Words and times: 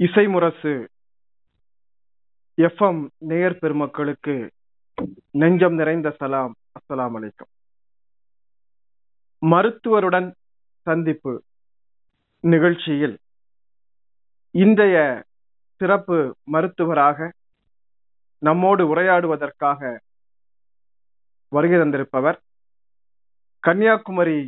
இசைமுரசு 0.00 0.72
FM 2.56 3.08
நேயர் 3.18 3.58
பெருமக்களுக்கு 3.58 4.50
நெஞ்சம் 5.30 5.74
நிறைந்த 5.74 6.10
சலாம். 6.10 6.54
அஸ்லாம் 6.72 7.14
அலைக்கும். 7.16 7.50
மருத்துவருடன் 9.42 10.28
சந்திப்பு 10.82 11.32
நிகழ்ச்சியில் 12.40 13.16
இன்றைய 14.50 15.24
சிறப்பு 15.80 16.36
மருத்துவராக 16.44 17.32
நம்மோடு 18.38 18.96
உரையாடுவதற்காக 18.96 19.98
வருகை 21.48 21.78
தந்திருப்பவர் 21.78 22.38
கன்னியாகுமரி 23.58 24.40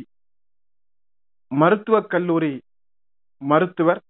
மருத்துவக் 1.47 2.09
கல்லூரி 2.09 2.53
மருத்துவர் 3.41 4.01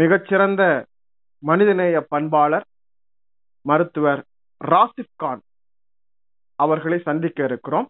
மிகச்சிறந்த 0.00 0.62
மனிதநேய 1.42 1.96
பண்பாளர் 2.12 2.66
மருத்துவர் 3.64 4.20
ராசிப் 4.60 5.14
கான் 5.16 5.42
அவர்களை 6.58 6.98
சந்திக்க 6.98 7.44
இருக்கிறோம். 7.44 7.88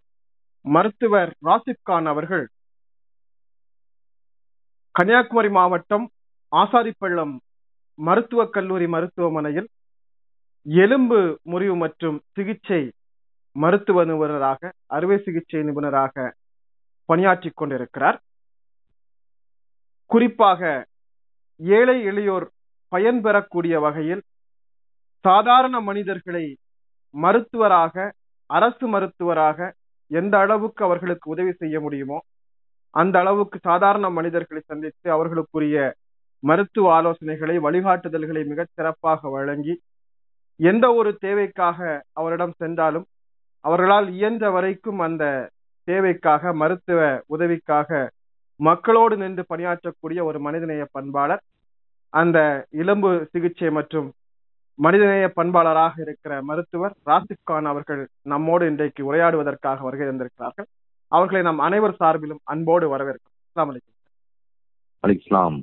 மருத்துவர் 0.65 1.31
ராசிப் 1.47 1.83
கான் 1.83 2.07
அவர்கள் 2.07 2.45
கன்னியாகுமரி 4.95 5.51
மாவட்டம் 5.51 6.07
ஆசாரிப்பள்ளம் 6.53 7.35
மருத்துவக் 7.99 8.53
கல்லூரி 8.53 8.87
மருத்துவமனையில் 8.87 9.69
எலும்பு 10.67 11.19
முறிவு 11.43 11.77
மற்றும் 11.77 12.17
சிகிச்சை 12.33 12.83
மருத்துவ 13.57 14.05
நிபுணராக 14.05 14.71
அறுவை 14.97 15.19
சிகிச்சை 15.25 15.61
நிபுணராக 15.63 16.33
பணியாற்றிக் 17.09 17.57
கொண்டிருக்கிறார். 17.57 18.19
குறிப்பாக 20.11 20.63
ஏழை 21.61 21.97
எளியோர் 22.11 22.47
பயன்பெறக்கூடிய 22.93 23.77
வகையில் 23.81 24.23
சாதாரண 25.25 25.77
மனிதர்களை 25.81 26.45
மருத்துவராக 27.15 27.95
அரசு 28.51 28.87
மருத்துவராக 28.87 29.59
எந்த 30.11 30.35
அளவுக்கு 30.39 30.83
அவர்களுக்கு 30.85 31.27
உதவி 31.31 31.53
செய்ய 31.53 31.77
முடியுமோ 31.81 32.19
அந்த 32.95 33.17
அளவுக்கு 33.19 33.57
சாதாரண 33.61 34.07
மனிதர்களை 34.11 34.61
சந்தித்து 34.65 35.09
அவர்களுக்குரிய 35.11 35.79
மருத்துவ 36.43 36.89
ஆலோசனைகளை 36.93 37.57
வழிகாட்டுதல்களை 37.59 38.43
மிகச் 38.45 38.75
சிறப்பாக 38.75 39.31
வழங்கி 39.31 39.75
எந்த 40.61 40.87
ஒரு 40.95 41.11
தேவைக்காக 41.19 41.79
அவரிடம் 42.13 42.55
சென்றாலும் 42.57 43.07
அவர்களால் 43.65 44.09
இயன்ற 44.11 44.47
வரைக்கும் 44.51 45.01
அந்த 45.01 45.25
தேவைக்காக 45.89 46.53
மருத்துவ 46.55 47.01
உதவிக்காக 47.27 47.91
மக்களோடு 48.61 49.15
நின்று 49.17 49.43
பணியாற்றக்கூடிய 49.49 50.21
ஒரு 50.25 50.39
மனிதநேய 50.41 50.85
பண்பாளர் 50.93 51.43
அந்த 52.11 52.39
இளம்பு 52.71 53.11
சிகிச்சை 53.31 53.71
மற்றும் 53.71 54.13
மனிதநேய 54.75 55.27
பண்பாளராக 55.37 56.01
இருக்கிற 56.01 56.43
மருத்துவர் 56.43 56.95
ராசிப் 57.07 57.47
கான் 57.49 57.65
அவர்கள் 57.65 58.03
நம்மோடு 58.23 58.67
இன்றைக்கு 58.67 59.03
உரையாடுவதற்காக 59.13 59.81
வருகை 59.81 60.07
தந்திருக்கிறார்கள். 60.07 60.69
அவர்களை 61.13 61.43
நம் 61.43 61.59
அனைவர் 61.59 61.97
சார்பிலும் 62.01 62.43
அன்போடு 62.45 62.87
வரவேற்கிறோம். 62.93 63.37
அஸ்லாம் 63.47 63.69
வலைக்கம் 63.71 63.97
அலிஸ்லாம். 65.07 65.59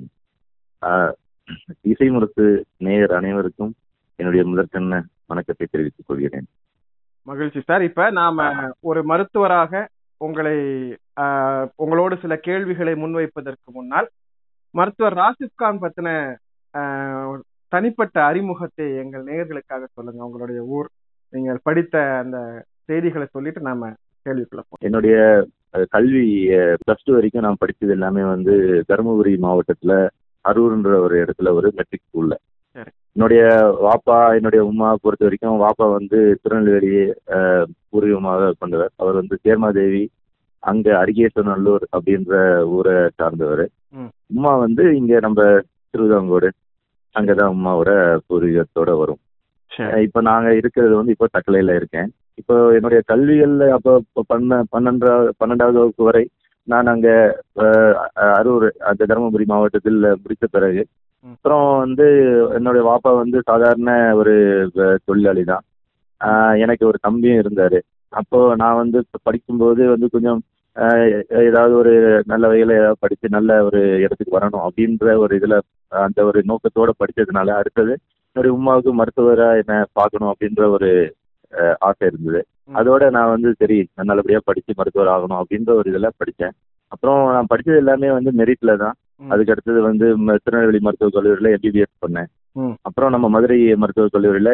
இசை 1.80 2.08
முரசு 2.10 2.44
நேயர் 2.76 3.14
அனைவருக்கும் 3.14 3.74
என்னுடைய 4.16 4.44
முதற்கண்ண 4.50 5.02
வணக்கத்தை 5.26 5.66
தெரிவித்துக் 5.70 6.06
கொள்கிறேன். 6.06 6.46
மகிழ்ச்சி 7.22 7.60
சார். 7.60 7.82
இப்ப 7.82 8.10
நாம 8.10 8.48
ஒரு 8.80 9.02
மருத்துவராக 9.04 9.88
உங்களை 10.16 10.56
உங்களோடு 11.76 12.16
சில 12.22 12.36
கேள்விகளை 12.46 12.94
முன்வைப்பதற்கு 12.94 13.68
முன்னால் 13.72 14.08
மருத்துவர் 14.78 15.18
ராசிப் 15.22 15.60
கான் 15.62 15.82
பத்தின 15.82 16.08
தனிப்பட்ட 17.72 18.16
அறிமுகத்தை 18.30 18.86
எங்கள் 19.02 19.28
நேயர்களுக்காக 19.28 19.84
சொல்லுங்க. 19.96 20.20
உங்களுடைய 20.26 20.60
ஊர் 20.76 20.88
நீங்கள் 21.32 21.64
படித்த 21.68 21.94
அந்த 22.22 22.38
செய்திகளை 22.88 23.26
சொல்லிட்டு 23.30 23.60
நாம 23.68 23.90
கேள்விக்குள்ள 24.26 24.62
என்னுடைய 24.86 25.16
கல்வி 25.94 26.26
பிளஸ் 26.82 27.04
டூ 27.06 27.14
வரைக்கும் 27.16 27.46
நான் 27.46 27.62
படிச்சது 27.62 27.94
எல்லாமே 27.96 28.22
வந்து 28.34 28.54
தருமபுரி 28.90 29.34
மாவட்டத்துல 29.46 29.94
அரூர்ன்ற 30.44 30.92
ஒரு 31.06 31.14
இடத்துல 31.22 31.52
ஒரு 31.58 31.68
மெட்ரிக் 31.78 32.06
ஸ்கூல்ல 32.06 32.36
என்னுடைய 33.16 33.42
வாப்பா 33.86 34.18
என்னுடைய 34.38 34.62
உமா 34.70 34.88
பொறுத்த 35.04 35.26
வரைக்கும் 35.26 35.62
வாப்பா 35.64 35.86
வந்து 35.98 36.18
திருநெல்வேலி 36.42 36.96
பூர்வீகமாக 37.90 38.50
கொண்டவர். 38.60 38.92
அவர் 39.02 39.18
வந்து 39.20 39.36
சேர்மாதேவி 39.44 40.02
அங்க 40.62 40.86
அரிகேஸ்வரநல்லூர் 41.02 41.84
அப்படின்ற 41.96 42.34
ஊரை 42.76 42.96
சார்ந்தவர். 43.18 43.64
உமா 44.34 44.52
வந்து 44.64 44.84
இங்க 45.00 45.20
நம்ம 45.26 45.40
திருவிதாங்கோடு 45.94 46.48
அங்கதான் 47.14 47.52
உமாவோட 47.56 47.90
பூர்வீகத்தோட 48.26 48.90
வரும். 49.02 49.20
இப்ப 50.06 50.20
நாங்க 50.28 50.48
இருக்கிறது 50.60 50.94
வந்து 50.98 51.14
இப்போ 51.14 51.26
தக்கலையில 51.36 51.74
இருக்கேன். 51.80 52.08
இப்போ 52.40 52.54
என்னுடைய 52.76 53.00
கல்விகள்ல 53.10 53.64
அப்போ 53.76 53.92
பண்ண 54.32 54.58
பன்னெண்டா 54.72 55.12
பன்னெண்டாவது 55.40 55.78
வகுப்பு 55.80 56.04
வரை 56.08 56.24
நான் 56.68 56.90
அங்க 56.92 57.08
அரூர் 58.38 58.66
அந்த 58.90 59.02
தருமபுரி 59.10 59.44
மாவட்டத்தில் 59.52 60.00
முடித்த 60.22 60.46
பிறகு 60.56 60.82
அப்புறம் 61.24 61.64
வந்து 61.84 62.06
என்னுடைய 62.56 62.82
வாப்பா 62.88 63.10
வந்து 63.22 63.38
சாதாரண 63.50 63.90
ஒரு 64.20 64.34
தொழிலாளி 65.06 65.44
தான் 65.44 65.64
எனக்கு 66.64 66.84
ஒரு 66.90 66.98
தம்பியும் 67.06 67.40
இருந்தாரு. 67.42 67.78
அப்போ 68.12 68.38
நான் 68.62 68.80
வந்து 68.82 68.98
படிக்கும்போது 69.22 69.82
வந்து 69.94 70.08
கொஞ்சம் 70.14 70.40
ஏதாவது 71.46 71.74
ஒரு 71.80 71.92
நல்ல 72.26 72.44
வகையில் 72.50 72.72
ஏதாவது 72.78 73.02
படித்து 73.04 73.26
நல்ல 73.36 73.50
ஒரு 73.66 73.80
இடத்துக்கு 74.04 74.36
வரணும் 74.38 74.64
அப்படின்ற 74.66 75.14
ஒரு 75.24 75.32
இதில் 75.38 75.56
அந்த 76.06 76.20
ஒரு 76.28 76.40
நோக்கத்தோட 76.50 76.90
படித்ததுனால 77.00 77.54
அடுத்தது 77.60 77.92
என்னுடைய 78.36 78.52
உமாவுக்கு 78.58 78.92
மருத்துவராக 79.00 79.62
என்ன 79.62 79.74
பார்க்கணும் 79.98 80.30
அப்படின்ற 80.32 80.62
ஒரு 80.76 80.88
ஆசை 81.88 82.04
இருந்தது. 82.08 82.40
அதோட 82.78 83.02
நான் 83.16 83.32
வந்து 83.34 83.50
சரி 83.60 83.76
நல்லபடியாக 84.08 84.44
படித்து 84.48 84.72
மருத்துவர் 84.78 85.12
ஆகணும் 85.14 85.40
அப்படின்ற 85.40 85.70
ஒரு 85.80 85.86
இதில் 85.92 86.16
படித்தேன் 86.20 86.54
அப்புறம் 86.92 87.20
நான் 87.36 87.50
படித்தது 87.52 87.78
எல்லாமே 87.82 88.08
வந்து 88.16 88.30
மெரிட்ல 88.40 88.72
தான். 88.82 88.96
அதுக்கு 89.32 89.52
அடுத்தது 89.54 89.80
வந்து 89.88 90.06
திருநெல்வேலி 90.44 90.80
மருத்துவக் 90.86 91.16
கல்லூரியில் 91.16 91.54
எம்பிபிஎஸ் 91.56 92.02
பண்ணேன். 92.04 92.28
அப்புறம் 92.88 93.12
நம்ம 93.14 93.26
மதுரை 93.36 93.58
மருத்துவக் 93.82 94.14
கல்லூரியில் 94.16 94.52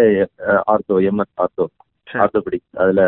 ஆர்த்தோ 0.72 0.96
எம்எஸ் 1.10 1.34
ஆர்த்தோ 1.44 1.66
ஆர்த்தோபெடிக் 2.22 2.66
அதில் 2.82 3.04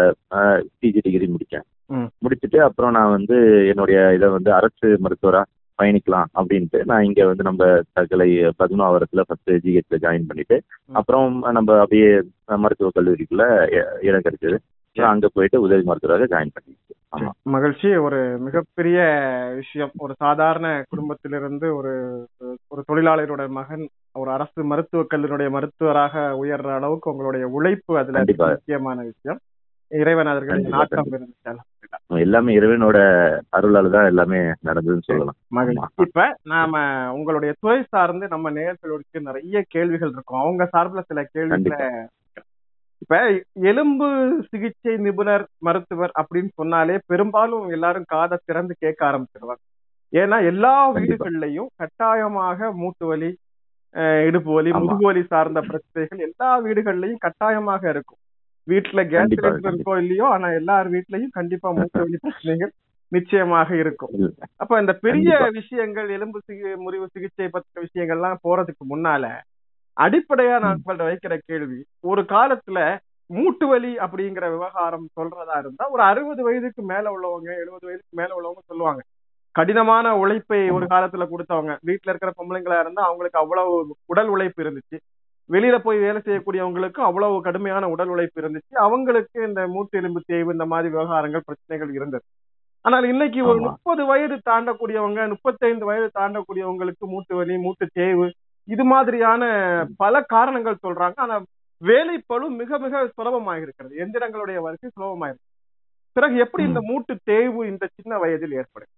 பிஜி 0.80 1.00
டிகிரி 1.06 1.28
முடித்தேன் 1.34 1.66
முடிச்சுட்டு 1.92 2.58
அப்புறம் 2.58 2.90
நான் 2.90 3.10
வந்து 3.10 3.66
என்னுடைய 3.68 4.14
இதை 4.14 4.28
வந்து 4.28 4.52
அரசு 4.52 4.96
மருத்துவராக 4.98 5.50
பயணிக்கலாம் 5.78 6.24
அப்படின்ட்டு 6.34 6.84
நான் 6.84 7.04
இங்கே 7.04 7.24
வந்து 7.24 7.42
நம்ம 7.42 7.64
தக்கலை 8.00 8.28
பதினாவரத்தில் 8.58 9.24
ஃபஸ்ட்டு 9.28 9.58
ஜிஹெச்ல 9.64 9.98
ஜாயின் 9.98 10.26
பண்ணிட்டு 10.26 10.62
அப்புறம் 10.92 11.38
நம்ம 11.52 11.74
அப்படியே 11.74 12.22
மருத்துவக் 12.44 12.96
கல்லூரிக்குள்ள 12.98 13.44
இடம் 14.00 14.20
கிடைச்சது. 14.20 14.56
அங்கே 14.96 15.28
போயிட்டு 15.32 15.60
உதவி 15.60 15.82
மருத்துவராக 15.82 16.24
ஜாயின் 16.24 16.54
பண்ணிட்டு. 16.56 17.32
மகிழ்ச்சி. 17.42 17.96
ஒரு 17.96 18.38
மிகப்பெரிய 18.38 18.98
விஷயம். 19.54 19.90
ஒரு 19.96 20.14
சாதாரண 20.18 20.82
குடும்பத்திலிருந்து 20.88 21.76
ஒரு 21.76 21.92
ஒரு 22.68 22.82
தொழிலாளரோட 22.92 23.48
மகன் 23.48 23.88
ஒரு 24.12 24.30
அரசு 24.30 24.64
மருத்துவக் 24.64 25.12
கல்லூரியுடைய 25.12 25.50
மருத்துவராக 25.50 26.18
உயர்ற 26.42 26.68
அளவுக்கு 26.74 27.10
உங்களுடைய 27.10 27.46
உழைப்பு 27.48 27.98
அதுல 27.98 28.22
முக்கியமான 28.36 29.02
விஷயம். 29.02 29.38
இறைவன் 30.00 30.30
அதற்கு 30.32 30.74
நாட்டம் 30.76 31.10
எல்லாமே 32.24 32.50
இறைவனோட 32.58 32.98
அருளால 33.56 33.90
தான் 33.94 34.08
எல்லாமே 34.10 34.38
நடந்ததுன்னு 34.68 35.06
சொல்லலாம். 35.08 35.36
இப்ப 36.04 36.24
நாம 36.52 36.80
உங்களுடைய 37.12 37.52
துறை 37.60 37.78
சார்ந்து 37.88 38.24
நம்ம 38.28 38.50
நேயர்களுக்கு 38.50 39.20
நிறைய 39.28 39.62
கேள்விகள் 39.74 40.12
இருக்கும். 40.14 40.42
அவங்க 40.44 40.64
சார்பில் 40.74 41.08
சில 41.10 41.22
கேள்விகளை 41.34 41.90
இப்ப 43.02 43.16
எலும்பு 43.70 44.08
சிகிச்சை 44.50 44.92
நிபுணர் 45.06 45.44
மருத்துவர் 45.66 46.12
அப்படின்னு 46.20 46.50
சொன்னாலே 46.54 46.96
பெரும்பாலும் 47.06 47.66
எல்லாரும் 47.76 48.10
காதை 48.14 48.36
திறந்து 48.44 48.74
கேட்க 48.78 49.00
ஆரம்பிச்சிருவாங்க. 49.10 49.62
ஏன்னா 50.12 50.36
எல்லா 50.50 50.74
வீடுகள்லயும் 50.96 51.70
கட்டாயமாக 51.76 52.72
மூட்டு 52.80 53.06
வலி 53.06 53.30
இடுப்பு 54.28 54.50
வலி 54.54 54.70
முதுகு 54.72 55.04
வலி 55.08 55.22
சார்ந்த 55.32 55.60
பிரச்சனைகள் 55.60 56.26
எல்லா 56.28 56.50
வீடுகள்லயும் 56.66 57.24
கட்டாயமாக 57.26 57.82
இருக்கும். 57.94 58.20
வீட்டுல 58.68 59.00
கேஸ் 59.08 59.32
சிலிண்டர் 59.32 59.70
இருக்கோ 59.70 59.94
இல்லையோ 60.02 60.26
ஆனா 60.34 60.48
எல்லார் 60.58 60.88
வீட்லயும் 60.94 61.36
கண்டிப்பா 61.38 61.68
மூட்டு 61.72 61.98
வலி 62.04 62.18
பிரச்சனைகள் 62.22 62.72
நிச்சயமாக 63.12 63.68
இருக்கும். 63.76 64.12
அப்ப 64.62 64.78
இந்த 64.80 64.92
பெரிய 65.04 65.28
விஷயங்கள் 65.58 66.08
எலும்பு 66.16 66.38
முறிவு 66.84 67.06
சிகிச்சை 67.14 67.48
பற்றிய 67.48 67.84
விஷயங்கள்லாம் 67.86 68.42
போறதுக்கு 68.46 68.84
முன்னால 68.92 69.24
அடிப்படையா 69.96 70.54
நான் 70.62 70.78
உங்கள்ட்ட 70.78 71.04
வைக்கிற 71.08 71.34
கேள்வி 71.42 71.80
ஒரு 72.04 72.22
காலத்துல 72.32 72.78
மூட்டு 73.30 73.66
வலி 73.70 73.92
அப்படிங்கிற 74.04 74.46
விவகாரம் 74.54 75.06
சொல்றதா 75.18 75.56
இருந்தா 75.62 75.84
ஒரு 75.94 76.02
அறுபது 76.08 76.42
வயதுக்கு 76.46 76.82
மேல 76.92 77.04
உள்ளவங்க 77.14 77.50
எழுபது 77.62 77.84
வயதுக்கு 77.88 78.18
மேல 78.20 78.30
உள்ளவங்க 78.38 78.62
சொல்லுவாங்க. 78.70 79.02
கடினமான 79.54 80.06
உழைப்பை 80.22 80.60
ஒரு 80.76 80.86
காலத்துல 80.92 81.24
கொடுத்தவங்க 81.28 81.72
வீட்டுல 81.88 82.12
இருக்கிற 82.12 82.30
பொம்பளைங்களா 82.38 82.78
இருந்தா 82.80 83.02
அவங்களுக்கு 83.08 83.42
அவ்வளவு 83.42 83.72
உடல் 84.12 84.32
உழைப்பு 84.34 84.62
இருந்துச்சு. 84.64 84.96
வெளியில 85.52 85.76
போய் 85.86 85.98
வேலை 86.04 86.20
செய்யக்கூடியவங்களுக்கு 86.26 87.00
அவ்வளவு 87.08 87.36
கடுமையான 87.46 87.88
உடல் 87.94 88.12
உழைப்பு 88.12 88.40
இருந்துச்சு. 88.42 88.74
அவங்களுக்கு 88.86 89.38
இந்த 89.48 89.62
மூட்டு 89.74 89.98
எலும்பு 90.00 90.20
தேய்வு 90.30 90.54
இந்த 90.56 90.66
மாதிரி 90.72 90.88
விவகாரங்கள் 90.94 91.46
பிரச்சனைகள் 91.48 91.90
இருந்தது. 91.98 92.24
ஆனால் 92.84 93.04
இன்னைக்கு 93.10 93.40
ஒரு 93.50 93.60
முப்பது 93.66 94.02
வயது 94.10 94.36
தாண்டக்கூடியவங்க 94.50 95.20
முப்பத்தைந்து 95.34 95.84
வயது 95.90 96.08
தாண்டக்கூடியவங்களுக்கு 96.20 97.04
மூட்டு 97.14 97.34
வலி 97.38 97.54
மூட்டு 97.66 97.86
தேய்வு 97.98 98.26
இது 98.68 98.84
மாதிரியான 98.92 99.42
பல 100.02 100.22
காரணங்கள் 100.34 100.82
சொல்றாங்க. 100.84 101.16
ஆனா 101.24 101.36
வேலைப்பளு 101.82 102.46
மிக 102.60 102.78
மிக 102.84 103.00
சுலபமாக 103.16 103.64
இருக்கிறது 103.64 103.94
எந்திரங்களுடைய 104.04 104.58
வருகை 104.66 104.88
சுலபமாக 104.90 105.30
இருக்கு 105.32 105.50
பிறகு 106.16 106.36
எப்படி 106.44 106.62
இந்த 106.70 106.80
மூட்டு 106.90 107.12
தேய்வு 107.30 107.60
இந்த 107.70 107.84
சின்ன 107.96 108.18
வயதில் 108.22 108.56
ஏற்படும்? 108.60 108.92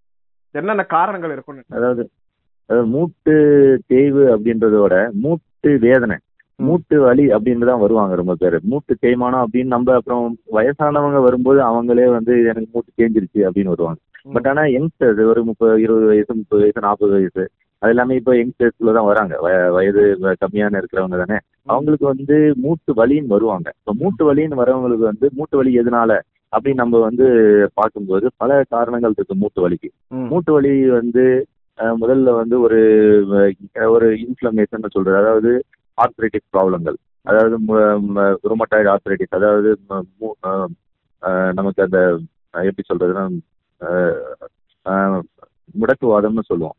என்னென்ன 0.55 0.83
காரணங்கள் 0.97 1.33
இருக்கும் 1.35 1.61
அதாவது 1.79 2.03
அதாவது 2.69 2.87
மூட்டு 2.95 3.35
தேய்வு 3.93 4.23
அப்படின்றதோட 4.35 4.95
மூட்டு 5.25 5.71
வேதனை. 5.87 6.17
மூட்டு 6.57 7.01
வலி 7.01 7.27
அப்படின்னு 7.27 7.67
தான் 7.67 7.81
வருவாங்க 7.81 8.15
ரொம்ப 8.15 8.35
பேர். 8.39 8.59
மூட்டு 8.63 8.97
தேய்மானம் 9.03 9.45
அப்படின்னு 9.45 9.65
நம்ம 9.65 9.95
அப்புறம் 9.95 10.37
வயசானவங்க 10.53 11.23
வரும்போது 11.23 11.61
அவங்களே 11.61 12.11
வந்து 12.11 12.43
எனக்கு 12.43 12.67
மூட்டு 12.73 12.91
தேஞ்சிருச்சு 12.97 13.39
அப்படின்னு 13.39 13.65
வருவாங்க. 13.65 13.99
பட் 14.33 14.47
ஆனா 14.47 14.63
யங்ஸ்டர்ஸ் 14.63 15.25
ஒரு 15.25 15.45
முப்பது 15.45 15.81
இருபது 15.81 16.07
வயசு 16.07 16.35
முப்பது 16.35 16.61
வயசு 16.61 16.81
நாற்பது 16.81 17.13
வயசு 17.13 17.51
அது 17.79 17.91
எல்லாமே 17.91 18.15
இப்போ 18.15 18.35
யங்ஸ்டர்ஸ்ல 18.35 18.95
தான் 18.95 19.05
வராங்க. 19.05 19.39
வய- 19.41 19.73
வயது 19.73 20.19
கம்மியான 20.21 20.83
இருக்கிறவங்க 20.83 21.25
தானே. 21.25 21.39
அவங்களுக்கு 21.65 22.07
வந்து 22.07 22.55
மூட்டு 22.57 22.93
வலின்னு 22.93 23.27
வருவாங்க. 23.27 23.73
இப்போ 23.79 23.95
மூட்டு 23.95 24.35
வலின்னு 24.35 24.55
வரவங்களுக்கு 24.57 25.07
வந்து 25.11 25.31
மூட்டு 25.33 25.57
வலி 25.57 25.79
எதனால 25.79 26.19
அப்படின்னு 26.57 26.75
நம்ம 26.75 26.99
வந்து 26.99 27.27
பார்க்கும்போது 27.75 28.31
பல 28.37 28.63
காரணங்கள் 28.69 29.13
இருக்கு 29.17 29.35
மூட்டு 29.35 29.69
வலிக்கு. 29.69 29.91
மூட்டு 30.29 30.53
வலி 30.53 30.91
வந்து 30.91 31.47
முதல்ல 31.81 32.35
வந்து 32.35 32.61
ஒரு 32.61 32.81
ஒரு 33.87 34.15
இன்ஃப்ளமேஷன் 34.15 34.85
சொல்றது. 34.89 35.17
அதாவது 35.17 35.63
ஆர்த்ரைட்டிஸ் 36.03 36.51
ப்ராப்ளங்கள் 36.53 36.97
அதாவது 37.23 37.57
ருமட்டாய்டு 38.51 38.91
ஆர்த்ரைட்டிஸ் 38.95 39.35
அதாவது 39.39 39.79
நமக்கு 41.53 41.83
அந்த 41.83 42.01
எப்படி 42.51 42.83
சொல்றதுன்னா 42.89 43.27
முடக்குவாதம்னு 45.81 46.45
சொல்லுவோம். 46.45 46.77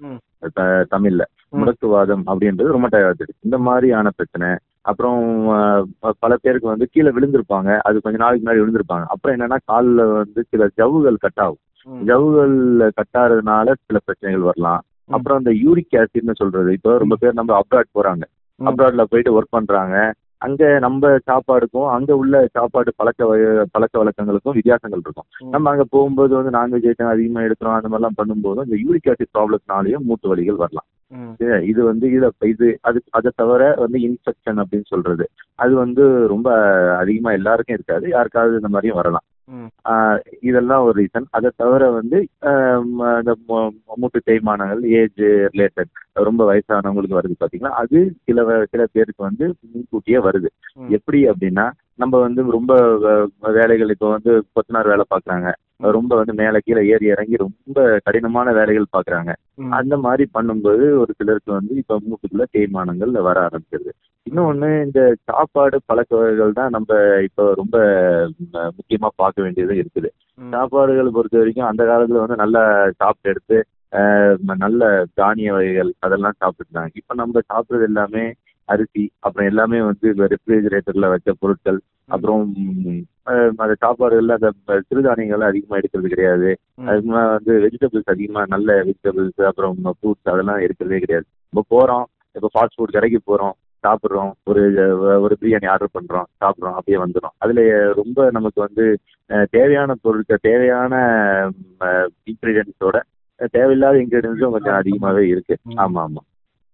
தமிழ்ல. 0.96 1.24
முடக்குவாதம் 1.52 2.24
அப்படின்றது 2.28 2.72
ருமட்டாய்டு 2.75 3.10
ஆர்த்ரைட்டிஸ் 3.10 3.42
இந்த 3.42 3.58
மாதிரியான 3.58 4.10
பிரச்சனை. 4.10 4.50
அப்புறம் 4.81 5.19
பல 6.19 6.36
பேருக்கு 6.42 6.68
வந்து 6.68 6.88
கீழே 6.92 7.10
விழுந்திருப்பாங்க. 7.10 7.78
அது 7.78 8.02
கொஞ்ச 8.02 8.18
நாளைக்கு 8.18 8.44
முன்னாடி 8.44 8.60
விழுந்திருப்பாங்க. 8.60 9.06
அப்புறம் 9.08 9.38
என்னன்னா 9.38 9.58
காலில் 9.66 10.02
வந்து 10.19 10.46
சில 10.50 10.68
ஜவ்வுகள் 10.78 11.16
கட் 11.19 11.42
ஆகும். 11.46 11.62
ம். 11.84 12.04
ஜவ்வுகள் 12.08 12.56
கட்டாததுனால 13.00 13.74
சில 13.86 14.00
பிரச்சனைகள் 14.06 14.50
வரலாம். 14.50 14.81
அப்புறம் 15.08 15.38
அந்த 15.38 15.52
யூரிக் 15.52 15.96
ஆசிட்னு 15.96 16.34
சொல்றது. 16.34 16.72
இப்போ 16.72 16.98
ரொம்ப 16.98 17.16
பேர் 17.19 17.34
நம்ம 17.34 17.60
அப்ராட் 17.60 17.96
போறாங்க. 18.00 18.25
அப்ராட்ல 18.65 19.04
போயிட்டு 19.04 19.42
ஒர்க் 19.42 19.45
பண்றாங்க. 19.50 20.13
அங்க 20.38 20.80
நம்ம 20.80 21.18
சாப்பாடுக்கும் 21.31 21.89
அங்க 21.89 22.15
உள்ள 22.15 22.48
சாப்பாடு 22.51 22.94
பழக்க 22.95 23.25
பழக்க 23.71 24.04
வழக்கங்களுக்கும் 24.04 24.51
வித்தியாசங்கள் 24.51 25.00
இருக்கும். 25.00 25.24
நம்ம 25.51 25.69
அங்க 25.69 25.83
போகும்போது 25.89 26.44
வந்து 26.44 26.57
நான்வெஜ் 26.57 26.94
ஐட்டம் 26.94 27.07
அதிகமா 27.07 27.45
எடுக்கிறோம் 27.45 27.81
அந்த 27.81 28.00
மாதிரிலாம் 28.00 28.19
பண்ணும்போது 28.24 28.62
இந்த 28.68 28.75
யூரிக் 28.75 29.13
ஆசிட் 29.13 29.39
ப்ராப்ளத்தினாலையும் 29.39 30.00
மூட்டு 30.00 30.36
வலிகள் 30.36 30.56
வரலாம். 30.56 30.86
இது- 31.39 31.83
வந்து 31.83 32.12
இத 32.12 32.31
இது 32.39 32.77
அது 32.81 33.01
அதை 33.09 33.31
தவிர 33.36 33.74
வந்து 33.77 34.00
இன்ஃபெக்ஷன் 34.00 34.63
அப்படின்னு 34.63 34.83
சொல்றது. 34.83 35.27
அது 35.56 35.75
வந்து 35.75 36.27
ரொம்ப 36.27 36.54
அதிகமா 36.98 37.31
எல்லாருக்கும் 37.31 37.75
இருக்காது. 37.75 38.09
யாருக்காவது 38.09 38.56
இந்த 38.56 38.68
மாதிரியும் 38.68 38.95
வரலாம். 38.95 39.21
இதெல்லாம் 40.41 40.85
ஒரு 40.85 40.95
ரீசன் 40.99 41.27
அதை 41.31 41.49
தவிர 41.55 41.83
வந்து 41.91 42.17
இந்த 43.19 43.33
மூட்டு 43.97 44.19
தேய்மானங்கள் 44.25 44.81
ஏஜ் 44.97 45.21
ரிலேட்டட் 45.53 45.91
ரொம்ப 46.21 46.41
வயசானவங்களுக்கு 46.45 47.19
வருது 47.19 47.41
பாத்தீங்கன்னா 47.41 47.73
அது 47.81 47.99
சில 48.25 48.41
சில 48.65 48.85
பேருக்கு 48.94 49.21
வந்து 49.23 49.45
முன்கூட்டியே 49.67 50.21
வருது. 50.27 50.49
எப்படி 50.97 51.21
அப்படின்னா 51.31 51.65
நம்ம 51.95 52.19
வந்து 52.19 52.41
ரொம்ப 52.51 52.73
வேலைகள் 53.53 53.94
இப்போ 53.95 54.09
வந்து 54.09 54.33
கொத்தனார் 54.55 54.91
வேலை 54.94 55.05
பார்க்குறாங்க 55.09 55.47
ரொம்ப 55.79 56.12
வந்து 56.19 56.33
மேலே 56.33 56.59
கீழே 56.59 56.81
ஏறி 56.88 57.07
இறங்கி 57.12 57.35
ரொம்ப 57.41 57.75
கடினமான 58.06 58.53
வேலைகள் 58.53 58.94
பார்க்குறாங்க 58.94 59.31
ம். 59.57 59.71
அந்த 59.74 59.95
மாதிரி 60.03 60.24
பண்ணும்போது 60.33 60.85
ஒரு 61.01 61.12
சிலருக்கு 61.13 61.51
வந்து 61.53 61.74
இப்போ 61.81 61.95
மூட்டுக்குள்ள 62.06 62.45
தேய்மானங்கள் 62.53 63.12
வர 63.27 63.38
ஆரம்பிச்சிருது 63.44 63.94
இன்னொன்று 64.27 64.69
இந்த 64.85 65.01
சாப்பாடு 65.27 65.77
பழக்க 65.85 66.12
வகைகள் 66.15 66.56
தான் 66.56 66.74
நம்ம 66.75 66.89
இப்போ 67.27 67.44
ரொம்ப 67.53 67.75
முக்கியமா 68.77 69.09
பார்க்க 69.15 69.45
வேண்டியது 69.45 69.75
இருக்குது. 69.75 70.09
சாப்பாடுகள் 70.51 71.15
பொறுத்த 71.15 71.38
வரைக்கும் 71.38 71.69
அந்த 71.69 71.83
காலத்துல 71.85 72.23
வந்து 72.23 72.41
நல்லா 72.41 72.63
சாப்பிட்டு 73.00 73.31
எடுத்து 73.31 73.57
நல்ல 74.59 74.81
தானிய 75.13 75.51
வகைகள் 75.53 75.91
அதெல்லாம் 76.00 76.39
சாப்பிட்டுருந்தாங்க 76.41 76.91
இப்போ 76.95 77.15
நம்ம 77.15 77.44
சாப்பிட்றது 77.47 77.85
எல்லாமே 77.85 78.25
அரிசி 78.68 79.04
அப்புறம் 79.19 79.48
எல்லாமே 79.48 79.81
வந்து 79.81 80.08
ரெஃப்ரிஜிரேட்டர்ல 80.28 81.10
வச்ச 81.10 81.34
பொருட்கள் 81.40 81.80
அப்புறம் 82.10 82.44
அந்த 83.58 83.74
சாப்பாடுகள்ல 83.81 84.36
அந்த 84.36 84.50
ப- 84.66 84.81
சிறுதானியங்கள் 84.90 85.48
அதிகமா 85.48 85.78
எடுக்கிறது 85.78 86.08
கிடையாது. 86.08 86.50
ம். 86.78 86.88
அதுமா 86.88 87.22
வந்து 87.30 87.54
வெஜிடபிள்ஸ் 87.64 88.12
அதிகமா 88.12 88.44
நல்ல 88.48 88.75
வெஜிடபிள்ஸ் 88.81 89.42
அப்புறம் 89.44 89.74
ஃப்ரூட்ஸ் 89.92 90.31
அதெல்லாம் 90.31 90.60
எடுக்கிறதே 90.60 91.00
கிடையாது. 91.00 91.25
இப்போ 91.54 91.64
போறோம் 91.74 92.06
இப்போ 92.36 92.50
ஃபாஸ்ட் 92.54 92.78
ஃபுட் 92.78 92.92
கடைக்கு 92.92 93.22
போறோம் 93.28 93.56
சாப்பிட்றோம் 93.84 94.31
ஒரு 94.44 94.62
ஒரு 95.22 95.38
பிரியாணி 95.42 95.68
ஆர்டர் 95.68 95.94
பண்றோம் 95.94 96.28
சாப்பிட்றோம் 96.42 96.78
அப்படியே 96.78 96.98
வந்துடும் 96.98 97.36
அதுல 97.38 97.62
ரொம்ப 97.94 98.30
நமக்கு 98.31 98.60
வந்து 98.62 98.86
தேவையான 99.50 99.96
பொருட்கள் 100.02 100.40
தேவையான 100.42 100.94
இன்கிரீடியன்ஸோட 102.25 102.98
தேவையில்லாத 103.52 103.98
இன்கிரீடியன்ஸும் 103.98 104.52
கொஞ்சம் 104.52 104.78
அதிகமாவே 104.78 105.24
இருக்கு. 105.25 105.56
ஆமா 105.78 106.02
ஆமா. 106.04 106.22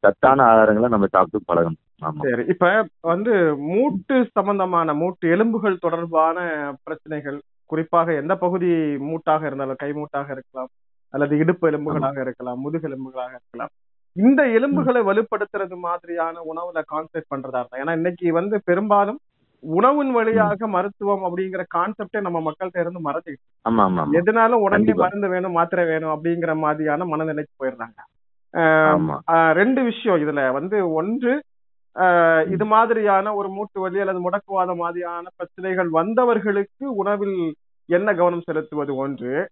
சத்தான 0.04 0.46
ஆகாரங்களை 0.46 0.88
நம்ம 0.88 1.08
சாப்பிட்டு 1.08 1.48
பழகணும். 1.50 1.80
சரி 2.24 2.44
இப்ப 2.48 2.70
வந்து 3.04 3.34
மூட்டு 3.70 4.16
சம்பந்தமான 4.32 4.94
மூட்டு 4.94 5.26
எலும்புகள் 5.30 5.76
தொடர்பான 5.78 6.38
பிரச்சனைகள் 6.84 7.38
குறிப்பாக 7.70 8.14
எந்த 8.14 8.34
பகுதி 8.38 8.70
மூட்டாக 9.10 9.46
இருந்தாலும் 9.46 9.76
கை 9.76 9.92
மூட்டாக 9.94 10.28
இருக்கலாம் 10.32 10.72
அல்லது 11.14 11.34
இடுப்பு 11.38 11.66
எலும்புகளாக 11.70 12.18
இருக்கலாம் 12.22 12.60
முதுகு 12.60 12.88
எலும்புகளாக 12.90 13.32
இருக்கலாம். 13.32 13.72
இந்த 14.16 14.42
எலும்புகளை 14.58 15.02
வலுப்படுத்துறது 15.02 15.76
மாதிரியான 15.80 16.42
உணவுல 16.52 16.82
கான்செப்ட் 16.88 17.32
பண்றதா 17.32 17.62
இருந்தா 17.62 17.80
ஏன்னா 17.82 17.94
இன்னைக்கு 17.94 18.32
வந்து 18.32 18.56
பெரும்பாலும் 18.66 19.20
உணவின் 19.64 20.12
வழியாக 20.12 20.68
மருத்துவம் 20.68 21.24
அப்படிங்கிற 21.28 21.64
கான்செப்டே 21.76 22.22
நம்ம 22.22 22.40
மக்கள்கிட்ட 22.48 22.80
இருந்து 22.80 23.02
மறந்துக்கிட்டு 23.08 23.48
ஆமா 23.66 23.84
ஆமா 23.84 24.02
ஆமா. 24.04 24.16
எதுனாலும் 24.20 24.64
உடனே. 24.64 24.94
மருந்து 25.02 25.28
வேணும் 25.34 25.56
மாத்திரை 25.58 25.86
வேணும் 25.86 26.14
அப்படிங்கிற 26.16 26.54
மாதிரியான 26.64 27.06
மனநிலைக்கு 27.06 27.54
போயிடுறாங்க. 27.60 28.00
ரெண்டு 29.54 29.84
விஷயம் 29.84 30.20
இதுல. 30.20 30.52
வந்து 30.52 30.94
ஒன்று 30.94 31.44
இது 32.52 32.66
மாதிரியான 32.66 33.34
ஒரு 33.34 33.50
மூட்டு 33.50 33.82
வலி 33.82 34.00
அல்லது 34.00 34.30
முடக்குவாத 34.30 34.76
மாதிரியான 34.76 35.28
பிரச்சனைகள் 35.36 35.90
வந்தவர்களுக்கு 35.90 36.84
உணவில் 36.84 37.56
என்ன 37.86 38.14
கவனம் 38.14 38.42
செலுத்துவது 38.42 38.96
ஒன்று. 38.96 39.50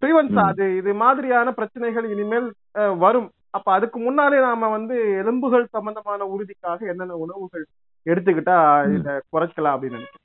ப்ரிவென்ஸ். 0.00 0.38
அது 0.42 0.76
இது 0.76 0.94
மாதிரியான 0.94 1.52
பிரச்சனைகள் 1.52 2.10
இனிமேல் 2.10 2.52
வரும். 2.98 3.30
அப்ப 3.50 3.72
அதுக்கு 3.72 3.98
முன்னாலே 3.98 4.40
நாம 4.40 4.68
வந்து 4.68 5.12
எலும்புகள் 5.18 5.66
சம்பந்தமான 5.70 6.24
உறுதிக்காக 6.24 6.80
என்னென்ன 6.80 7.14
உணவுகள் 7.14 7.66
எடுத்துக்கிட்டா. 8.06 8.94
இத 8.94 9.22
குறைக்கலாம் 9.32 9.74
அப்படின்னு 9.74 9.96
நினைக்கிறேன். 9.96 10.24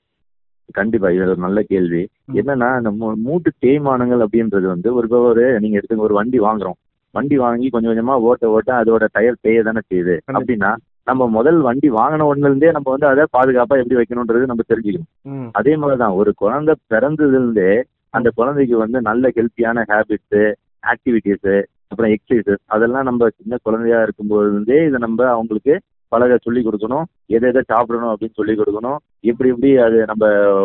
கண்டிப்பா 0.73 1.09
இது 1.09 1.21
ஒரு 1.21 1.35
நல்ல 1.35 1.61
கேள்வி. 1.61 2.09
என்னன்னா 2.33 2.77
இந்த 2.77 3.05
மூ- 3.05 3.15
மூட்டு 3.15 3.51
தேய்மானங்கள் 3.61 4.25
அப்படின்றது 4.25 4.61
வந்து 4.61 4.93
ஒரு 4.93 5.07
ஒரு 5.07 5.59
நீங்க 5.59 5.79
எடுத்துங்க 5.79 5.97
ஒரு 5.97 6.13
வண்டி 6.13 6.39
வாங்குறோம். 6.39 6.90
வண்டி 7.13 7.37
வாங்கி 7.37 7.67
கொஞ்சம் 7.69 7.91
கொஞ்சமா 7.91 8.15
ஓட்ட 8.21 8.49
ஓட்ட 8.49 8.71
அதோட 8.81 9.03
டயர் 9.11 9.41
தேய 9.41 9.63
தானே 9.63 9.81
செய்யுது. 9.89 10.15
அப்படின்னா 10.33 10.71
நம்ம 11.03 11.27
முதல் 11.27 11.59
வண்டி 11.61 11.87
வாங்கின 11.91 12.25
ஒண்ணுல 12.29 12.49
இருந்தே 12.49 12.71
நம்ம 12.71 12.87
வந்து 12.91 13.07
அதை 13.07 13.23
பாதுகாப்பா 13.37 13.75
எப்படி 13.81 13.97
வைக்கணும்ன்றது 13.99 14.49
நம்ம 14.51 14.65
தெரிஞ்சுக்கணும். 14.67 15.09
அதே 15.51 15.73
மாதிரிதான் 15.75 16.13
ஒரு 16.13 16.31
குழந்தை 16.35 16.73
பிறந்ததுல 16.93 17.39
இருந்தே 17.39 17.71
அந்த 18.13 18.29
குழந்தைக்கு 18.35 18.75
வந்து 18.77 18.99
நல்ல 19.01 19.27
ஹெல்த்தியான 19.35 19.83
ஹேபிட்ஸ் 19.89 20.41
ஆக்டிவிட்டிஸ் 20.83 21.51
அப்புறம் 21.87 22.11
எக்ஸசைசஸ் 22.11 22.63
அதெல்லாம் 22.65 23.03
நம்ம 23.03 23.27
சின்ன 23.37 23.57
குழந்தையா 23.63 24.01
இருக்கும்போது 24.01 24.47
இருந்தே 24.51 24.77
இதை 24.85 24.99
நம்ம 24.99 25.25
அவங்களுக்கு 25.29 25.73
பழக 26.11 26.37
சொல்லி 26.41 26.61
கொடுக்கணும். 26.63 27.05
எதை 27.27 27.49
எதை 27.49 27.61
சாப்பிடணும் 27.65 28.11
அப்படின்னு 28.11 28.33
சொல்லி 28.33 28.53
கொடுக்கணும். 28.53 28.97
எப்படி 29.23 29.49
எப்படி 29.49 29.77
அது 29.77 30.05
நம்ம 30.05 30.23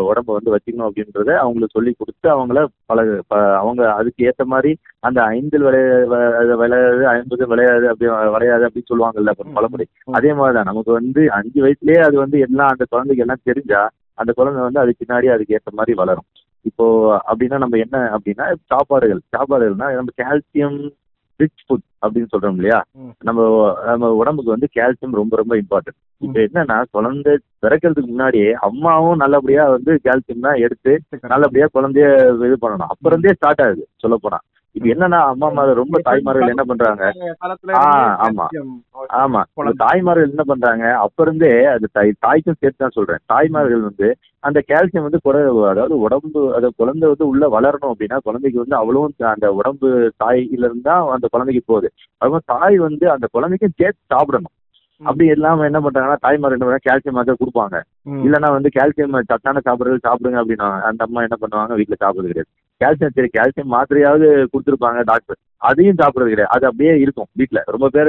உடம்ப 0.09 0.31
வந்து 0.37 0.55
வச்சுக்கணும் 0.55 0.89
அப்படின்றத 0.89 1.31
அவங்களுக்கு 1.37 1.77
சொல்லி 1.77 1.93
கொடுத்து 1.99 2.29
அவங்கள 2.37 2.61
பழக 2.87 3.21
அவங்க 3.57 3.93
அதுக்கு 3.93 4.25
ஏற்ற 4.25 4.45
மாதிரி 4.45 4.73
அந்த 5.01 5.23
ஐந்தில் 5.23 5.63
விளைய 5.63 5.87
வ- 6.13 6.59
விளையாது 6.63 7.05
ஐம்பது 7.15 7.47
விளையாது 7.47 7.87
அப்படி 7.87 8.11
விளையாது 8.35 8.65
அப்படின்னு 8.67 8.91
சொல்லுவாங்கல்ல 8.93 9.33
அப்புறம் 9.35 9.53
பழமொழி. 9.53 9.87
அதே 10.13 10.33
மாதிரிதான் 10.33 10.65
நமக்கு 10.65 10.93
வந்து 10.93 11.33
அஞ்சு 11.33 11.61
வயசுலயே 11.65 12.01
அது 12.05 12.17
வந்து 12.17 12.39
எல்லாம் 12.39 12.69
அந்த 12.69 12.85
குழந்தைக்கு 12.91 13.25
எல்லாம் 13.25 13.45
தெரிஞ்சா 13.45 13.83
அந்த 14.19 14.33
குழந்தை 14.33 14.63
வந்து 14.63 14.81
அதுக்கு 14.81 15.05
பின்னாடி 15.05 15.27
அதுக்கு 15.33 15.55
ஏற்ற 15.55 15.71
மாதிரி 15.75 15.97
வளரும். 15.97 16.29
இப்போ 16.63 16.87
அப்படின்னா 17.29 17.59
நம்ம 17.59 17.77
என்ன 17.77 18.17
அப்படின்னா 18.17 18.45
சாப்பாடுகள் 18.67 19.21
சாப்பாடுகள்னா 19.33 19.89
நம்ம 19.95 20.13
கால்சியம் 20.17 20.79
ரிச் 21.41 21.63
ஃபுட் 21.65 21.85
அப்படின்னு 22.03 22.31
சொல்றோம் 22.33 22.57
இல்லையா. 22.59 22.79
நம்ம 23.23 23.41
நம்ம 23.89 24.11
உடம்புக்கு 24.21 24.55
வந்து 24.55 24.69
கால்சியம் 24.77 25.19
ரொம்ப 25.21 25.35
ரொம்ப 25.37 25.55
இம்பார்ட்டன்ட் 25.63 25.99
இப்போ 26.23 26.39
என்னன்னா 26.47 26.77
குழந்தை 26.97 27.33
பிறக்கிறதுக்கு 27.65 28.13
முன்னாடியே 28.13 28.51
அம்மாவும் 28.69 29.21
நல்லபடியா 29.23 29.65
வந்து 29.75 29.93
கால்சியம் 30.07 30.47
தான் 30.47 30.63
எடுத்து 30.67 30.93
நல்லபடியா 31.33 31.67
குழந்தைய 31.77 32.07
இது 32.49 32.57
பண்ணணும். 32.65 32.91
அப்ப 32.93 33.11
இருந்தே 33.11 33.35
ஸ்டார்ட் 33.39 33.63
ஆகுது 33.67 33.85
சொல்ல 34.05 34.17
போனா 34.17 34.39
இப்ப 34.77 34.87
என்னன்னா 34.93 35.19
அம்மா 35.29 35.49
மாதிரி 35.51 35.73
ரொம்ப 35.75 35.97
தாய்மார்கள் 36.07 36.43
என்ன 36.47 36.65
பண்றாங்க? 36.71 37.05
ஆமா. 38.27 38.47
ஆமா. 39.21 39.41
தாய்மார்கள் 39.83 40.29
என்ன 40.29 40.45
பண்றாங்க? 40.45 40.85
அப்ப 40.97 41.23
இருந்தே 41.23 41.53
அது 41.67 41.87
தாய் 41.93 42.11
தாய்க்கும் 42.19 42.59
சேர்த்து 42.61 42.83
தான் 42.85 42.97
சொல்றேன். 42.97 43.23
தாய்மார்கள் 43.27 43.87
வந்து 43.87 44.09
அந்த 44.43 44.59
கால்சியம் 44.69 45.07
வந்து 45.07 45.21
குறை 45.23 45.41
அதாவது 45.71 45.95
உடம்பு 45.99 46.41
அது 46.57 46.67
குழந்தை 46.77 47.07
வந்து 47.09 47.27
உள்ள 47.27 47.45
வளரணும் 47.49 47.93
அப்படின்னா 47.93 48.19
குழந்தைக்கு 48.27 48.63
வந்து 48.65 48.77
அவ்வளவும் 48.81 49.15
அந்த 49.33 49.49
உடம்பு 49.61 49.89
தாயில 50.25 50.69
இருந்தா 50.69 50.97
அந்த 51.17 51.27
குழந்தைக்கு 51.29 51.65
போகுது. 51.67 51.89
அதுவும் 52.21 52.47
தாய் 52.47 52.79
வந்து 52.79 53.07
அந்த 53.11 53.27
குழந்தைக்கும் 53.33 53.79
சேர்த்து 53.79 54.13
சாப்பிடணும். 54.15 54.55
அப்படி 55.01 55.25
இல்லாம 55.29 55.65
என்ன 55.65 55.81
பண்றாங்கன்னா 55.81 56.21
தாய்மார் 56.23 56.55
என்ன 56.55 56.79
கால்சியம் 56.85 57.17
மாத்திரை 57.17 57.37
கொடுப்பாங்க. 57.37 57.77
இல்லைன்னா 58.21 58.51
வந்து 58.55 58.71
கால்சியம் 58.77 59.19
சத்தான 59.31 59.63
சாப்பிடுறது 59.67 60.07
சாப்பிடுங்க 60.07 60.39
அப்படின்னா 60.43 60.69
அந்த 60.91 61.03
அம்மா 61.07 61.23
என்ன 61.23 61.39
பண்ணுவாங்க? 61.41 61.75
வீட்டுல 61.81 61.99
சாப்பிடுறது 62.01 62.33
கிடையாது. 62.33 62.51
கால்சியம் 62.85 63.11
சரி 63.15 63.29
கால்சியம் 63.39 63.73
மாத்திரையாவது 63.73 64.47
கொடுத்துருப்பாங்க 64.53 65.03
டாக்டர் 65.05 65.37
அதையும் 65.57 65.95
சாப்பிட்றது 65.95 66.29
கிடையாது. 66.29 66.49
அது 66.49 66.67
அப்படியே 66.67 66.99
இருக்கும் 66.99 67.27
வீட்டில் 67.33 67.63
ரொம்ப 67.65 67.89
பேர் 67.89 68.07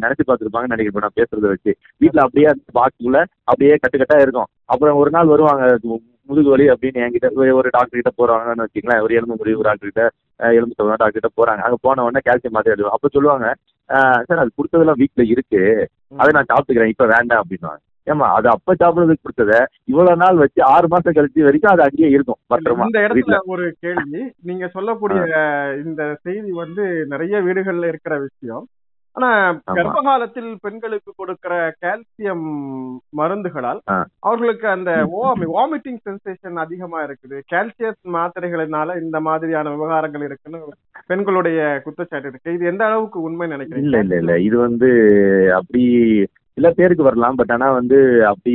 நினைச்சு 0.00 0.22
பார்த்துருப்பாங்கன்னு 0.26 0.74
நினைக்கிறேன். 0.74 1.00
நான் 1.00 1.16
பேசுறத 1.16 1.48
வச்சு. 1.48 1.76
வீட்டில் 1.96 2.20
அப்படியே 2.20 2.46
அந்த 2.46 2.62
பாக்ஸுக்குள்ள 2.74 3.24
அப்படியே 3.44 3.76
கட்டுக்கட்டா 3.76 4.20
இருக்கும். 4.20 4.44
அப்புறம் 4.64 4.96
ஒரு 4.96 5.10
நாள் 5.10 5.26
வருவாங்க 5.26 5.78
முதுகு 6.26 6.50
வலி 6.50 6.68
அப்படின்னு 6.68 7.00
என்கிட்ட 7.02 7.28
ஒரு- 7.34 7.68
டாக்டர் 7.70 8.00
கிட்ட 8.00 8.10
போறாங்கன்னு 8.10 8.64
வச்சுக்கலாம் 8.64 9.02
ஒரு 9.02 9.14
எலும்பு 9.14 9.36
முறிவு 9.36 9.62
டாக்டர் 9.62 9.90
கிட்ட 9.92 10.10
எலும்பு 10.36 10.74
சொல்லுவாங்க 10.74 11.04
டாக்டர் 11.04 11.20
கிட்ட 11.20 11.28
போறாங்க. 11.36 11.56
அங்கே 11.56 11.76
போன 11.80 12.02
உடனே 12.02 12.18
கால்சியம் 12.24 12.52
மாத்திரை 12.52 12.78
எடுக்கும் 12.78 12.92
அப்போ 12.92 13.08
சொல்லுவாங்க 13.08 13.54
சார் 13.86 14.38
அது 14.38 14.50
கொடுத்ததெல்லாம் 14.56 14.96
வீட்டில் 14.96 15.26
இருக்கு. 15.26 15.88
அதை 16.16 16.32
நான் 16.32 16.44
சாப்பிட்டுக்கிறேன். 16.52 16.88
இப்போ 16.88 17.06
வேண்டாம் 17.06 17.44
அப்படின்னு 17.48 17.89
ஏமா 18.06 18.26
அது 18.36 18.48
அப்ப 18.48 18.74
சாப்பிடுறதுக்கு 18.74 19.24
கொடுத்தத 19.24 19.54
இவ்வளவு 19.84 20.20
நாள் 20.22 20.42
வச்சு 20.42 20.60
ஆறு 20.72 20.86
மாசம் 20.88 21.16
கழிச்சு 21.16 21.46
வரைக்கும் 21.46 21.72
அது 21.72 21.82
அங்கேயே 21.82 22.10
இருக்கும் 22.16 22.40
பத்திரமா. 22.52 22.86
இந்த 22.86 23.00
இடத்துல 23.06 23.38
ஒரு 23.46 23.64
கேள்வி. 23.84 24.22
நீங்க 24.42 24.66
சொல்லக்கூடிய 24.68 25.22
இந்த 25.84 26.02
செய்தி 26.22 26.52
வந்து 26.64 26.84
நிறைய 27.06 27.40
வீடுகள்ல 27.40 27.90
இருக்கிற 27.92 28.16
விஷயம். 28.18 28.66
ஆனா 29.16 29.28
ஆமா. 29.50 29.74
கர்ப்ப 29.76 30.00
காலத்தில் 30.02 30.50
பெண்களுக்கு 30.60 31.10
கொடுக்கிற 31.16 31.54
கால்சியம் 31.84 32.44
மருந்துகளால். 33.20 33.80
அவர்களுக்கு 34.20 34.66
அந்த 34.68 34.90
வாமிட்டிங் 35.54 36.00
சென்சேஷன் 36.08 36.62
அதிகமா 36.64 36.98
இருக்குது. 37.06 37.38
கால்சியம் 37.52 38.14
மாத்திரைகளினால 38.16 38.96
இந்த 39.02 39.20
மாதிரியான 39.20 39.72
விவகாரங்கள் 39.76 40.26
இருக்குன்னு 40.28 40.60
பெண்களுடைய 41.10 41.60
குற்றச்சாட்டு 41.84 42.30
இருக்கு. 42.30 42.54
இது 42.56 42.64
எந்த 42.72 42.84
அளவுக்கு 42.84 43.20
உண்மை 43.20 43.44
இல்ல 43.46 43.56
நினைக்கிறீங்க 43.56 44.02
இல்ல 44.02 44.16
இல்ல. 44.22 44.34
இது 44.48 44.56
வந்து 44.66 44.90
அப்படி 45.58 45.82
சில 46.56 46.70
பேருக்கு 46.70 47.02
வரலாம் 47.02 47.36
பட் 47.36 47.52
ஆனா 47.52 47.66
வந்து 47.70 47.98
அப்படி 48.30 48.52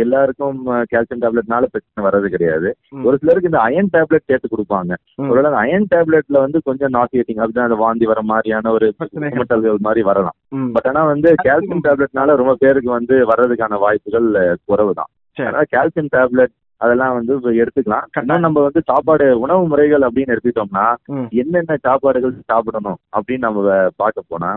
எல்லாருக்கும் 0.00 0.56
கால்சியம் 0.92 1.22
டேப்லெட்னால 1.22 1.66
பிரச்சனை 1.66 2.04
வர்றது 2.06 2.28
கிடையாது. 2.28 2.68
ஒரு 3.04 3.16
சிலருக்கு 3.16 3.50
இந்த 3.50 3.60
அயன் 3.60 3.90
டேப்லெட் 3.92 4.28
சேர்த்து 4.28 4.48
கொடுப்பாங்க. 4.48 4.92
ஒருவேளை 5.26 5.52
அயன் 5.62 5.88
டேப்லெட்ல 5.92 6.40
வந்து 6.44 6.60
கொஞ்சம் 6.62 6.94
நாசியேட்டிங் 6.94 7.40
அப்படிதான் 7.40 7.68
அந்த 7.68 7.78
வாந்தி 7.84 8.06
வர 8.06 8.22
மாதிரியான 8.24 8.72
ஒரு. 8.72 8.88
குமட்டல்கள் 9.26 9.86
மாதிரி 9.86 10.02
வரலாம். 10.02 10.36
பட் 10.74 10.88
ஆனா 10.88 11.02
வந்து 11.04 11.30
கால்சியம் 11.46 11.84
டேப்லெட்னால 11.86 12.36
ரொம்ப 12.36 12.54
பேருக்கு 12.60 12.90
வந்து 12.90 13.16
வர்றதுக்கான 13.30 13.78
வாய்ப்புகள் 13.78 14.28
குறைவு 14.64 14.94
தான். 14.94 15.10
அதனால 15.36 15.64
கால்சியம் 15.72 16.12
டேப்லெட் 16.12 16.54
அதெல்லாம் 16.80 17.14
வந்து 17.14 17.34
எடுத்துக்கலாம் 17.60 18.06
இன்னும் 18.18 18.44
நம்ம 18.44 18.62
வந்து 18.62 18.80
சாப்பாடு 18.88 19.26
உணவு 19.38 19.62
முறைகள் 19.66 20.06
அப்படின்னு 20.06 20.32
எடுத்துக்கிட்டோம்னா 20.34 20.86
ம். 21.12 21.28
என்னென்ன 21.34 21.78
சாப்பாடுகள் 21.84 22.34
சாப்பிடணும் 22.50 22.98
அப்படின்னு 23.16 23.46
நம்ம 23.46 23.62
பார்க்க 23.96 24.24
போனா. 24.28 24.50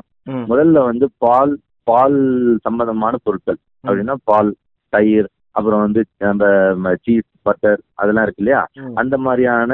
முதல்ல 0.49 0.83
வந்து 0.85 1.05
பால் 1.17 1.53
பால் 1.89 2.19
சம்பந்தமான 2.67 3.15
பொருட்கள். 3.25 3.59
அப்படின்னா 3.87 4.15
பால் 4.29 4.51
தயிர் 4.93 5.29
அப்புறம் 5.57 5.81
வந்து 5.85 6.01
நம்ம 6.27 6.93
சீஸ் 7.05 7.27
பட்டர் 7.47 7.79
அதெல்லாம் 8.01 8.25
இருக்கு 8.25 8.41
இல்லையா. 8.43 8.61
அந்த 9.01 9.15
மாதிரியான 9.25 9.73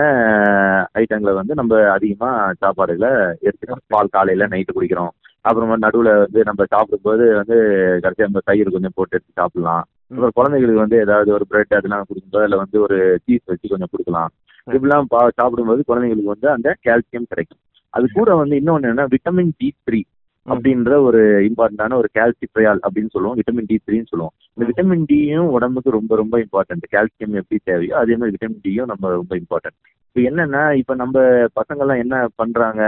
ஐட்டங்களை 1.02 1.34
வந்து 1.40 1.54
நம்ம 1.60 1.82
அதிகமா 1.96 2.30
சாப்பாடுகளை 2.62 3.12
எடுத்துக்கிறோம். 3.46 3.84
பால் 3.94 4.14
காலையில 4.16 4.48
நைட்டு 4.54 4.76
குடிக்கிறோம். 4.78 5.14
அப்புறமா 5.48 5.76
நடுவுல 5.84 6.12
வந்து 6.24 6.40
நம்ம 6.50 6.62
சாப்பிடும்போது 6.74 7.26
வந்து 7.40 7.58
கடைசியா 8.04 8.30
நம்ம 8.30 8.42
தயிர் 8.50 8.76
கொஞ்சம் 8.76 8.96
போட்டு 8.98 9.16
எடுத்து 9.18 9.40
சாப்பிடலாம். 9.42 9.84
அப்புறம் 10.12 10.36
குழந்தைகளுக்கு 10.38 10.84
வந்து 10.84 10.98
ஏதாவது 11.06 11.30
ஒரு 11.38 11.46
பிரெட் 11.52 11.78
அதெல்லாம் 11.80 12.08
கொடுக்கும்போது 12.08 12.44
அதில் 12.46 12.62
வந்து 12.64 12.78
ஒரு 12.86 12.98
சீஸ் 13.26 13.46
வச்சு 13.52 13.72
கொஞ்சம் 13.74 13.92
கொடுக்கலாம். 13.94 14.32
இப்படிலாம் 14.76 15.10
பா 15.14 15.22
சாப்பிடும்போது 15.40 15.82
குழந்தைங்களுக்கு 15.90 16.34
வந்து 16.34 16.50
அந்த 16.56 16.70
கால்சியம் 16.88 17.30
கிடைக்கும். 17.32 17.62
அது 17.94 18.06
கூட 18.18 18.30
வந்து 18.42 18.56
இன்னொன்று 18.62 18.92
என்ன 18.94 19.06
விட்டமின் 19.14 19.56
டி 19.60 19.70
த்ரீ 19.88 20.00
அப்படின்ற 20.46 20.98
ஒரு 21.02 21.20
இம்பார்ட்டன்டான 21.48 21.96
ஒரு 21.96 22.10
கால்சிட்ரையால் 22.14 22.82
அப்படின்னு 22.86 23.14
சொல்லுவோம். 23.14 23.38
விட்டமின் 23.40 23.70
டி 23.70 23.78
த்ரீன்னு 23.86 24.12
சொல்லுவோம். 24.12 24.34
இந்த 24.58 24.66
விட்டமின் 24.70 25.06
டியும் 25.06 25.50
உடம்புக்கு 25.56 25.98
ரொம்ப 25.98 26.16
ரொம்ப 26.16 26.36
இம்பார்ட்டன்ட் 26.44 26.86
கால்சியம் 26.92 27.38
எப்படி 27.42 27.60
தேவையோ 27.64 27.96
அதே 28.02 28.16
மாதிரி 28.16 28.34
விட்டமின் 28.36 28.64
டியும் 28.66 28.92
நம்ம 28.92 29.14
ரொம்ப 29.16 29.34
இம்பார்ட்டன்ட் 29.42 29.78
இப்போ 30.08 30.22
என்னன்னா 30.30 30.64
இப்போ 30.82 30.94
நம்ம 30.96 31.16
பசங்கள்லாம் 31.60 32.02
என்ன 32.04 32.16
பண்றாங்க? 32.36 32.82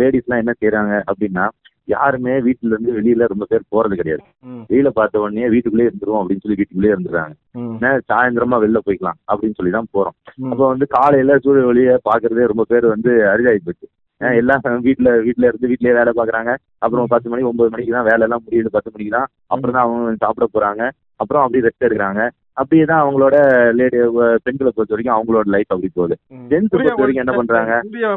லேடிஸ்லாம் 0.00 0.42
என்ன 0.42 0.52
செய்றாங்க 0.60 0.92
அப்படின்னா 1.10 1.44
யாருமே 1.88 2.32
வீட்டுல 2.46 2.72
இருந்து 2.72 2.94
வெளியில 2.96 3.26
ரொம்ப 3.26 3.44
பேர் 3.44 3.62
போறது 3.74 3.94
கிடையாது. 3.96 4.22
ம். 4.44 4.62
வெயில 4.70 4.88
பார்த்த 4.90 5.22
உடனே 5.22 5.48
வீட்டுக்குள்ளே 5.48 5.86
இருந்துருவோம் 5.86 6.20
அப்படின்னு 6.22 6.44
சொல்லி 6.44 6.58
வீட்டுக்குள்ளே 6.58 6.90
இருந்துறாங்க 6.94 7.34
சாயந்தரமா 8.10 8.56
வெளில 8.64 8.80
போய்க்கலாம் 8.86 9.18
அப்படின்னு 9.30 9.58
சொல்லி 9.58 9.72
தான் 9.72 9.92
போறோம். 9.96 10.16
அப்போ 10.50 10.64
வந்து 10.66 10.86
காலையில 10.96 11.38
சூரிய 11.38 11.70
ஒளிய 11.70 11.94
பாக்குறதே 12.08 12.50
ரொம்ப 12.52 12.64
பேர் 12.64 12.86
வந்து 12.86 13.12
அரிதாகி 13.32 13.60
போச்சு 13.60 13.86
எல்லாம் 14.20 14.60
வீட்டுல 14.62 15.08
வீட்டுல 15.26 15.48
இருந்து 15.50 15.68
வீட்லயே 15.68 15.92
வேலை 15.94 16.12
பாக்குறாங்க. 16.16 16.56
அப்புறம் 16.78 17.06
பத்து 17.06 17.30
மணி 17.30 17.42
ஒன்பது 17.42 17.70
மணிக்கு 17.70 17.92
தான் 17.92 18.04
வேலை 18.04 18.20
எல்லாம் 18.20 18.42
முடியுது 18.46 18.66
பத்து 18.66 18.90
மணிக்கு 18.90 19.16
தான். 19.16 19.28
அப்புறம் 19.46 19.74
தான் 19.74 19.84
அவங்க 19.84 20.14
சாப்பிட 20.16 20.46
போறாங்க. 20.54 20.90
அப்புறம் 21.16 21.42
அப்படியே 21.42 21.68
ரெஸ்ட் 21.68 21.86
எடுக்கிறாங்க. 21.88 22.28
அப்படியே 22.58 22.84
தான் 22.84 23.02
அவங்களோட 23.02 23.36
லேடி 23.78 23.98
பெண்களை 24.44 24.70
பொறுத்த 24.70 24.94
வரைக்கும் 24.94 25.16
அவங்களோட 25.16 25.46
லைஃப் 25.54 25.72
அப்படி 25.72 25.90
போகுது. 25.90 26.14
சூரிய 26.64 26.88
பொறுத்த 26.88 27.02
வரைக்கும் 27.02 27.24
என்ன 27.24 27.34
பண்றாங்க? 27.38 27.72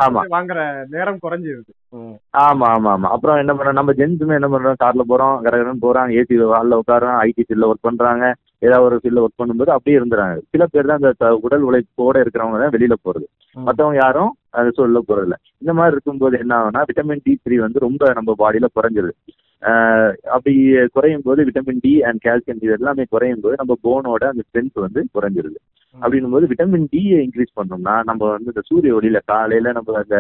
ஆமா. 0.06 0.22
வாங்குற 0.34 0.60
நேரம் 0.94 1.20
குறைஞ்சிருது. 1.24 1.72
ஆமா 2.44 2.68
ஆமா 2.76 2.92
ஆமா. 2.96 3.10
அப்புறம் 3.16 3.42
என்ன 3.42 3.54
பண்றோம்? 3.56 3.80
நம்ம 3.80 3.94
ஜென்ஸுமே 4.00 4.38
என்ன 4.40 4.50
பண்றோம்? 4.54 4.80
கார்ல 4.84 5.06
போறோம் 5.12 5.36
கடகடன்னு 5.46 5.86
போறாங்க 5.86 6.18
ஏசி 6.22 6.38
ஹாலில் 6.54 6.80
உட்காரோம் 6.82 7.18
ஐடி 7.26 7.44
ஃபீல்ட்ல 7.44 7.70
ஒர்க் 7.72 7.88
பண்றாங்க 7.90 8.24
ஏதாவது 8.66 8.88
ஒரு 8.88 8.98
ஃபீல்ட்ல 9.02 9.24
ஒர்க் 9.26 9.40
பண்ணும்போது 9.40 9.72
அப்படியே 9.76 10.00
இருந்துறாங்க. 10.00 10.36
சில 10.54 10.64
பேர் 10.74 10.90
தான் 10.90 11.00
அந்த 11.02 11.30
உடல் 11.46 11.68
உழைப்போட 11.70 12.16
இருக்கிறவங்க 12.24 12.60
தான் 12.64 12.74
வெளியில 12.76 12.96
போறது. 13.06 13.26
மற்றவங்க 13.58 13.98
யாரும் 14.00 14.32
அது 14.60 14.70
சொல்ல 14.78 15.00
போறது 15.08 15.26
இல்ல 15.28 15.38
இந்த 15.62 15.72
மாதிரி 15.78 15.96
இருக்கும்போது 15.96 16.36
என்ன 16.44 16.54
ஆகும்னா 16.58 16.82
விட்டமின் 16.90 17.24
டி 17.26 17.34
த்ரீ 17.44 17.58
வந்து 17.64 17.86
ரொம்ப 17.86 18.12
நம்ம 18.18 18.36
பாடியில 18.42 18.68
குறைஞ்சிருது. 18.78 19.14
அப்படி 20.36 20.54
குறையும் 20.96 21.26
போது 21.26 21.42
விட்டமின் 21.48 21.82
டி 21.86 21.94
அண்ட் 22.02 22.22
கால்சியம் 22.28 22.62
இது 22.66 22.76
எல்லாமே 22.78 23.04
குறையும் 23.10 23.44
போது 23.44 23.56
நம்ம 23.56 23.74
போனோட 23.88 24.24
அந்த 24.32 24.44
ஸ்ட்ரென்த் 24.48 24.86
வந்து 24.86 25.02
குறைஞ்சிருது. 25.16 25.58
அப்படின்னும் 25.98 26.36
போது 26.36 26.46
விட்டமின் 26.48 26.88
டியை 26.94 27.18
இன்க்ரீஸ் 27.26 27.58
பண்ணோம்னா 27.60 27.96
நம்ம 28.10 28.22
வந்து 28.32 28.52
இந்த 28.54 28.64
சூரிய 28.70 28.98
ஒளியில 29.00 29.20
காலையில 29.26 29.72
நம்ம 29.72 29.98
அந்த 30.04 30.18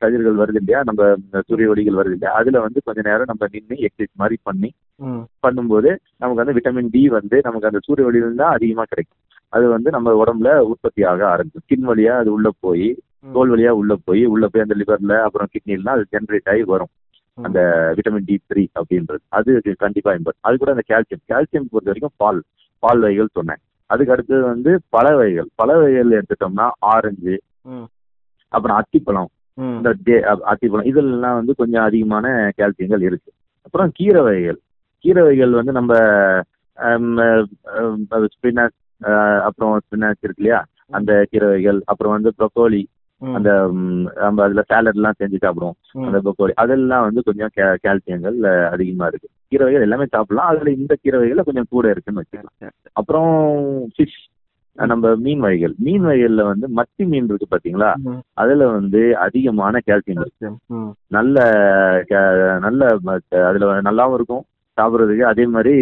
கதிர்கள் 0.00 0.40
வருது 0.40 0.58
இல்லையா? 0.60 0.80
நம்ம 0.84 1.02
சூரிய 1.48 1.68
ஒளிகள் 1.72 1.98
வருது 2.00 2.14
இல்லையா? 2.16 2.32
அதுல 2.40 2.60
வந்து 2.60 2.78
கொஞ்ச 2.84 3.00
நேரம் 3.02 3.30
நம்ம 3.30 3.46
நின்று 3.52 3.76
எக்ஸசைஸ் 3.86 4.20
மாதிரி 4.22 4.36
பண்ணி. 4.42 4.70
பண்ணும்போது 5.44 5.90
நமக்கு 6.18 6.40
வந்து 6.42 6.56
விட்டமின் 6.58 6.92
டி 6.94 7.02
வந்து 7.08 7.36
நமக்கு 7.42 7.68
அந்த 7.70 7.80
சூரிய 7.86 8.08
ஒளியில 8.08 8.34
தான் 8.34 8.54
அதிகமா 8.56 8.84
கிடைக்கும். 8.84 9.20
அது 9.52 9.68
வந்து 9.68 9.90
நம்ம 9.90 10.14
உடம்புல 10.24 10.50
உற்பத்தி 10.72 11.02
ஆக 11.04 11.20
ஆரம்பிக்கும். 11.28 11.64
ஸ்கின் 11.66 11.88
வழியா 11.90 12.14
அது 12.22 12.32
உள்ள 12.32 12.48
போய். 12.60 12.88
தோல் 13.34 13.52
வழியா 13.52 13.70
உள்ள 13.80 13.92
போய் 14.04 14.24
உள்ள 14.26 14.44
போய் 14.48 14.64
அந்த 14.64 14.74
லிவர்ல 14.80 15.14
அப்புறம் 15.22 15.48
கிட்னிலாம் 15.52 15.96
அது 15.96 16.04
ஜென்ரேட் 16.14 16.50
ஆகி 16.52 16.62
வரும். 16.72 16.90
அந்த 17.46 17.60
விட்டமின் 17.96 18.28
டி 18.28 18.36
த்ரீ 18.50 18.62
அப்படின்றது. 18.78 19.22
அது 19.38 19.50
கண்டிப்பா 19.84 20.12
இம்பார்ட் 20.18 20.40
அது 20.48 20.56
கூட 20.60 20.70
அந்த 20.74 20.84
கால்சியம் 20.92 21.24
கால்சியம் 21.32 21.68
பொறுத்த 21.72 21.90
வரைக்கும் 21.90 22.16
பால் 22.22 22.40
பால் 22.82 23.02
வகைகள் 23.04 23.34
சொன்னேன். 23.38 23.60
அதுக்கு 23.90 24.12
அடுத்தது 24.14 24.42
வந்து 24.52 24.70
பழ 24.94 25.06
வகைகள். 25.18 25.48
பழ 25.60 25.68
வகைகள் 25.80 26.16
எடுத்துட்டோம்னா 26.18 26.66
ஆரஞ்சு. 26.92 27.34
அப்புறம் 28.52 28.78
அத்திப்பழம். 28.80 29.30
இந்த 29.78 29.88
அத்திப்பழம். 30.52 30.88
இதெல்லாம் 30.90 31.38
வந்து 31.40 31.52
கொஞ்சம் 31.60 31.84
அதிகமான 31.88 32.26
கால்சியங்கள் 32.58 33.04
இருக்கு. 33.08 33.30
அப்புறம் 33.66 33.90
கீரை 33.98 34.22
வகைகள். 34.28 34.58
கீரை 35.04 35.22
வகைகள் 35.26 35.58
வந்து 35.60 35.72
நம்ம 35.72 35.92
ஸ்பினாச் 38.34 38.76
அப்புறம் 39.46 39.72
ஸ்பினாச் 39.86 40.22
இருக்கு 40.26 40.42
இல்லையா? 40.42 40.60
அந்த 40.98 41.12
கீரை 41.30 41.46
வகைகள். 41.50 41.80
அப்புறம் 41.90 42.14
வந்து 42.16 42.30
ப்ரொக்கோலி. 42.38 42.82
அந்த 43.36 43.50
நம்ம 44.22 44.42
அதுல 44.46 44.62
சாலட் 44.70 44.98
எல்லாம் 44.98 45.18
செஞ்சு 45.20 45.38
சாப்பிடுவோம். 45.44 45.76
அந்த 46.06 46.18
ப்ரொக்கோலி 46.24 46.54
அதெல்லாம் 46.62 47.04
வந்து 47.06 47.20
கொஞ்சம் 47.22 47.52
கால்சியங்கள் 47.84 48.38
அதிகமா 48.74 49.06
இருக்கு. 49.10 49.28
கீரை 49.50 49.62
வகைகள் 49.64 49.86
எல்லாமே 49.86 50.06
சாப்பிடலாம். 50.14 50.50
அதுல 50.52 50.70
இந்த 50.80 50.94
கீரை 51.02 51.18
வகைகள் 51.20 51.48
கொஞ்சம் 51.48 51.70
கூட 51.70 51.90
இருக்குன்னு 51.94 52.22
வச்சுக்கலாம். 52.22 52.56
அப்புறம் 53.00 53.30
ஃபிஷ் 53.94 54.18
நம்ம 54.78 55.14
மீன் 55.24 55.42
வகைகள். 55.44 55.74
மீன் 55.86 56.04
வகைகள்ல 56.06 56.42
வந்து 56.50 56.66
மத்தி 56.78 57.04
மீன் 57.12 57.28
இருக்கு 57.30 57.46
பாத்தீங்களா. 57.52 57.90
அதுல 58.42 58.66
வந்து 58.76 59.00
அதிகமான 59.26 59.80
கால்சியம் 59.86 60.22
இருக்கு. 60.24 60.48
நல்ல 61.16 61.36
நல்ல 62.66 62.90
அதுல 63.50 63.72
நல்லாவும் 63.88 64.16
இருக்கும். 64.20 64.44
சாப்பிட்றதுக்கு 64.78 65.24
அதே 65.32 65.44
மாதிரி 65.46 65.74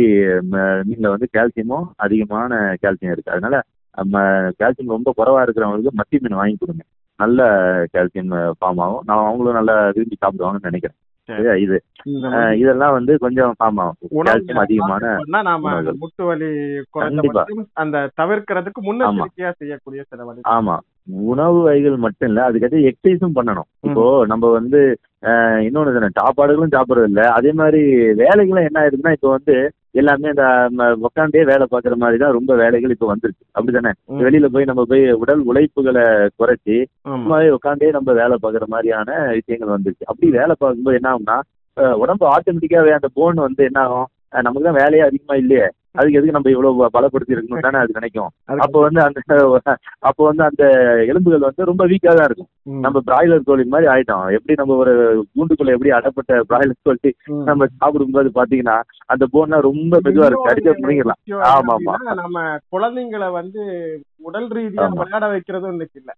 மீன்ல 0.88 1.08
வந்து 1.14 1.28
கால்சியமும் 1.36 1.86
அதிகமான 2.06 2.52
கால்சியம் 2.82 3.14
இருக்கு. 3.14 3.34
அதனால 3.36 3.56
நம்ம 3.94 4.20
கால்சியம் 4.60 4.94
ரொம்ப 4.96 5.10
குறைவா 5.18 5.40
இருக்கிறவங்களுக்கு 5.44 5.98
மத்தி 6.00 6.18
மீன் 6.20 6.40
வாங்கி 6.40 6.56
கொடுங்க. 6.56 6.84
நல்ல 7.18 7.40
கால்சியம் 7.92 8.30
ஃபார்ம் 8.60 8.80
ஆகும். 8.84 9.02
நான் 9.04 9.24
அவங்களும் 9.24 9.52
நல்லா 9.52 9.74
விரும்பி 9.88 10.16
சாப்பிடுவாங்கன்னு 10.20 10.70
நினைக்கிறேன். 10.70 10.98
சரி. 11.28 11.36
சரியா? 11.36 11.52
இது 11.56 11.76
இதெல்லாம் 12.58 12.92
வந்து 12.92 13.18
கொஞ்சம் 13.18 13.52
ஆமா 13.64 13.84
கால்சியம் 14.24 14.58
அதிகமான 14.58 15.12
நாம. 15.42 15.70
முட்டு 16.02 16.24
வலி 16.24 16.50
அந்த 17.74 18.10
தவிர்க்கிறதுக்கு 18.16 18.80
முன்னெச்சரிக்கையா 18.82 19.50
செய்யக்கூடிய 19.52 20.02
சில 20.08 20.24
வழி 20.24 20.40
ஆமா. 20.56 20.76
உணவு 21.28 21.58
வகைகள் 21.64 22.04
மட்டும் 22.04 22.28
இல்ல 22.30 22.40
அதுக்கடுத்து 22.48 22.88
எக்ஸசைஸும் 22.90 23.36
பண்ணணும். 23.38 23.68
இப்போ 23.86 24.02
நம்ம 24.30 24.50
வந்து 24.56 24.80
இன்னொன்னு 25.66 25.94
தானே 25.96 26.08
சாப்பாடுகளும் 26.18 26.74
சாப்பிடுறது 26.74 27.08
இல்ல. 27.10 27.22
அதே 27.36 27.50
மாதிரி 27.60 27.80
வேலைகளும் 28.22 28.66
என்ன 28.68 28.80
ஆயிடுதுன்னா 28.82 29.14
இப்போ 29.16 29.30
வந்து 29.34 29.56
எல்லாமே 29.94 30.30
இந்த 30.32 30.44
ம, 30.76 30.86
உக்காந்தே 31.06 31.42
வேலை 31.50 31.64
பார்க்குற 31.66 31.96
மாதிரி 31.96 32.18
தான் 32.22 32.34
ரொம்ப 32.36 32.52
வேலைகள் 32.62 32.94
இப்போ 32.94 33.08
வந்துருச்சு. 33.10 33.44
அப்படிதானே 33.56 33.90
ம். 34.08 34.22
வெளியில 34.24 34.46
போய் 34.54 34.68
நம்ம 34.70 34.84
போய் 34.92 35.04
உடல் 35.22 35.42
உழைப்புகளை 35.50 36.04
குறைச்சி. 36.40 36.76
சும்மாவே 37.12 37.50
உட்காந்தே 37.56 37.90
நம்ம 37.90 38.12
வேலை 38.20 38.36
பார்க்குற 38.42 38.66
மாதிரியான 38.68 39.08
விஷயங்கள் 39.38 39.74
வந்துருச்சு. 39.76 40.08
அப்படி 40.10 40.30
வேலை 40.38 40.54
பார்க்கும்போது 40.56 40.98
என்ன 41.00 41.12
ஆகும்னா 41.12 41.38
உடம்பு 42.02 42.24
ஆட்டோமேட்டிக்காவே 42.32 42.90
அந்த 42.96 43.08
போன் 43.14 43.46
வந்து 43.46 43.62
என்ன 43.68 43.78
ஆகும்? 43.84 44.08
நமக்கு 44.42 44.66
தான் 44.66 44.80
வேலையே 44.80 45.02
அதிகமா 45.06 45.34
இல்லையே. 45.40 45.66
அதுக்கு 45.94 46.18
எதுக்கு 46.18 46.32
நம்ம 46.32 46.50
இவ்வளவு 46.50 46.88
பலப்படுத்தி 46.94 47.34
இருக்கணும் 47.34 47.66
தானே 47.66 47.78
அது 47.78 47.92
நினைக்கும். 47.92 48.30
அப்போ 48.58 48.78
வந்து 48.80 49.00
அந்த 49.02 49.18
அப்போ 50.00 50.22
வந்து 50.24 50.42
அந்த 50.42 50.64
எலும்புகள் 51.06 51.46
வந்து 51.46 51.64
ரொம்ப 51.64 51.82
வீக்கா 51.86 52.12
தான் 52.14 52.28
இருக்கும். 52.28 52.48
நம்ம 52.80 53.02
பிராய்லர் 53.06 53.46
கோழி 53.46 53.64
மாதிரி 53.64 53.88
ஆயிட்டோம். 53.92 54.24
எப்படி 54.30 54.54
நம்ம 54.54 54.76
ஒரு 54.76 54.94
கூண்டுக்குள்ள 55.32 55.74
எப்படி 55.76 55.92
அடப்பட்ட 55.92 56.40
பிராய்லர் 56.50 56.82
கோழி. 56.82 57.12
நம்ம 57.44 57.68
சாப்பிடும்போது 57.74 58.30
பாத்தீங்கன்னா 58.34 58.76
அந்த 59.06 59.26
போன்லாம் 59.26 59.60
ரொம்ப 59.60 59.94
மெதுவா 60.04 60.28
இருக்கு 60.28 60.50
விஷயம் 60.50 60.92
என்ன 61.04 61.16
ஆமா, 61.50 61.74
ஆமா. 61.78 61.94
நம்ம 62.14 62.38
குழந்தைங்களை 62.72 63.32
வந்து 63.32 63.62
உடல் 64.20 64.48
ரீதியா. 64.50 64.88
விளையாட 64.94 65.26
வைக்கிறதும் 65.28 65.72
இன்னைக்கு 65.72 65.98
இல்ல. 66.00 66.12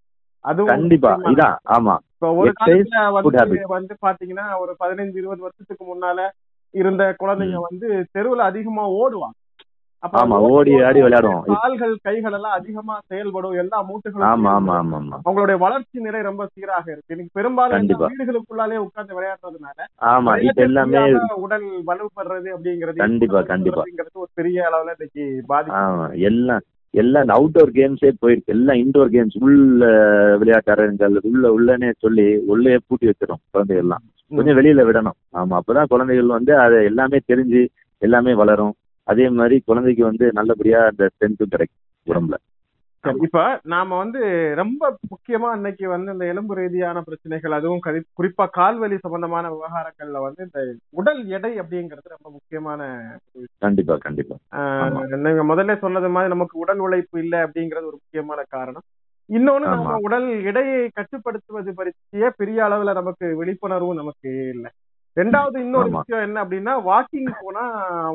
அதுவும் 0.45 0.73
கண்டிப்பா. 0.73 1.13
இதான். 1.31 1.57
ஆமா. 1.69 1.95
இப்ப 2.15 2.29
ஒரு 2.35 2.51
காலத்துல 2.59 3.01
வந்து 3.69 3.95
பாத்தீங்கன்னா 4.03 4.47
ஒரு 4.59 4.73
பதினஞ்சு 4.81 5.17
இருபது 5.17 5.41
வருஷத்துக்கு 5.41 5.85
முன்னால 5.85 6.21
இருந்த 6.75 7.03
குழந்தைங்க 7.19 7.59
வந்து 7.63 7.89
தெருவுல 8.15 8.43
அதிகமா 8.43 8.85
ஓடுவாங்க. 8.97 9.37
ஆமா 10.13 10.37
ஓடி 10.49 10.73
ஆடி 10.83 11.01
விளையாடுவோம். 11.03 11.43
கால்கள் 11.55 11.95
கைகள் 11.99 12.33
எல்லாம் 12.33 12.53
அதிகமா 12.53 12.95
செயல்படும். 13.09 13.55
எல்லா 13.55 13.79
மூட்டுகளும் 13.89 14.29
ஆமா 14.31 14.51
ஆமா. 14.51 14.75
ஆமா 14.77 14.97
ஆமா. 14.97 15.17
அவங்களுடைய 15.27 15.59
வளர்ச்சி 15.59 15.99
நிலை 15.99 16.23
ரொம்ப 16.23 16.47
சீராக 16.47 16.87
இருக்கு. 16.93 17.13
இன்னைக்கு 17.15 17.37
பெரும்பாலும். 17.39 17.89
வீடுகளுக்குள்ளாலே 18.05 18.77
உட்கார்ந்து 18.77 19.17
விளையாடுறதுனால 19.19 19.79
ஆமா 20.13 20.33
விளையாட்டு 20.33 20.63
எல்லாமே 20.63 21.03
உடல் 21.45 21.67
வலுப்படுறது 21.87 22.49
அப்படிங்கிறது 22.57 22.99
கண்டிப்பா, 22.99 23.43
கண்டிப்பா. 23.43 23.85
ஒரு 24.15 24.31
பெரிய 24.35 24.65
அளவுல 24.71 24.95
இன்னைக்கு 24.97 25.25
பாதிப்பு. 25.47 25.79
ஆமா 25.83 26.07
எல்லாம் 26.21 26.65
எல்லாம் 26.95 27.33
அவுட்டோர் 27.37 27.71
கேம்ஸே 27.71 28.11
போயிருக்கு. 28.21 28.53
எல்லாம் 28.53 28.77
இன்டோர் 28.77 29.11
கேம்ஸ் 29.11 29.37
உள்ள 29.41 29.85
விளையாட்டரங்கள் 30.39 31.17
உள்ள 31.23 31.53
உள்ளனே 31.53 31.93
சொல்லி 31.99 32.25
உள்ளே 32.47 32.79
பூட்டி 32.87 33.07
வச்சிடும் 33.07 33.41
குழந்தைகள் 33.51 33.85
எல்லாம் 33.85 34.05
கொஞ்சம் 34.33 34.57
வெளியில 34.57 34.85
விடணும். 34.87 35.17
ஆமா 35.35 35.55
அப்பதான் 35.61 35.87
குழந்தைகள் 35.87 36.37
வந்து 36.37 36.59
அதை 36.59 36.85
எல்லாமே 36.85 37.19
தெரிஞ்சு 37.33 37.63
எல்லாமே 38.03 38.35
வளரும். 38.35 38.75
அதே 39.07 39.29
மாதிரி 39.31 39.63
குழந்தைக்கு 39.65 40.05
வந்து 40.05 40.33
நல்லபடியா 40.33 40.81
அந்த 40.85 41.05
ஸ்ட்ரென்த்தும் 41.07 41.53
கிடைக்கும் 41.55 41.85
உடம்புல. 42.07 42.37
இப்ப 43.23 43.41
நாம 43.65 43.97
வந்து 43.97 44.21
ரொம்ப 44.55 44.83
முக்கியமா 45.11 45.51
இன்னைக்கு 45.55 45.89
வந்து 45.89 46.13
இந்த 46.13 46.25
எலும்பு 46.27 46.55
ரீதியான 46.55 47.01
பிரச்சனைகள் 47.01 47.53
அதுவும் 47.53 47.83
குறிப்பா 48.19 48.47
கால்வலி 48.51 48.97
சம்பந்தமான 48.99 49.51
விவகாரங்கள்ல 49.51 50.21
வந்து 50.21 50.43
இந்த 50.45 50.61
உடல் 50.91 51.21
எடை 51.29 51.53
அப்படிங்கிறது 51.61 52.15
ரொம்ப 52.15 52.31
முக்கியமான 52.31 52.81
கண்டிப்பா 53.59 53.97
கண்டிப்பா. 53.97 54.37
நீங்க 55.17 55.45
முதல்ல 55.51 55.79
சொன்னது 55.79 56.09
மாதிரி 56.09 56.33
நமக்கு 56.35 56.59
உடல் 56.59 56.79
உழைப்பு 56.79 57.21
இல்லை 57.21 57.39
அப்படிங்கிறது 57.41 57.89
ஒரு 57.91 57.99
முக்கியமான 58.01 58.43
காரணம். 58.49 58.85
இன்னொன்னு 59.31 59.69
நம்ம. 59.69 59.95
உடல் 60.01 60.27
எடையை 60.45 60.81
கட்டுப்படுத்துவது 60.93 61.71
பற்றிய 61.75 62.33
பெரிய 62.37 62.59
அளவுல 62.65 62.93
நமக்கு 62.93 63.27
விழிப்புணர்வும் 63.41 64.01
நமக்கு 64.03 64.31
இல்லை. 64.55 64.73
ரெண்டாவது 65.17 65.57
இன்னொரு. 65.61 65.91
விஷயம் 65.95 66.25
என்ன 66.25 66.39
அப்படின்னா 66.43 66.73
வாக்கிங் 66.87 67.31
போனா 67.39 67.65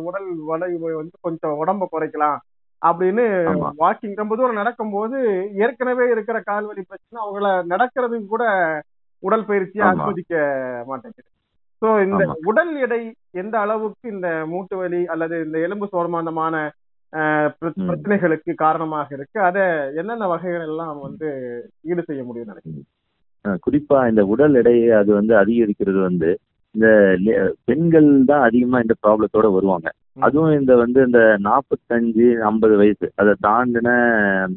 உடல் 0.05 0.29
வளைவு 0.49 0.89
வந்து 0.95 1.15
கொஞ்சம் 1.21 1.59
உடம்ப 1.61 1.87
குறைக்கலாம் 1.91 2.37
அப்படின்னு. 2.81 3.23
வாக்கிங் 3.81 4.15
ரொம்ப 4.15 4.35
தூரம் 4.35 4.59
நடக்கும்போது 4.59 5.17
ஏற்கனவே 5.61 6.05
இருக்கிற 6.11 6.37
கால்வலி 6.45 6.83
பிரச்சனை 6.83 7.19
அவங்கள 7.23 7.47
நடக்கிறதுக்கு 7.71 8.27
கூட 8.27 8.45
உடல் 9.23 9.47
பயிற்சியை. 9.49 9.83
அனுமதிக்க 9.89 10.35
மாட்டேங்குது 10.87 11.29
சோ 11.81 11.89
இந்த. 12.05 12.21
உடல் 12.47 12.73
எடை 12.85 13.01
எந்த 13.37 13.55
அளவுக்கு 13.59 14.05
இந்த 14.09 14.29
மூட்டு 14.49 14.75
வலி 14.77 15.01
அல்லது 15.07 15.35
இந்த 15.45 15.57
எலும்பு 15.59 15.87
ம். 17.75 17.87
பிரச்சனைகளுக்கு 17.87 18.51
காரணமாக 18.57 19.07
இருக்கு 19.15 19.37
அத 19.47 19.57
என்னென்ன 19.95 20.27
வகைகள் 20.27 20.67
எல்லாம் 20.67 20.99
வந்து 21.01 21.27
ஈடு 21.85 22.03
செய்ய 22.07 22.21
முடியும் 22.23 22.51
நினைக்கிறேன் 22.51 23.59
குறிப்பா 23.65 23.99
இந்த 24.09 24.23
உடல் 24.31 24.55
எடையை 24.55 24.87
அது 24.99 25.11
வந்து 25.17 25.33
அதிகரிக்கிறது 25.37 25.99
வந்து 26.05 26.29
இந்த 26.75 26.87
பெண்கள் 27.65 28.09
தான் 28.25 28.41
அதிகமா 28.41 28.79
இந்த 28.79 28.95
ப்ராப்ளத்தோட 29.03 29.47
வருவாங்க. 29.53 29.87
அதுவும் 30.17 30.53
இந்த 30.59 30.73
வந்து 30.75 30.99
இந்த 31.07 31.19
நாற்பத்தஞ்சு 31.45 32.27
ஐம்பது 32.49 32.75
வயசு 32.79 33.07
அதை 33.19 33.33
தாண்டின 33.45 33.89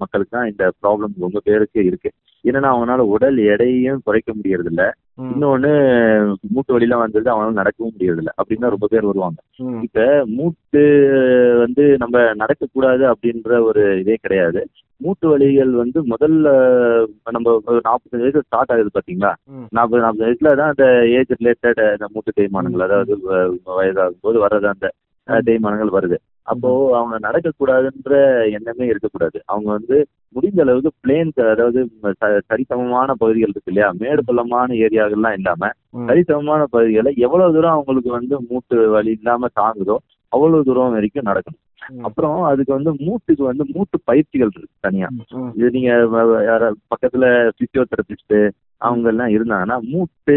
மக்களுக்கு 0.01 0.37
தான் 0.37 0.51
இந்த 0.53 0.65
ப்ராப்ளம் 0.81 1.25
ரொம்ப 1.25 1.41
பேருக்கு 1.49 1.81
இருக்கு. 1.89 2.11
என்னன்னா 2.45 2.71
அவங்களால 2.73 3.03
உடல் 3.13 3.39
எடையும் 3.53 4.03
குறைக்க 4.07 4.31
முடியறது 4.35 4.71
இல்ல. 4.73 4.83
இன்னொன்னு 5.29 5.71
மூட்டு 6.55 6.75
வலிலாம் 6.75 7.03
வந்தது 7.05 7.31
அவங்களால 7.33 7.59
நடக்கவும் 7.61 7.95
முடியறது 7.95 8.23
இல்ல 8.23 8.33
அப்படின்னு 8.39 8.65
தான் 8.65 8.75
ரொம்ப 8.75 8.89
பேர் 8.93 9.09
வருவாங்க. 9.11 9.39
இப்ப 9.87 10.03
மூட்டு 10.35 10.83
வந்து 11.63 11.85
நம்ம 12.03 12.25
நடக்கக்கூடாது 12.43 13.05
அப்படின்ற 13.13 13.61
ஒரு 13.69 13.85
இதே 14.03 14.17
கிடையாது. 14.25 14.63
மூட்டு 15.01 15.27
வலிகள் 15.31 15.73
வந்து 15.81 15.99
முதல்ல 16.13 16.49
நம்ம 17.37 17.47
ஒரு 17.69 17.81
நாற்பத்தஞ்சு 17.87 18.27
வயசு 18.27 18.45
ஸ்டார்ட் 18.47 18.73
ஆகுது 18.75 18.93
பாத்தீங்களா. 18.97 19.33
நாற்பது 19.77 20.05
நாற்பது 20.05 20.27
வயசுல 20.27 20.53
தான் 20.61 20.73
அந்த 20.75 20.87
ஏஜ் 21.17 21.33
ரிலேட்டட் 21.41 21.83
அந்த 21.89 22.09
மூட்டு 22.15 22.37
தேய்மானங்கள் 22.39 22.87
அதாவது 22.89 23.15
வயதாகும் 23.73 24.23
போது 24.27 24.39
வர்றது 24.45 24.69
அந்த 24.75 24.87
தேய்மானங்கள் 25.47 25.97
வருது. 25.97 26.17
அப்போ 26.53 26.71
அவங்க 26.99 27.17
நடக்கக்கூடாதுன்ற 27.27 28.15
எண்ணமே 28.57 28.87
இருக்கக்கூடாது. 28.87 29.39
அவங்க 29.45 29.69
வந்து 29.71 29.97
முடிந்த 30.35 30.63
அளவுக்கு 30.63 30.91
பிளேன் 31.03 31.31
அதாவது 31.53 31.81
சரிசமமான 32.51 33.09
பகுதிகள் 33.23 33.53
இருக்கு 33.53 33.73
இல்லையா? 33.73 33.89
மேடு 34.03 34.25
பள்ளமான 34.25 34.75
ஏரியாக்கள்லாம் 34.87 35.37
இல்லாம. 35.39 35.71
சரிசமமான 36.09 36.63
பகுதிகளை 36.75 37.13
எவ்வளவு 37.27 37.55
தூரம் 37.57 37.77
அவங்களுக்கு 37.77 38.11
வந்து 38.11 38.37
மூட்டு 38.51 38.79
வலி 38.97 39.11
இல்லாம 39.11 39.49
தாங்குதோ 39.61 39.97
அவ்வளவு 40.33 40.67
தூரம் 40.69 40.95
வரைக்கும் 40.97 41.29
நடக்கணும். 41.31 41.61
அப்புறம் 42.07 42.43
அதுக்கு 42.43 42.73
வந்து 42.77 42.93
மூட்டுக்கு 43.07 43.43
வந்து 43.51 43.65
மூட்டு 43.75 43.97
பயிற்சிகள் 44.05 44.53
இருக்கு 44.55 44.85
தனியா. 44.87 45.09
இது 45.57 45.71
நீங்க 45.71 45.91
யார 46.51 46.71
பக்கத்துல 46.93 47.25
பிசியோதெரபிஸ்ட் 47.59 48.37
அவங்க 48.77 49.09
எல்லாம் 49.13 49.35
இருந்தாங்கன்னா 49.35 49.77
மூட்டு 49.93 50.37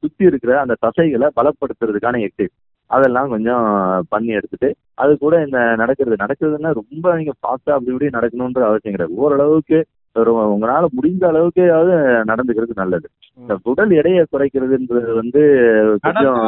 சுத்தி 0.00 0.24
இருக்கிற 0.24 0.52
அந்த 0.60 0.74
தசைகளை 0.86 1.28
பலப்படுத்துறதுக்கான 1.38 2.20
எக்ஸசைஸ் 2.26 2.54
அதெல்லாம் 2.90 3.28
கொஞ்சம் 3.28 3.64
பண்ணி 4.08 4.32
எடுத்துட்டு 4.32 4.68
அது 4.94 5.18
கூட 5.18 5.34
இந்த 5.44 5.58
நடக்கிறது. 5.76 6.16
நடக்கிறதுன்னா 6.16 6.70
ரொம்ப 6.72 7.14
நீங்க 7.16 7.32
ஃபாஸ்டா 7.32 7.72
அப்படி 7.72 7.92
இப்படி 7.92 8.10
நடக்கணுன்ற 8.10 8.62
அவசியம் 8.66 8.94
கிடையாது. 8.94 9.16
ஓரளவுக்கு 9.16 9.78
ஒரு 10.16 10.30
உங்களால 10.54 10.86
முடிந்த 10.92 11.24
அளவுக்காவது 11.28 11.92
நடந்துக்கிறது 12.24 12.74
நல்லது. 12.74 13.06
இந்த 13.38 13.54
உடல் 13.64 13.90
எடையை 13.90 14.24
குறைக்கிறதுன்றது 14.26 15.12
வந்து 15.14 15.42
கொஞ்சம் 16.02 16.40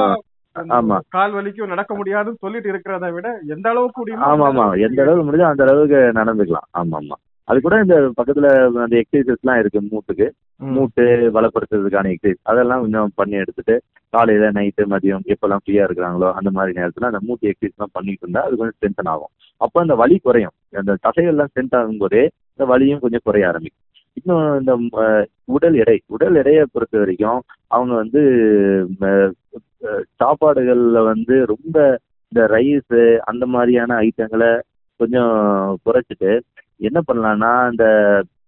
ஆமா. 0.70 0.97
கால் 1.09 1.33
வலிக்கும் 1.33 1.66
நடக்க 1.66 1.92
முடியாதுன்னு 1.94 2.42
சொல்லிட்டு 2.42 2.68
இருக்கிறத 2.73 3.07
விட 3.12 3.29
எந்த 3.49 3.66
அளவுக்கு 3.70 4.16
ஆமா 4.25 4.44
ஆமா. 4.49 4.64
அளவுக்கு 4.64 4.85
எந்த 4.85 5.01
அளவுக்கு 5.03 5.27
முடிஞ்சோ 5.29 5.49
அந்த 5.49 5.64
அளவுக்கு 5.64 6.01
நடந்துக்கலாம். 6.14 6.68
ஆமா 6.73 6.97
ஆமா. 6.97 7.16
அது 7.48 7.59
கூட 7.64 7.76
இந்த 7.85 7.96
பக்கத்துல 8.18 8.48
அந்த 8.85 8.94
எக்ஸசைசஸ் 9.00 9.42
எல்லாம் 9.44 9.61
இருக்கு 9.62 9.80
மூட்டுக்கு. 9.90 10.26
மூட்டு 10.74 11.04
பலப்படுத்துறதுக்கான 11.35 12.12
எக்ஸசைஸ் 12.14 12.40
அதெல்லாம் 12.42 12.83
கொஞ்சம் 12.85 13.11
பண்ணி 13.14 13.37
எடுத்துட்டு 13.42 13.74
காலையில 14.14 14.50
நைட்டு 14.59 14.83
மதியம் 14.92 15.24
எப்பெல்லாம் 15.33 15.62
ஃப்ரீயா 15.64 15.83
இருக்கிறாங்களோ 15.87 16.28
அந்த 16.40 16.50
மாதிரி 16.57 16.72
நேரத்துல 16.80 17.09
அந்த 17.11 17.20
மூட்டு 17.28 17.48
எக்ஸசைஸ் 17.50 17.76
எல்லாம் 17.76 17.94
பண்ணிட்டு 17.96 18.24
இருந்தா 18.26 18.42
அது 18.46 18.57
கொஞ்சம் 18.61 18.78
ஸ்ட்ரென்தன் 18.78 19.11
ஆகும். 19.14 19.33
அப்போ 19.61 19.80
அந்த 19.85 19.94
வலி 20.02 20.16
குறையும். 20.18 20.54
அந்த 20.80 20.92
தசைகள்லாம் 21.07 21.50
ஸ்ட்ரென்த் 21.52 21.78
ஆகும்போதே 21.80 22.22
இந்த 22.54 22.64
வலியும் 22.72 23.02
கொஞ்சம் 23.04 23.24
குறைய 23.24 23.48
ஆரம்பிக்கும். 23.50 23.85
இன்னும் 24.18 24.59
இந்த 24.61 24.72
உடல் 25.54 25.76
எடை. 25.83 25.96
உடல் 26.07 26.35
எடையை 26.35 26.64
பொறுத்த 26.72 26.98
வரைக்கும் 26.98 27.40
அவங்க 27.66 27.94
வந்து 28.02 28.22
சாப்பாடுகள்ல 30.20 30.98
வந்து 31.11 31.37
ரொம்ப 31.52 31.76
இந்த 32.33 32.42
ரைஸ் 32.57 32.96
அந்த 33.30 33.44
மாதிரியான 33.54 33.98
ஐட்டங்களை 34.07 34.50
கொஞ்சம் 35.00 35.33
குறைச்சிட்டு 35.85 36.33
என்ன 36.85 37.01
பண்ணலாம்னா 37.09 37.53
இந்த 37.70 37.87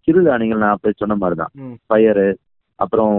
சிறுதானியங்கள் 0.09 0.59
நான் 0.59 0.75
அப்ப 0.75 0.93
சொன்ன 0.97 1.17
மாதிரி 1.17 1.37
தான் 1.39 1.53
ம். 1.63 1.77
பயறு 1.91 2.27
அப்புறம் 2.79 3.15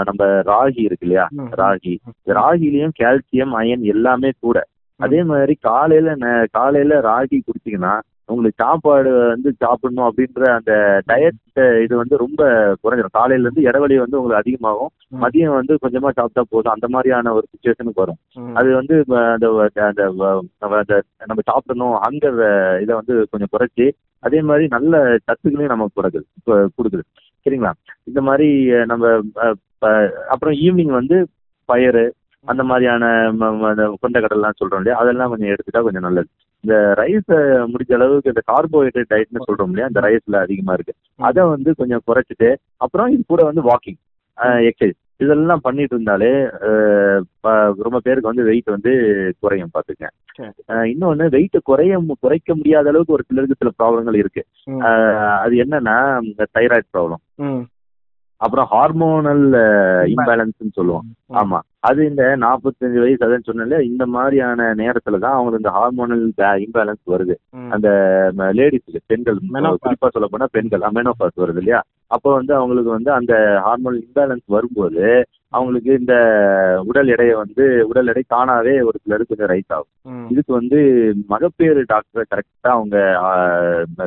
நம்ம 0.00 0.22
ராகி 0.48 0.80
இருக்கு 0.82 1.06
இல்லையா. 1.06 1.24
ராகி. 1.60 1.94
ராகிலையும் 2.32 2.96
கால்சியம் 2.98 3.54
அயன் 3.54 3.84
எல்லாமே 3.86 4.30
கூட. 4.40 4.58
அதே 5.00 5.20
மாதிரி 5.24 5.54
காலையில 5.62 6.14
காலையில 6.52 6.94
ராகி 7.06 7.36
குடிச்சீங்கன்னா 7.38 7.94
உங்களுக்கு 8.28 8.62
சாப்பாடு 8.62 9.10
வந்து 9.28 9.50
சாப்பிடணும் 9.60 10.08
அப்படின்ற 10.08 10.42
அந்த 10.56 10.72
டயட் 11.06 11.38
இது 11.84 11.94
வந்து 11.96 12.16
ரொம்ப 12.16 12.40
குறைஞ்சிரும். 12.82 13.14
காலையில 13.14 13.46
இருந்து 13.46 13.62
இடைவெளி 13.62 13.96
வந்து 13.98 14.18
உங்களுக்கு 14.18 14.42
அதிகமாகும். 14.42 14.90
மதியம் 15.18 15.54
வந்து 15.54 15.74
கொஞ்சமா 15.84 16.10
சாப்பிட்டா 16.10 16.42
போதும். 16.48 16.74
அந்த 16.74 16.88
மாதிரியான 16.88 17.32
ஒரு 17.32 17.46
சுச்சுவேஷனுக்கு 17.48 18.02
வரும். 18.02 18.18
அது 18.54 18.68
வந்து 18.74 18.96
அந்த 19.86 20.02
நம்ம 21.22 21.40
சாப்பிடணும். 21.46 21.96
ஹங்கர் 22.04 22.38
இதை 22.82 22.92
வந்து 22.94 23.16
கொஞ்சம் 23.30 23.52
குறைச்சி 23.52 23.86
அதே 24.26 24.40
மாதிரி 24.48 24.64
நல்ல 24.76 25.02
சத்துக்களையும் 25.26 25.74
நமக்கு 25.74 25.96
கொடுக்குது 25.98 26.26
கொடுக்குது. 26.78 27.04
சரிங்களா? 27.46 27.72
இந்த 28.10 28.20
மாதிரி 28.28 28.48
நம்ம 28.92 29.10
அப்புறம் 30.34 30.56
ஈவினிங் 30.64 30.94
வந்து 31.00 31.16
பயறு 31.72 32.04
அந்த 32.46 32.62
மாதிரியான 32.68 33.04
கொண்டக்கடலாம் 34.02 34.58
சொல்றோம் 34.60 34.80
இல்லையா? 34.82 34.98
அதெல்லாம் 35.02 35.30
கொஞ்சம் 35.32 35.50
எடுத்துட்டா 35.52 35.80
கொஞ்சம் 35.86 36.06
நல்லது. 36.06 36.28
இந்த 36.64 36.74
ரைஸை 37.00 37.38
முடிஞ்ச 37.72 37.92
அளவுக்கு 37.96 38.32
இந்த 38.32 38.42
கார்போஹைட்ரேட் 38.50 39.10
டயட்னு 39.12 39.46
சொல்றோம் 39.48 39.70
இல்லையா? 39.72 39.88
அந்த 39.90 40.00
ரைஸ்ல 40.06 40.38
அதிகமா 40.46 40.74
இருக்கு. 40.78 40.94
அதை 41.28 41.42
வந்து 41.54 41.72
கொஞ்சம் 41.80 42.02
குறைச்சிட்டு 42.08 42.48
அப்புறம் 42.84 43.12
இது 43.14 43.22
கூட 43.32 43.42
வந்து 43.50 43.62
வாக்கிங் 43.70 44.00
எக்ஸசைஸ் 44.70 44.98
இதெல்லாம் 45.20 45.62
பண்ணிட்டு 45.62 45.94
இருந்தாலே 45.94 46.30
ரொம்ப 47.84 47.98
பேருக்கு 48.04 48.30
வந்து 48.30 48.44
வெயிட் 48.44 48.74
வந்து 48.74 48.92
குறையும். 49.42 49.72
அஹ், 50.68 50.86
இன்னொன்னு 50.92 51.24
வெயிட் 51.28 51.56
குறைய 51.62 51.94
குறைக்க 52.20 52.50
முடியாத 52.54 52.88
அளவுக்கு 52.88 53.16
ஒரு 53.16 53.26
சிலருக்கு 53.28 53.58
சில 53.58 53.72
ப்ராப்ளங்கள் 53.78 54.18
இருக்கு 54.18 54.42
அது 55.40 55.54
என்னன்னா 55.64 55.96
தைராய்டு 56.52 56.88
ப்ராப்ளம். 56.94 57.22
அப்புறம் 58.40 58.66
ஹார்மோனல் 58.72 59.44
இம்பேலன்ஸ்னு 60.10 60.76
சொல்லுவோம். 60.76 61.06
ஆமா 61.40 61.58
அது 61.80 62.00
இந்த 62.06 62.22
நாற்பத்தஞ்சு 62.36 62.98
வயசு 62.98 63.24
அதான் 63.26 63.46
சொன்னல 63.46 63.78
இந்த 63.84 64.04
மாதிரியான 64.08 64.68
நேரத்துல 64.76 65.18
தான் 65.18 65.36
அவங்களுக்கு 65.36 65.62
இந்த 65.62 65.72
ஹார்மோனல் 65.76 66.22
இம்பேலன்ஸ் 66.64 67.02
வருது. 67.06 67.34
அந்த 67.72 67.88
லேடிஸுக்கு 68.52 69.00
பெண்கள். 69.06 69.38
குறிப்பா 69.84 70.08
சொல்ல 70.08 70.28
போனா 70.28 70.48
பெண்கள் 70.52 70.86
மெனோபாஸ் 70.92 71.36
வருது 71.36 71.62
இல்லையா 71.62 71.80
அப்போ 72.10 72.28
வந்து 72.36 72.52
அவங்களுக்கு 72.54 72.90
வந்து 72.96 73.10
அந்த 73.12 73.32
ஹார்மோனல் 73.66 74.04
இம்பேலன்ஸ் 74.04 74.46
வரும்போது 74.56 75.02
அவங்களுக்கு 75.52 75.90
இந்த 75.98 76.14
உடல் 76.88 77.10
எடையை 77.14 77.34
வந்து 77.40 77.64
உடல் 77.90 78.10
எடை 78.12 78.22
தானாவே 78.34 78.74
ஒரு 78.88 78.96
சிலருக்கு 79.02 79.30
கொஞ்சம் 79.30 79.50
ரைஸ் 79.52 79.72
ஆகும். 79.76 79.92
இதுக்கு 80.32 80.52
வந்து 80.52 80.78
மகப்பேறு 81.32 81.82
டாக்டரை 81.92 82.24
கரெக்டா 82.32 82.70
அவங்க 82.76 82.96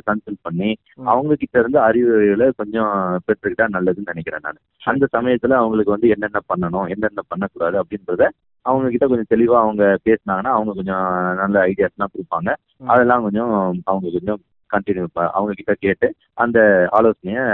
கன்சல்ட் 0.09 0.45
பண்ணி. 0.47 0.69
அவங்க 1.13 1.35
கிட்ட 1.35 1.55
இருந்து 1.59 1.79
அறிவுரைகளை 1.87 2.47
கொஞ்சம் 2.61 2.91
பெற்றுக்கிட்டா 3.27 3.67
நல்லதுன்னு 3.75 4.13
நினைக்கிறேன் 4.13 4.45
நான் 4.47 4.61
அந்த 4.83 5.07
சமயத்துல 5.15 5.59
அவங்களுக்கு 5.61 5.95
வந்து 5.95 6.13
என்னென்ன 6.15 6.41
பண்ணணும் 6.53 6.87
என்னென்ன 6.95 7.23
பண்ணக்கூடாது 7.27 7.79
அப்படின்றத 7.81 8.23
அவங்க 8.65 8.87
கிட்ட 8.89 9.05
கொஞ்சம் 9.07 9.31
தெளிவா 9.33 9.57
அவங்க 9.65 9.83
பேசினாங்கன்னா 10.07 10.53
அவங்க 10.57 10.71
கொஞ்சம் 10.79 11.05
நல்ல 11.41 11.55
ஐடியாஸ்லாம் 11.69 12.13
கொடுப்பாங்க. 12.13 12.49
அதெல்லாம் 12.93 13.23
கொஞ்சம் 13.27 13.53
அவங்க 13.91 14.07
கொஞ்சம் 14.17 14.41
கண்டினியூ 14.73 15.05
அவங்க 15.37 15.51
கிட்ட 15.59 15.73
கேட்டு 15.85 16.07
அந்த 16.43 16.59
ஆலோசனையை 16.99 17.45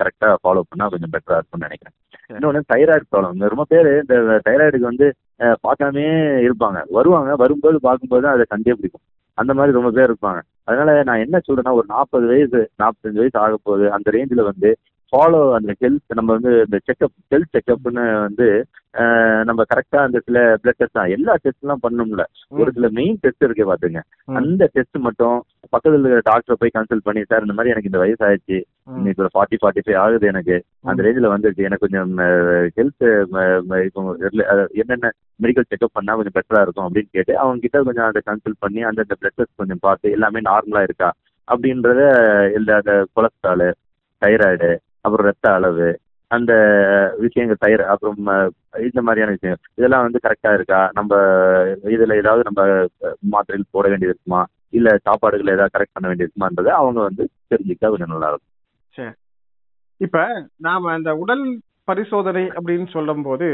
கரெக்டா 0.00 0.28
ஃபாலோ 0.42 0.62
பண்ணா 0.70 0.86
கொஞ்சம் 0.92 1.12
பெட்டரா 1.14 1.38
இருக்கும்னு 1.38 1.66
நினைக்கிறேன். 1.66 1.96
இன்னொன்று 2.34 2.60
தைராய்டு 2.72 3.04
ப்ராப்ளம் 3.12 3.52
ரொம்ப 3.52 3.64
பேர் 3.72 3.88
இந்த 4.02 4.16
தைராய்டுக்கு 4.48 4.90
வந்து 4.90 5.06
பார்க்காமே 5.66 6.04
இருப்பாங்க. 6.46 6.78
வருவாங்க 6.98 7.30
வரும்போது 7.42 7.78
பார்க்கும்போது 7.86 8.26
அதை 8.32 8.44
கண்டே 8.48 8.74
பிடிக்கும். 8.78 9.04
அந்த 9.38 9.52
மாதிரி 9.54 9.76
ரொம்ப 9.78 9.90
பேர் 9.96 10.10
இருப்பாங்க. 10.10 10.40
அதனால 10.68 10.90
நான் 11.08 11.22
என்ன 11.24 11.36
சொல்றேன்னா 11.46 11.72
ஒரு 11.78 11.86
நாற்பது 11.94 12.26
வயசு 12.32 12.60
நாற்பத்தஞ்சு 12.82 13.20
வயசு 13.22 13.38
ஆக 13.44 13.56
போகுது 13.62 13.86
அந்த 13.96 14.10
ரேஞ்சில் 14.16 14.48
வந்து 14.50 14.70
ஃபாலோ 15.12 15.40
அந்த 15.56 15.72
ஹெல்த் 15.80 16.14
நம்ம 16.14 16.30
வந்து 16.36 16.52
இந்த 16.64 16.78
செக்அப் 16.86 17.14
ஹெல்த் 17.32 17.54
செக்அப்னு 17.56 18.04
வந்து 18.20 18.46
நம்ம 19.44 19.64
கரெக்டா 19.70 19.98
அந்த 20.04 20.18
சில 20.26 20.38
பிளட் 20.62 20.78
டெஸ்ட் 20.78 20.98
தான் 20.98 21.12
எல்லா 21.16 21.32
டெஸ்ட்லாம் 21.44 21.82
பண்ணணும்ல 21.82 22.22
ஒரு 22.56 22.70
சில 22.76 22.88
மெயின் 22.96 23.18
டெஸ்ட் 23.24 23.46
இருக்கு 23.46 23.64
பாத்துங்க. 23.70 24.00
அந்த 24.40 24.68
டெஸ்ட் 24.74 24.98
மட்டும் 25.06 25.36
பக்கத்துல 25.72 25.96
இருக்கிற 25.96 26.22
டாக்டரை 26.28 26.56
போய் 26.56 26.74
கன்சல்ட் 26.76 27.06
பண்ணி 27.06 27.22
சார் 27.24 27.44
இந்த 27.46 27.56
மாதிரி 27.56 27.72
எனக்கு 27.72 27.90
இந்த 27.90 28.00
வயசு 28.02 28.22
ஆயிடுச்சு 28.28 28.58
ஒரு 29.18 29.30
ஃபார்ட்டி 29.34 29.58
ஃபார்ட்டி 29.62 29.84
ஃபைவ் 29.84 29.98
ஆகுது 30.02 30.26
எனக்கு. 30.32 30.56
அந்த 30.90 31.04
ரேஞ்சில் 31.06 31.32
வந்துருச்சு. 31.34 31.66
எனக்கு 31.68 31.84
கொஞ்சம் 31.86 32.12
ஹெல்த் 32.78 33.06
என்னென்ன 34.82 35.10
மெடிக்கல் 35.40 35.68
செக்அப் 35.70 35.96
பண்ணா 35.98 36.16
கொஞ்சம் 36.18 36.36
பெட்டரா 36.38 36.62
இருக்கும் 36.64 36.86
அப்படின்னு 36.86 37.14
கேட்டு 37.16 37.34
அவங்க 37.42 37.64
கிட்ட 37.64 37.84
கொஞ்சம் 37.88 38.08
அதை 38.08 38.22
கன்சல்ட் 38.28 38.62
பண்ணி 38.64 38.82
அந்த 38.90 39.00
பிளட் 39.12 39.38
டெஸ்ட் 39.38 39.60
கொஞ்சம் 39.62 39.82
பார்த்து 39.86 40.14
எல்லாமே 40.16 40.42
நார்மலா 40.48 40.82
இருக்கா? 40.88 41.10
அப்படின்றத 41.48 42.00
எல்லா 42.54 42.76
அந்த 42.76 42.94
கொலஸ்ட்ரால் 43.16 43.66
தைராய்டு 44.22 44.70
அப்புறம் 45.06 45.28
ரத்த 45.28 45.46
அளவு 45.54 45.88
அந்த 46.30 46.52
விஷயங்கள் 47.20 47.60
தயிர் 47.60 47.82
அப்புறம் 47.90 48.16
இந்த 48.86 49.00
மாதிரியான 49.02 49.34
விஷயம் 49.34 49.60
இதெல்லாம் 49.74 50.06
வந்து 50.06 50.20
கரெக்டா 50.24 50.50
இருக்கா? 50.54 50.80
நம்ம 50.92 51.12
இதுல 51.92 52.16
ஏதாவது 52.16 52.42
நம்ம 52.44 52.62
அஹ், 53.02 53.16
மாத்திரைகள் 53.28 53.74
போட 53.74 53.84
வேண்டியது 53.88 54.12
இருக்குமா? 54.12 54.40
இல்ல 54.72 54.88
சாப்பாடுகள் 55.04 55.54
ஏதாவது 55.54 55.74
கரெக்ட் 55.74 55.94
பண்ண 55.94 56.06
வேண்டியது 56.08 56.28
இருக்குமான்றதை 56.28 56.72
அவங்க 56.78 57.00
வந்து 57.02 57.22
தெரிஞ்சுக்கிட்டா 57.50 57.90
கொஞ்சம் 57.92 58.12
நல்லா 58.12 58.30
இருக்கும் 58.30 59.14
இப்ப 60.00 60.18
நாம 60.60 60.90
அந்த 60.92 61.10
உடல் 61.16 61.44
பரிசோதனை 61.84 62.44
அப்படின்னு 62.54 62.88
சொல்லும்போது 62.90 63.46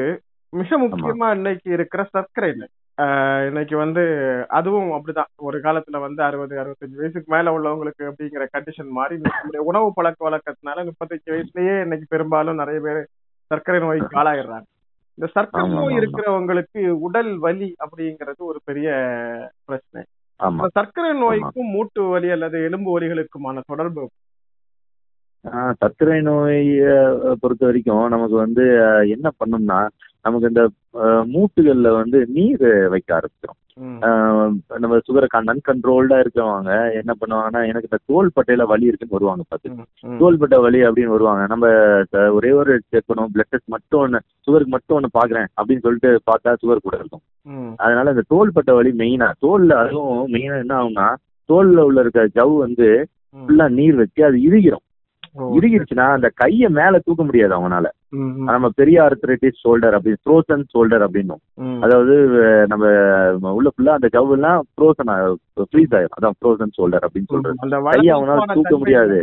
மிக 0.53 0.79
முக்கியமா 0.79 1.29
இன்னைக்கு 1.37 1.69
இருக்கிற 1.73 2.03
சர்க்கரை 2.11 2.51
நோய் 2.55 2.73
ஆஹ் 2.99 3.47
இன்னைக்கு 3.47 3.77
வந்து 3.77 4.03
அதுவும் 4.51 4.91
அப்படிதான். 4.91 5.31
ஒரு 5.41 5.59
காலத்துல 5.59 6.01
வந்து 6.01 6.23
அறுபது 6.23 6.55
அறுபத்தஞ்சு 6.57 6.97
வயசுக்கு 6.97 7.35
மேல 7.35 7.51
உள்ளவங்களுக்கு 7.51 8.03
அப்படிங்கிற 8.09 8.45
கண்டிஷன் 8.53 8.91
மாறி 8.91 9.15
இன்னைக்கு 9.15 9.39
நம்முடைய 9.39 9.63
உணவு 9.63 9.93
பழக்க 9.95 10.21
வழக்கத்தினால 10.27 10.85
முப்பத்தஞ்சு 10.89 11.33
வயசுலயே 11.33 11.83
இன்னைக்கு 11.83 12.07
பெரும்பாலும் 12.09 12.55
நிறைய 12.55 12.81
பேர் 12.81 13.01
சர்க்கரை 13.51 13.81
நோய்க்கு 13.81 14.21
ஆளாயிடுறாங்க. 14.21 14.67
இந்த 15.19 15.27
சர்க்கரை 15.33 15.69
நோய். 15.71 15.97
இருக்கிறவங்களுக்கு 15.97 16.83
உடல் 17.01 17.39
வலி 17.39 17.75
அப்படிங்கிறது 17.85 18.43
ஒரு 18.43 18.59
பெரிய 18.65 18.89
பிரச்சனை. 19.65 20.03
சர்க்கரை 20.73 21.11
நோய்க்கும் 21.21 21.71
மூட்டு 21.71 22.03
வலி 22.05 22.31
அல்லது 22.31 22.63
எலும்பு 22.65 22.91
வலிகளுக்குமான 22.91 23.61
தொடர்பு 23.67 24.05
ஆஹ் 25.45 25.75
சர்க்கரை 25.79 26.21
நோயை 26.21 26.65
பொறுத்த 27.41 27.63
வரைக்கும் 27.65 28.09
நமக்கு 28.09 28.37
வந்து 28.37 28.65
என்ன 29.09 29.31
பண்ணோம்னா 29.39 29.79
நமக்கு 30.25 30.51
இந்த 30.53 30.63
மூட்டுகள்ல 31.35 31.91
வந்து 32.01 32.19
நீர் 32.37 32.65
வைக்க 32.93 33.11
ஆரம்பிச்சிடும் 33.19 33.59
நம்ம 34.83 34.99
சுகரை 35.07 35.29
நன் 35.49 35.63
கண்ட்ரோல்டா 35.69 36.17
இருக்கவங்க 36.23 36.73
என்ன 37.01 37.13
பண்ணுவாங்கன்னா 37.21 37.61
எனக்கு 37.71 37.89
இந்த 37.91 37.99
தோல் 38.11 38.29
பட்டையில 38.37 38.67
வலி 38.73 38.91
இருக்குன்னு 38.91 39.17
வருவாங்க 39.17 39.45
பார்த்து. 39.49 39.69
தோள்பட்டை 40.21 40.59
வலி 40.65 40.81
அப்படின்னு 40.89 41.15
வருவாங்க. 41.15 41.43
நம்ம 41.53 41.67
ஒரே 42.39 42.51
ஒரு 42.61 42.73
செக் 42.91 43.09
பண்ணுவோம் 43.11 43.33
பிளட் 43.37 43.51
டெஸ்ட் 43.53 43.73
மட்டும் 43.75 44.03
ஒன்று 44.05 44.21
சுகருக்கு 44.47 44.75
மட்டும் 44.77 44.97
ஒன்று 44.99 45.11
பார்க்குறேன் 45.19 45.49
அப்படின்னு 45.59 45.85
சொல்லிட்டு 45.87 46.11
பார்த்தா 46.31 46.53
சுகர் 46.63 46.85
கூட 46.87 46.97
இருக்கும். 47.01 47.25
அதனால 47.85 48.15
இந்த 48.15 48.25
தோள்பட்டை 48.35 48.75
வலி 48.81 48.93
மெயினா 49.03 49.29
தோல்ல 49.47 49.79
அதுவும் 49.85 50.23
மெயினா 50.35 50.59
என்ன 50.65 50.77
ஆகும்னா 50.81 51.09
தோல்ல 51.49 51.87
உள்ள 51.89 52.01
இருக்க 52.05 52.29
ஜவ் 52.39 52.55
வந்து. 52.65 52.89
ஃபுல்லா 53.37 53.67
நீர் 53.79 54.01
வச்சு 54.01 54.23
அது 54.29 54.39
இறுகிரும். 54.49 54.85
ஓ, 54.85 54.92
இறுகிருச்சுன்னா 55.55 56.07
அந்த 56.15 56.29
கையை 56.35 56.69
மேல 56.71 56.99
தூக்க 56.99 57.23
முடியாது 57.23 57.55
அவனால. 57.55 57.87
நம்ம 58.49 58.69
பெரிய 58.77 58.97
ஆர்த்ரைட்டிஸ் 59.05 59.61
ஷோல்டர் 59.63 59.95
அப்படி 59.95 60.15
ஃப்ரோசன் 60.21 60.65
ஷோல்டர் 60.73 61.05
அப்படின்னும். 61.07 61.41
அதாவது 61.85 62.15
நம்ம 62.69 62.85
உள்ள 63.53 63.69
ஃபுல்லா 63.75 63.95
அந்த 63.95 64.09
ஜவ் 64.15 64.33
எல்லாம் 64.37 64.61
ஃப்ரோசன் 64.73 65.13
ஃப்ரீஸ் 65.65 65.95
ஆயிரும். 65.97 66.17
அதான் 66.19 66.37
ஃப்ரோசன் 66.39 66.75
ஷோல்டர் 66.77 67.07
அப்படின்னு 67.07 67.33
சொல்றது. 67.33 67.81
கையை 67.89 68.13
அவனால 68.17 68.47
தூக்க 68.55 68.75
முடியாது. 68.79 69.19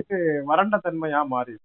வறண்ட 0.48 0.80
தன்மையா 0.86 1.22
மாறி. 1.28 1.56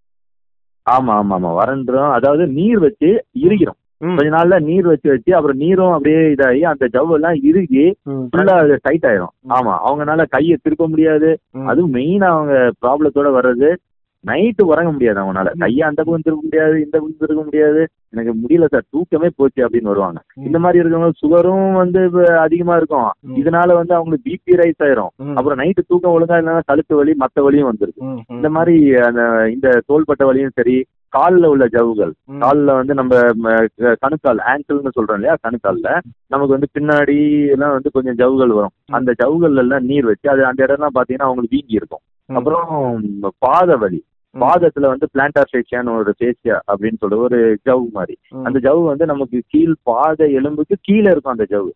ஆமா 0.87 1.13
ஆமா 1.15 1.35
ஆமா. 1.37 1.51
வறண்டுரும் 1.59 2.13
அதாவது 2.15 2.45
நீர் 2.57 2.81
வச்சு 2.81 3.11
இறுகிரும் 3.45 3.79
ம், 4.01 4.17
கொஞ்ச 4.17 4.31
நாள்ல 4.31 4.57
நீர் 4.61 4.87
வச்சு 4.87 5.09
வச்சு 5.11 5.31
அப்புறம் 5.35 5.57
நீரும் 5.57 5.93
அப்படியே 5.93 6.21
இதாகி 6.33 6.63
அந்த 6.71 6.87
ஜவ் 6.95 7.13
எல்லாம் 7.15 7.37
இறுகி 7.49 7.85
ஃபுல்லா 8.27 8.55
டைட் 8.83 9.07
ஆயிரும். 9.11 9.33
ஆமா. 9.57 9.75
அவங்கனால 9.85 10.25
கையை 10.29 10.57
திருப்ப 10.59 10.87
முடியாது. 10.89 11.31
அதுவும் 11.67 11.95
மெயினா 11.95 12.29
அவங்க 12.35 12.55
ப்ராப்ளத்தோட 12.83 13.31
வர்றது 13.33 13.71
நைட்டு 14.25 14.63
உறங்க 14.65 14.91
முடியாது 14.93 15.19
அவங்கனால 15.21 15.51
கையை 15.59 15.83
அந்த 15.89 16.01
பக்கம் 16.03 16.25
திருப்ப 16.27 16.43
முடியாது 16.43 16.77
இந்த 16.85 16.95
பக்கம் 16.95 17.21
திருப்ப 17.23 17.43
முடியாது. 17.43 17.83
எனக்கு 18.11 18.33
முடியல 18.35 18.67
சார். 18.69 18.87
தூக்கமே 18.91 19.29
போச்சு 19.37 19.61
அப்படின்னு 19.67 19.93
வருவாங்க. 19.93 20.19
இந்த 20.47 20.59
மாதிரி 20.59 20.81
இருக்கவங்க 20.81 21.11
சுகரும் 21.23 21.73
வந்து 21.75 22.01
இப்ப 22.05 22.27
அதிகமா 22.39 22.75
இருக்கும். 22.77 23.09
இதனால 23.41 23.75
வந்து 23.75 23.95
அவங்களுக்கு 23.95 24.29
பிபி 24.29 24.59
ரைஸ் 24.61 24.83
ஆயிரும். 24.87 25.13
அப்புறம் 25.37 25.59
நைட்டு 25.59 25.89
தூக்கம் 25.89 26.15
ஒழுங்கா 26.17 26.39
இல்லைன்னா 26.41 26.65
கழுத்து 26.67 26.97
வலி 26.97 27.15
மத்த 27.23 27.45
வலியும் 27.47 27.71
வந்துருக்கு 27.71 28.05
இந்த 28.37 28.51
மாதிரி 28.51 28.77
அந்த 29.09 29.23
இந்த 29.51 29.69
தோள்பட்ட 29.87 30.25
வலியும் 30.25 30.57
சரி 30.61 30.77
கால்ல 31.13 31.47
உள்ள 31.47 31.65
ஜவ்வுகள். 31.67 32.13
ம், 32.27 32.39
கால்ல 32.43 32.71
வந்து 32.79 32.95
நம்ம 32.95 33.13
கணுக்கால் 34.03 34.41
ஆங்கிள்னு 34.51 34.95
சொல்றோம் 34.97 35.19
இல்லையா? 35.19 35.35
கணுக்கால்ல 35.45 35.91
நமக்கு 36.27 36.55
வந்து 36.57 36.69
பின்னாடி 36.77 37.17
எல்லாம் 37.49 37.75
வந்து 37.77 37.91
கொஞ்சம் 37.91 38.19
ஜவ்வுகள் 38.23 38.57
வரும். 38.57 38.75
அந்த 38.93 39.11
ஜவ்வுகள்ல 39.21 39.63
எல்லாம் 39.65 39.85
நீர் 39.85 40.05
வச்சு 40.05 40.29
அது 40.31 40.43
அந்த 40.45 40.61
இடம்லாம் 40.67 40.97
பாத்தீங்கன்னா 40.99 41.29
அவங்களுக்கு 41.29 41.57
வீங்கி 41.57 41.81
இருக்கும். 41.81 42.03
அப்புறம் 42.29 42.67
பாத 43.39 43.77
வலி. 43.77 44.01
பாதத்துல 44.35 44.89
வந்து 44.93 45.07
பிளான்டார் 45.15 45.51
ஃபேஷியான்னு 45.51 45.97
ஒரு 46.01 46.13
ஃபேஷியா 46.19 46.57
அப்படின்னு 46.71 47.01
சொல்ற 47.03 47.19
ஒரு 47.27 47.39
ஜவ் 47.69 47.85
மாதிரி. 47.97 48.15
அந்த 48.47 48.59
ஜவ் 48.67 48.81
வந்து 48.91 49.05
நமக்கு 49.13 49.39
கீழ் 49.53 49.75
பாத 49.91 50.27
எலும்புக்கு 50.39 50.77
கீழே 50.89 51.09
இருக்கும் 51.13 51.35
அந்த 51.35 51.47
ஜவ். 51.53 51.69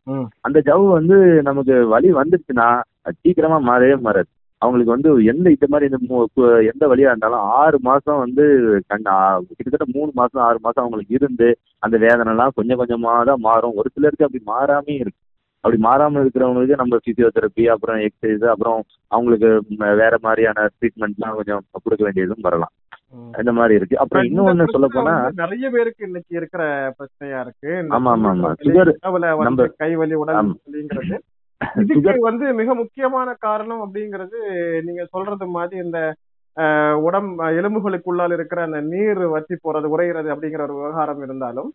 அந்த 0.47 0.59
ஜவ் 0.69 0.87
வந்து 0.97 1.19
நமக்கு 1.49 1.77
வலி 1.95 2.11
வந்துருச்சுன்னா 2.21 2.69
சீக்கிரமா 3.21 3.59
மாறவே 3.71 3.97
மாறாது. 4.07 4.31
அவங்களுக்கு 4.63 4.95
வந்து 4.95 5.11
எந்த 5.33 5.47
இந்த 5.55 5.67
மாதிரி 5.73 5.89
இந்த 5.89 5.99
எந்த 6.71 6.85
வழியா 6.93 7.11
இருந்தாலும் 7.13 7.45
ஆறு 7.61 7.79
மாசம் 7.89 8.23
வந்து 8.23 8.45
கண் 8.91 9.05
கிட்டத்தட்ட 9.49 9.87
மூணு 9.97 10.11
மாசம் 10.21 10.43
ஆறு 10.47 10.59
மாசம் 10.65 10.83
அவங்களுக்கு 10.85 11.17
இருந்து 11.19 11.49
அந்த 11.87 11.97
வேதனை 12.05 12.33
எல்லாம் 12.35 12.57
கொஞ்சம் 12.59 12.81
கொஞ்சமா 12.81 13.13
தான் 13.31 13.45
மாறும். 13.49 13.77
ஒரு 13.81 13.89
சிலருக்கு 13.95 14.27
அப்படி 14.27 14.43
மாறாமே 14.53 14.97
இருக்கு. 15.03 15.21
அப்படி 15.65 15.79
மாறாம 15.83 16.21
இருக்கிறவங்களுக்கு 16.23 16.77
நம்ம 16.77 16.99
பிசியோதெரப்பி 17.07 17.65
அப்புறம் 17.67 17.99
எக்ஸசைஸ் 17.99 18.45
அப்புறம் 18.47 18.81
அவங்களுக்கு 19.11 19.49
வேற 20.01 20.15
மாதிரியான 20.21 20.69
ட்ரீட்மெண்ட்லாம் 20.77 21.35
கொஞ்சம் 21.35 21.65
கொடுக்க 21.79 22.03
வேண்டியதும் 22.05 22.47
வரலாம். 22.47 22.73
இந்த 23.35 23.53
மாதிரி 23.53 23.75
இருக்கு 23.75 23.97
அப்புறம் 23.99 24.27
இன்னொன்னு 24.29 24.65
சொல்ல 24.69 24.89
போனா 24.89 25.15
நிறைய 25.37 25.67
பேருக்கு 25.71 26.07
இன்னைக்கு 26.07 26.33
இருக்கிற 26.37 26.63
பிரச்சனையா 26.99 27.41
இருக்கு 27.41 27.71
ஆமா, 27.97 28.11
ஆமா, 28.15 28.31
ஆமா. 28.33 28.51
சுகர் 28.61 28.91
நம்ம- 29.47 29.69
கை 29.79 29.91
வலி 29.97 30.17
உடல். 30.17 30.51
வலிங்கிறது 30.67 31.19
இதுக்கு 31.85 32.23
வந்து 32.23 32.47
மிக 32.55 32.75
முக்கியமான 32.75 33.29
காரணம் 33.39 33.81
அப்படிங்கிறது 33.85 34.39
நீங்க 34.83 35.03
சொல்றது 35.07 35.47
மாதிரி 35.49 35.77
இந்த 35.85 36.01
உடம் 37.07 37.29
எலும்புகளுக்குள்ளால் 37.59 38.35
இருக்கிற 38.37 38.63
அந்த 38.63 38.81
நீர் 38.93 39.23
வற்றி 39.35 39.57
போறது 39.57 39.93
உறையிறது 39.95 40.29
அப்படிங்கிற 40.35 40.63
ஒரு 40.67 40.75
விவகாரம் 40.79 41.23
இருந்தாலும் 41.23 41.71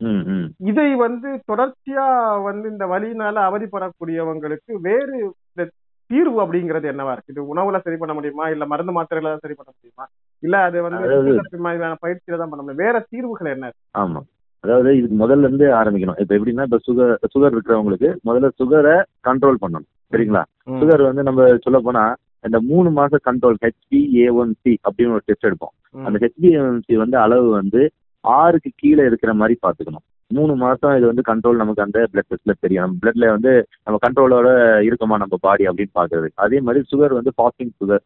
இதை 0.72 0.90
வந்து 1.06 1.30
தொடர்ச்சியா 1.52 2.08
வந்து 2.50 2.68
இந்த 2.70 2.88
வலியினால 2.88 3.36
அவதிப்படக்கூடியவங்களுக்கு 3.50 4.74
வேறு 4.90 5.16
இந்த 5.22 5.66
தீர்வு 6.10 6.38
அப்படிங்கிறது 6.44 6.88
என்னவா 6.92 7.12
இருக்கு? 7.14 7.34
இது 7.34 7.42
உணவுல 7.52 7.78
சரி 7.84 7.98
பண்ண 7.98 8.14
முடியுமா? 8.14 8.46
இல்ல 8.50 8.64
மருந்து 8.66 8.94
மாத்திரைகளை 8.98 9.32
சரி 9.44 9.56
பண்ண 9.60 9.72
முடியுமா? 9.76 10.06
இல்ல 10.44 10.56
அது 10.64 10.82
வந்து 10.82 11.04
மாதிரியான 11.68 11.98
பயிற்சியில 12.02 12.40
தான் 12.42 12.52
பண்ண 12.52 12.62
முடியும். 12.62 12.84
வேற 12.86 13.06
தீர்வுகள் 13.12 13.54
என்ன? 13.56 13.72
ஆமா. 13.96 14.22
அதாவது 14.64 14.90
இதுக்கு 14.98 15.16
முதல்ல 15.16 15.48
இருந்து 15.48 15.66
ஆரம்பிக்கணும். 15.74 16.20
இப்ப 16.20 16.36
எப்படின்னா 16.38 16.68
இப்ப 16.68 16.80
சுகர் 16.88 17.14
சுகர் 17.34 17.56
இருக்கிறவங்களுக்கு 17.56 18.10
முதல்ல 18.30 18.50
சுகரை 18.60 18.96
கண்ட்ரோல் 19.28 19.62
பண்ணணும். 19.64 19.90
சரிங்களா. 20.14 20.44
சுகர் 20.82 21.08
வந்து 21.08 21.24
நம்ம 21.24 21.48
சொல்ல 21.58 21.80
போனா 21.80 22.04
இந்த 22.44 22.58
மூணு 22.70 22.90
மாச 22.92 23.20
control 23.26 23.58
HB 23.64 24.00
A 24.16 24.28
one 24.38 24.54
C 24.62 24.72
அப்படின்னு 24.86 25.16
ஒரு 25.16 25.26
டெஸ்ட் 25.28 25.48
எடுப்போம். 25.50 25.74
அந்த 26.06 26.18
ஹெச்பி 26.24 26.50
சி 26.86 26.96
வந்து 27.02 27.18
அளவு 27.20 27.48
வந்து 27.56 27.82
ஆறுக்கு 28.24 28.70
கீழே 28.76 29.04
இருக்கிற 29.10 29.32
மாதிரி 29.36 29.56
பாத்துக்கணும் 29.64 30.06
மூணு 30.32 30.54
மாசம் 30.60 30.96
இது 30.98 31.06
வந்து 31.06 31.24
கண்ட்ரோல் 31.28 31.62
நமக்கு 31.62 31.86
அந்த 31.86 32.00
பிளட் 32.12 32.30
டெஸ்ட்ல 32.30 32.54
தெரியும். 32.62 32.84
நம்ம 32.84 32.98
பிளட்ல 33.02 33.26
வந்து 33.34 33.52
நம்ம 33.86 33.98
கண்ட்ரோலோட 34.06 34.48
இருக்குமா 34.88 35.18
நம்ம 35.18 35.38
பாடி 35.42 35.64
அப்படின்னு 35.70 35.96
பாக்குறது 35.96 36.30
அதே 36.46 36.60
மாதிரி 36.62 36.84
சுகர் 36.92 37.18
வந்து 37.18 37.34
ஃபாஸ்டிங் 37.38 37.74
சுகர் 37.82 38.04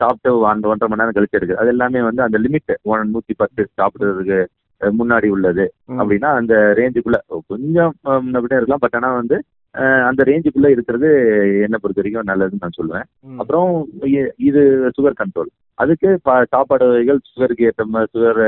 சாப்பிட்டு 0.00 0.30
ஒன் 0.42 0.64
ஒன்றரை 0.70 0.88
மணி 0.88 1.00
நேரம் 1.00 1.16
கழிச்சு 1.16 1.38
இருக்கு 1.38 1.58
அது 1.60 1.70
எல்லாமே 1.70 2.00
வந்து 2.06 2.22
அந்த 2.24 2.38
லிமிட் 2.44 2.72
ஒன் 2.90 3.12
நூத்தி 3.12 3.34
பத்து 3.36 3.62
சாப்பிடுறதுக்கு 3.78 4.40
முன்னாடி 4.80 5.28
உள்ளது. 5.34 5.64
அப்படின்னா 5.98 6.28
அந்த 6.40 6.54
ரேஞ்சுக்குள்ள 6.78 7.18
கொஞ்சம் 7.50 7.92
அஹ், 8.06 8.20
முன்ன 8.24 8.52
இருக்கலாம். 8.52 8.82
பட் 8.82 8.96
ஆனா 8.98 9.08
வந்து 9.16 9.36
அந்த 10.08 10.20
ரேஞ்சுக்குள்ள 10.28 10.68
இருக்கிறது 10.74 11.08
என்னை 11.64 11.78
பொறுத்த 11.80 12.00
வரைக்கும் 12.00 12.28
நல்லதுன்னு 12.30 12.64
நான் 12.64 12.78
சொல்லுவேன். 12.78 13.06
அப்புறம் 13.42 13.70
இது 14.48 14.62
சுகர் 14.96 15.20
கண்ட்ரோல் 15.20 15.50
அதுக்கு 15.78 16.08
சாப்பாடு 16.52 16.84
வகைகள் 16.90 17.20
சுகருக்கு 17.30 17.66
ஏற்ற 17.68 17.84
மாதிரி 17.94 18.10
சுகர் 18.14 18.42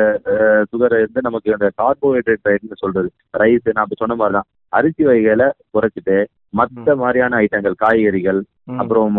சுகர் 0.70 0.96
வந்து 1.04 1.26
நமக்கு 1.26 1.54
அந்த 1.56 1.68
கார்போஹைட்ரேட் 1.80 2.44
டயட்னு 2.46 2.82
சொல்றது? 2.84 3.08
ரைஸ் 3.42 3.68
நான் 3.72 3.84
அப்ப 3.84 3.98
சொன்ன 4.00 4.16
மாதிரி 4.20 4.36
தான் 4.38 4.48
அரிசி 4.78 5.02
வகைகளை 5.08 5.48
குறைச்சிட்டு 5.74 6.16
மற்ற 6.58 6.96
மாதிரியான 7.02 7.38
ஐட்டங்கள் 7.44 7.80
காய்கறிகள். 7.84 8.40
அப்புறம் 8.80 9.14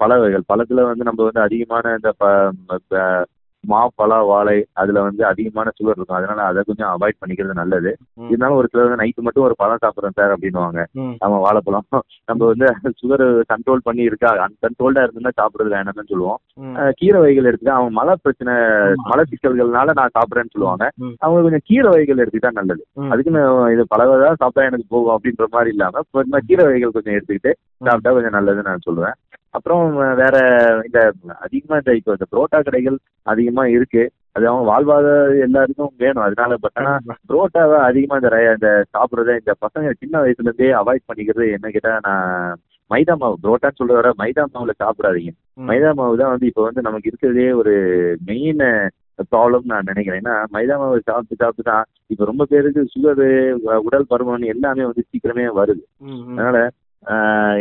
பழ 0.00 0.10
வகைகள். 0.22 0.48
பழத்துல 0.52 0.86
வந்து 0.90 1.08
நம்ம 1.08 1.20
வந்து 1.28 1.42
அதிகமான 1.46 1.94
இந்த 1.98 2.10
ம- 3.68 3.86
பலா 3.94 4.22
வாழை 4.22 4.66
அதுல 4.72 5.02
வந்து 5.02 5.24
அதிகமான 5.24 5.70
சுகர் 5.70 5.92
இருக்கும். 5.96 6.16
அதனால 6.16 6.42
அதை 6.42 6.62
கொஞ்சம் 6.66 6.96
அவாய்ட் 6.96 7.22
பண்ணிக்கிறது 7.26 7.52
நல்லது. 7.52 7.96
இருந்தாலும் 8.28 8.56
ஒரு 8.56 8.68
சிலர் 8.70 8.96
நைட்டு 8.96 9.16
மட்டும் 9.16 9.44
ஒரு 9.44 9.54
பழம் 9.56 9.78
சாப்பிட்றோம் 9.86 10.12
சார் 10.12 10.38
அப்படின்னுவாங்க. 10.38 10.84
ம். 10.92 11.14
நம்ம 11.18 11.38
வாழைப்பழம். 11.38 11.84
நம்ம 12.26 12.46
வந்து 12.46 12.74
சுகர் 13.02 13.42
கண்ட்ரோல் 13.52 13.78
பண்ணி 13.82 14.02
இருக்கா? 14.02 14.46
அன்கண்ட்ரோல்டா 14.46 15.08
இருந்தா 15.08 15.30
சாப்பிடுறது 15.42 15.68
வேணாம்னு 15.68 16.06
சொல்லுவோம். 16.06 16.38
கீரை 16.94 17.20
வகைகள் 17.20 17.52
எடுத்துட்டா 17.52 17.68
அவங்க 17.68 17.90
மலை 17.90 18.14
பிரச்சனை. 18.22 18.54
மலை 19.02 19.24
சிக்கல்கள்னால 19.30 19.90
நான் 19.94 20.10
சாப்பிடுறேன்னு 20.18 20.50
சொல்லுவாங்க. 20.50 20.90
அவங்க 21.18 21.42
கொஞ்சம் 21.42 21.60
கீரை 21.64 21.90
வகைகள் 21.90 22.26
எடுத்துக்கிட்டா 22.26 22.50
நல்லது. 22.50 22.86
ம். 22.92 23.10
அதுக்கு 23.10 23.30
நான் 23.30 23.72
இது 23.72 23.86
பழவதா 23.96 24.26
சாப்பிட்டா 24.26 24.62
எனக்கு 24.62 24.84
போகும் 24.88 25.18
அப்படின்ற 25.18 25.46
மாதிரி 25.50 25.70
இல்லாம 25.70 26.00
கீரை 26.46 26.64
வகைகள் 26.64 26.90
கொஞ்சம் 26.90 27.14
எடுத்துக்கிட்டு 27.14 27.52
சாப்பிட்டா 27.78 28.12
கொஞ்சம் 28.12 28.32
நல்லதுன்னு 28.32 28.64
நான் 28.64 28.78
சொல்லுவேன் 28.90 29.12
அப்புறம் 29.54 29.82
வேற 30.20 30.36
இந்த 30.86 31.00
அதிகமா 31.44 31.78
இந்த 31.80 31.92
இப்போ 31.98 32.12
இந்த 32.16 32.26
புரோட்டா 32.32 32.58
கடைகள் 32.60 32.96
அதிகமா 33.26 33.64
இருக்கு 33.74 34.02
அது 34.36 34.44
அவங்க 34.50 34.64
வாழ்வாதார 34.70 35.16
எல்லாருக்கும் 35.46 35.92
வேணும் 36.00 36.24
அதனால 36.24 36.54
பட் 36.62 36.78
ஆனா. 36.80 36.92
புரோட்டாவை 37.28 37.76
அதிகமா 37.88 38.16
இந்த 38.20 38.30
இந்த 38.54 38.70
சாப்பிடுறத 38.94 39.36
இந்த 39.40 39.52
பசங்க 39.64 39.92
சின்ன 40.00 40.22
வயசுல 40.22 40.48
இருந்தே 40.48 40.70
அவாய்ட் 40.80 41.08
பண்ணிக்கிறது 41.08 41.46
என்ன 41.56 41.70
கேட்டா 41.74 41.92
நான் 42.06 42.56
மைதா 42.90 43.14
மாவு 43.16 43.36
புரோட்டான்னு 43.44 43.78
சொல்றத 43.80 43.98
விட 44.00 44.10
மைதா 44.20 44.42
மாவுல 44.48 44.72
சாப்பிடாதீங்க. 44.80 45.30
மைதா 45.68 45.90
மாவு 45.98 46.20
தான் 46.20 46.32
வந்து 46.32 46.48
இப்போ 46.50 46.62
வந்து 46.66 46.86
நமக்கு 46.86 47.10
இருக்கிறதே 47.10 47.46
ஒரு 47.60 47.74
மெயின் 48.28 48.64
ப்ராப்ளம் 49.26 49.68
நான் 49.70 49.88
நினைக்கிறேன் 49.90 50.20
ஏன்னா 50.22 50.36
மைதா 50.54 50.76
மாவு 50.78 50.98
சாப்பிட்டு 51.02 51.40
சாப்பிட்டு 51.42 51.70
தான் 51.70 51.84
இப்போ 52.10 52.24
ரொம்ப 52.30 52.44
பேருக்கு 52.50 52.82
சுகரு 52.92 53.28
உடல் 53.86 54.10
பருமன் 54.10 54.52
எல்லாமே 54.52 54.84
வந்து 54.88 55.04
சீக்கிரமே 55.04 55.44
வருது. 55.58 55.82
அதனால 56.32 56.58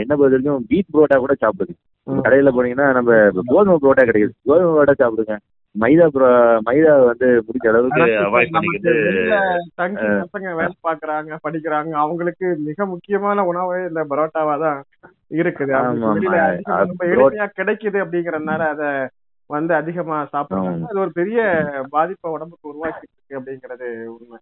என்ன 0.02 0.14
பொறுத்த 0.16 0.36
வரைக்கும் 0.36 0.66
வீட் 0.70 0.94
புரோட்டா 0.94 1.18
கூட 1.18 1.34
சாப்பிடுது. 1.42 1.74
கடையில 2.08 2.52
போனீங்கன்னா 2.56 2.88
நம்ம 2.98 3.12
கோதுமை 3.52 3.76
புரோட்டா 3.84 4.04
கிடைக்குது. 4.10 4.36
கோதுமை 4.50 4.72
புரோட்டா 4.74 4.96
சாப்பிடுங்க. 5.02 5.36
மைதா 5.76 6.06
புரோ 6.08 6.28
மைதா 6.66 6.92
வந்து 7.06 7.28
முடிஞ்ச 7.46 7.68
அளவுக்கு 7.70 8.02
அவாய்ட் 8.26 8.54
பண்ணிக்கிட்டு 8.56 8.92
பசங்க 10.26 10.48
வேலை 10.60 10.76
பாக்குறாங்க 10.88 11.38
படிக்கிறாங்க. 11.46 11.94
அவங்களுக்கு 12.04 12.48
மிக 12.68 12.86
முக்கியமான 12.86 13.46
உணவே 13.52 13.80
இந்த 13.88 14.04
பரோட்டாவா 14.12 14.56
தான் 14.66 14.80
இருக்குது. 15.32 15.74
எளிமையா 17.14 17.48
கிடைக்குது 17.60 18.00
அப்படிங்கறதுனால 18.06 18.68
அத 18.74 18.84
வந்து 19.50 19.74
அதிகமா 19.76 20.18
சாப்பிடுறாங்க. 20.34 20.88
அது 20.90 21.00
ஒரு 21.00 21.12
பெரிய 21.12 21.40
பாதிப்பை 21.90 22.30
உடம்புக்கு 22.32 22.72
உருவாக்கிட்டு 22.72 23.16
இருக்கு 23.16 23.40
அப்படிங்கிறது 23.40 23.88
உண்மை. 24.16 24.40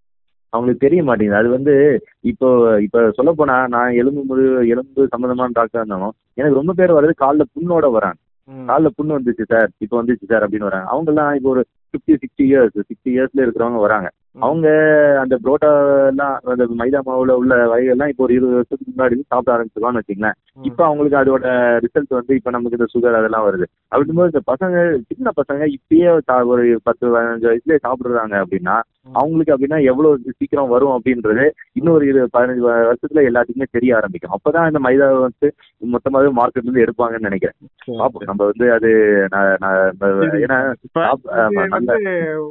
அவங்களுக்கு 0.53 0.83
தெரிய 0.85 1.01
மாட்டேங்குது 1.03 1.39
அது 1.39 1.49
வந்து 1.49 1.73
இப்போ 2.31 2.47
இப்போ 2.85 3.01
சொல்ல 3.17 3.31
போனா 3.33 3.55
நான் 3.67 3.97
எலும்பு 4.01 4.21
முழு 4.29 4.43
எலும்பு 4.73 5.07
சம்பந்தமான 5.13 5.55
டாக்டர் 5.59 5.81
இருந்தாலும் 5.81 6.15
எனக்கு 6.37 6.59
ரொம்ப 6.59 6.73
பேர் 6.73 6.97
வர்றது 6.97 7.13
கால்ல 7.23 7.43
புண்ணோட 7.53 7.85
வராங்க. 7.97 8.19
கால்ல 8.69 8.87
புண்ணு 8.97 9.17
வந்துச்சு 9.17 9.45
சார் 9.51 9.69
இப்போ 9.83 9.95
வந்துச்சு 9.99 10.25
சார் 10.31 10.43
அப்படின்னு 10.45 10.69
வராங்க 10.69 10.89
அவங்க 10.93 11.11
எல்லாம் 11.13 11.35
இப்போ 11.37 11.49
ஒரு 11.49 11.61
ஃபிஃப்டி 11.91 12.13
சிக்ஸ்டி 12.23 12.45
இயர்ஸ் 12.49 12.77
சிக்ஸ்டி 12.89 13.09
இயர்ஸ்ல 13.15 13.45
இருக்கிறவங்க 13.45 13.81
வராங்க. 13.85 14.07
அவங்க 14.35 14.67
அந்த 15.21 15.35
புரோட்டா 15.43 15.69
எல்லாம் 16.11 16.35
அந்த 16.51 16.65
மைதா 16.81 16.99
மாவுல 17.07 17.35
உள்ள 17.39 17.55
வகைகள்லாம் 17.71 18.11
இப்போ 18.11 18.23
ஒரு 18.25 18.35
இருபது 18.35 18.57
வருஷத்துக்கு 18.57 18.93
முன்னாடி 18.93 19.15
சாப்பிட 19.31 19.53
ஆரம்பிச்சிருவான்னு 19.55 20.01
வச்சுங்களேன். 20.01 20.37
இப்போ 20.69 20.81
அவங்களுக்கு 20.87 21.17
அதோட 21.21 21.45
ரிசல்ட் 21.85 22.17
வந்து 22.19 22.37
இப்போ 22.39 22.51
நமக்கு 22.55 22.77
இந்த 22.79 22.87
சுகர் 22.93 23.19
அதெல்லாம் 23.19 23.47
வருது. 23.47 23.65
அப்படிங்கும்போது 23.91 24.33
இந்த 24.33 24.43
பசங்க 24.51 24.77
சின்ன 25.11 25.33
பசங்க 25.39 25.67
இப்பயே 25.77 26.07
ஒரு 26.53 26.65
பத்து 26.87 27.03
பதினஞ்சு 27.15 27.49
வயசுலயே 27.51 27.83
சாப்பிடுறாங்க 27.87 28.37
அப்படின்னா. 28.45 28.77
அவங்களுக்கு 29.19 29.53
அப்படின்னா 29.53 29.77
எவ்வளவு 29.91 30.33
சீக்கிரம் 30.39 30.73
வரும் 30.73 30.95
அப்படின்றது 30.95 31.45
இன்னொரு 31.79 32.03
இரு 32.09 32.23
பதினஞ்சு 32.35 32.63
வருஷத்துல 32.89 33.23
எல்லாத்துக்குமே 33.29 33.67
தெரிய 33.77 33.91
ஆரம்பிக்கும். 33.99 34.33
அப்பதான் 34.35 34.67
இந்த 34.71 34.81
மைதா 34.87 35.07
வந்து 35.25 35.47
மொத்தமாவே 35.93 36.31
மார்க்கெட்ல 36.39 36.67
இருந்து 36.67 36.83
எடுப்பாங்கன்னு 36.85 37.29
நினைக்கிறேன். 37.29 37.57
பார்ப்போம் 38.01 38.27
நம்ம 38.31 38.49
வந்து 38.51 38.67
அது 38.77 38.89
ஏன்னா 40.45 40.59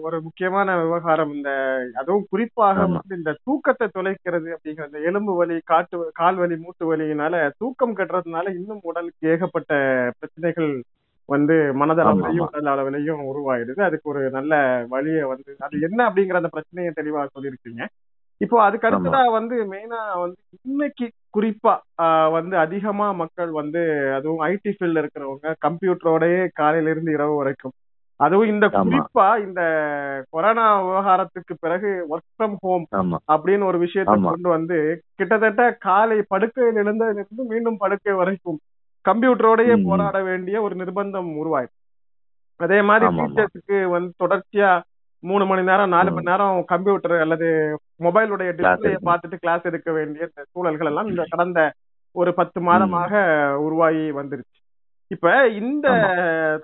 ஒரு 0.07 0.17
முக்கியமான 0.27 0.77
விவகாரம் 0.83 1.35
இந்த 1.37 1.51
அதுவும் 1.95 2.27
குறிப்பாக. 2.31 2.77
வந்து 2.89 3.19
இந்த 3.19 3.33
தூக்கத்தை 3.47 3.87
தொலைக்கிறது 3.91 4.49
அப்படிங்கிற 4.55 4.87
இந்த 4.87 5.01
எலும்பு 5.09 5.35
வலி 5.39 5.57
காட்டு 5.65 5.99
கால் 6.15 6.37
வலி 6.37 6.57
மூட்டு 6.59 6.85
வலியினால 6.91 7.35
தூக்கம் 7.59 7.97
கட்டுறதுனால 7.99 8.55
இன்னும் 8.57 8.83
உடலுக்கு 8.85 9.31
ஏகப்பட்ட 9.33 9.73
பிரச்சனைகள் 10.19 10.71
வந்து 11.29 11.57
மனதளவிலையும். 11.81 12.47
உடல் 12.47 12.71
அளவிலையும் 12.73 13.21
உருவாயிடுது 13.29 13.81
அதுக்கு 13.85 14.11
ஒரு 14.13 14.23
நல்ல 14.31 14.55
வழியை 14.89 15.25
வந்து 15.29 15.51
அது 15.61 15.85
என்ன 15.89 16.01
அப்படிங்கிற 16.09 16.41
அந்த 16.41 16.53
பிரச்சனையை 16.53 16.93
தெளிவா 16.93 17.25
சொல்லியிருக்கீங்க 17.35 17.83
இப்போ 18.41 18.57
அதுக்கு 18.63 18.87
அடுத்ததா 18.89 19.23
வந்து 19.33 19.55
மெயினா 19.71 19.99
வந்து 20.21 20.39
இன்னைக்கு 20.65 21.07
குறிப்பா 21.35 21.75
வந்து 22.33 22.55
அதிகமா 22.57 23.07
மக்கள் 23.19 23.51
வந்து 23.59 23.81
அதுவும் 24.17 24.43
ஐடி 24.47 24.71
ஃபீல்ட்ல 24.71 25.03
இருக்கிறவங்க 25.03 25.53
கம்ப்யூட்டரோடயே 25.67 26.41
காலையில 26.55 26.93
இருந்து 26.93 27.13
இரவு 27.13 27.35
வரைக்கும் 27.37 27.75
அதுவும் 28.25 28.51
இந்த. 28.53 28.67
குறிப்பா 28.75 29.27
இந்த 29.45 29.61
கொரோனா 30.35 30.65
விவகாரத்துக்கு 30.87 31.55
பிறகு 31.65 31.91
ஒர்க் 32.13 32.31
ஃப்ரம் 32.37 32.57
ஹோம் 32.65 32.87
அப்படின்னு 33.33 33.65
ஒரு 33.71 33.79
விஷயத்தை. 33.85 34.17
கொண்டு 34.29 34.49
வந்து 34.55 34.79
கிட்டத்தட்ட 35.19 35.65
காலை 35.87 36.19
படுக்கையில் 36.33 36.81
எழுந்ததிலிருந்து 36.83 37.45
மீண்டும் 37.53 37.81
படுக்கை 37.83 38.15
வரைக்கும் 38.21 38.59
கம்ப்யூட்டரோடயே. 39.05 39.77
போராட 39.89 40.19
வேண்டிய 40.29 40.57
ஒரு 40.67 40.77
நிர்பந்தம் 40.77 41.31
உருவாயிருக்கு 41.43 41.79
அதே 42.61 42.81
மாதிரி. 42.89 43.07
டீச்சர்ஸுக்கு 43.19 43.79
வந்து 43.95 44.13
தொடர்ச்சியா 44.25 44.71
மூணு 45.23 45.45
மணி 45.47 45.63
நேரம் 45.69 45.93
நாலு. 45.95 46.11
மணி 46.17 46.31
நேரம் 46.31 46.59
கம்ப்யூட்டர் 46.73 47.15
அல்லது 47.25 47.49
மொபைலுடைய 48.07 48.51
டிஸ்பிளே. 48.59 48.93
பார்த்துட்டு 49.09 49.43
கிளாஸ் 49.45 49.69
எடுக்க 49.71 49.91
வேண்டிய 49.99 50.29
சூழல்கள் 50.53 50.91
எல்லாம் 50.91 51.11
இந்த 51.13 51.25
கடந்த 51.33 51.61
ஒரு 52.15 52.31
பத்து 52.39 52.59
மாதமாக 52.69 53.13
உருவாகி 53.67 54.07
வந்துருச்சு 54.19 54.60
இப்ப 55.11 55.29
இந்த 55.61 55.87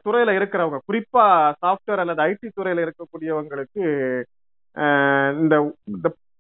துறையில 0.05 0.37
இருக்கிறவங்க 0.39 0.79
குறிப்பா 0.89 1.25
சாஃப்ட்வேர் 1.63 2.03
அல்லது 2.03 2.23
ஐடி 2.27 2.49
துறையில 2.51 2.85
இருக்கக்கூடியவங்களுக்கு 2.87 3.85
இந்த 5.43 5.55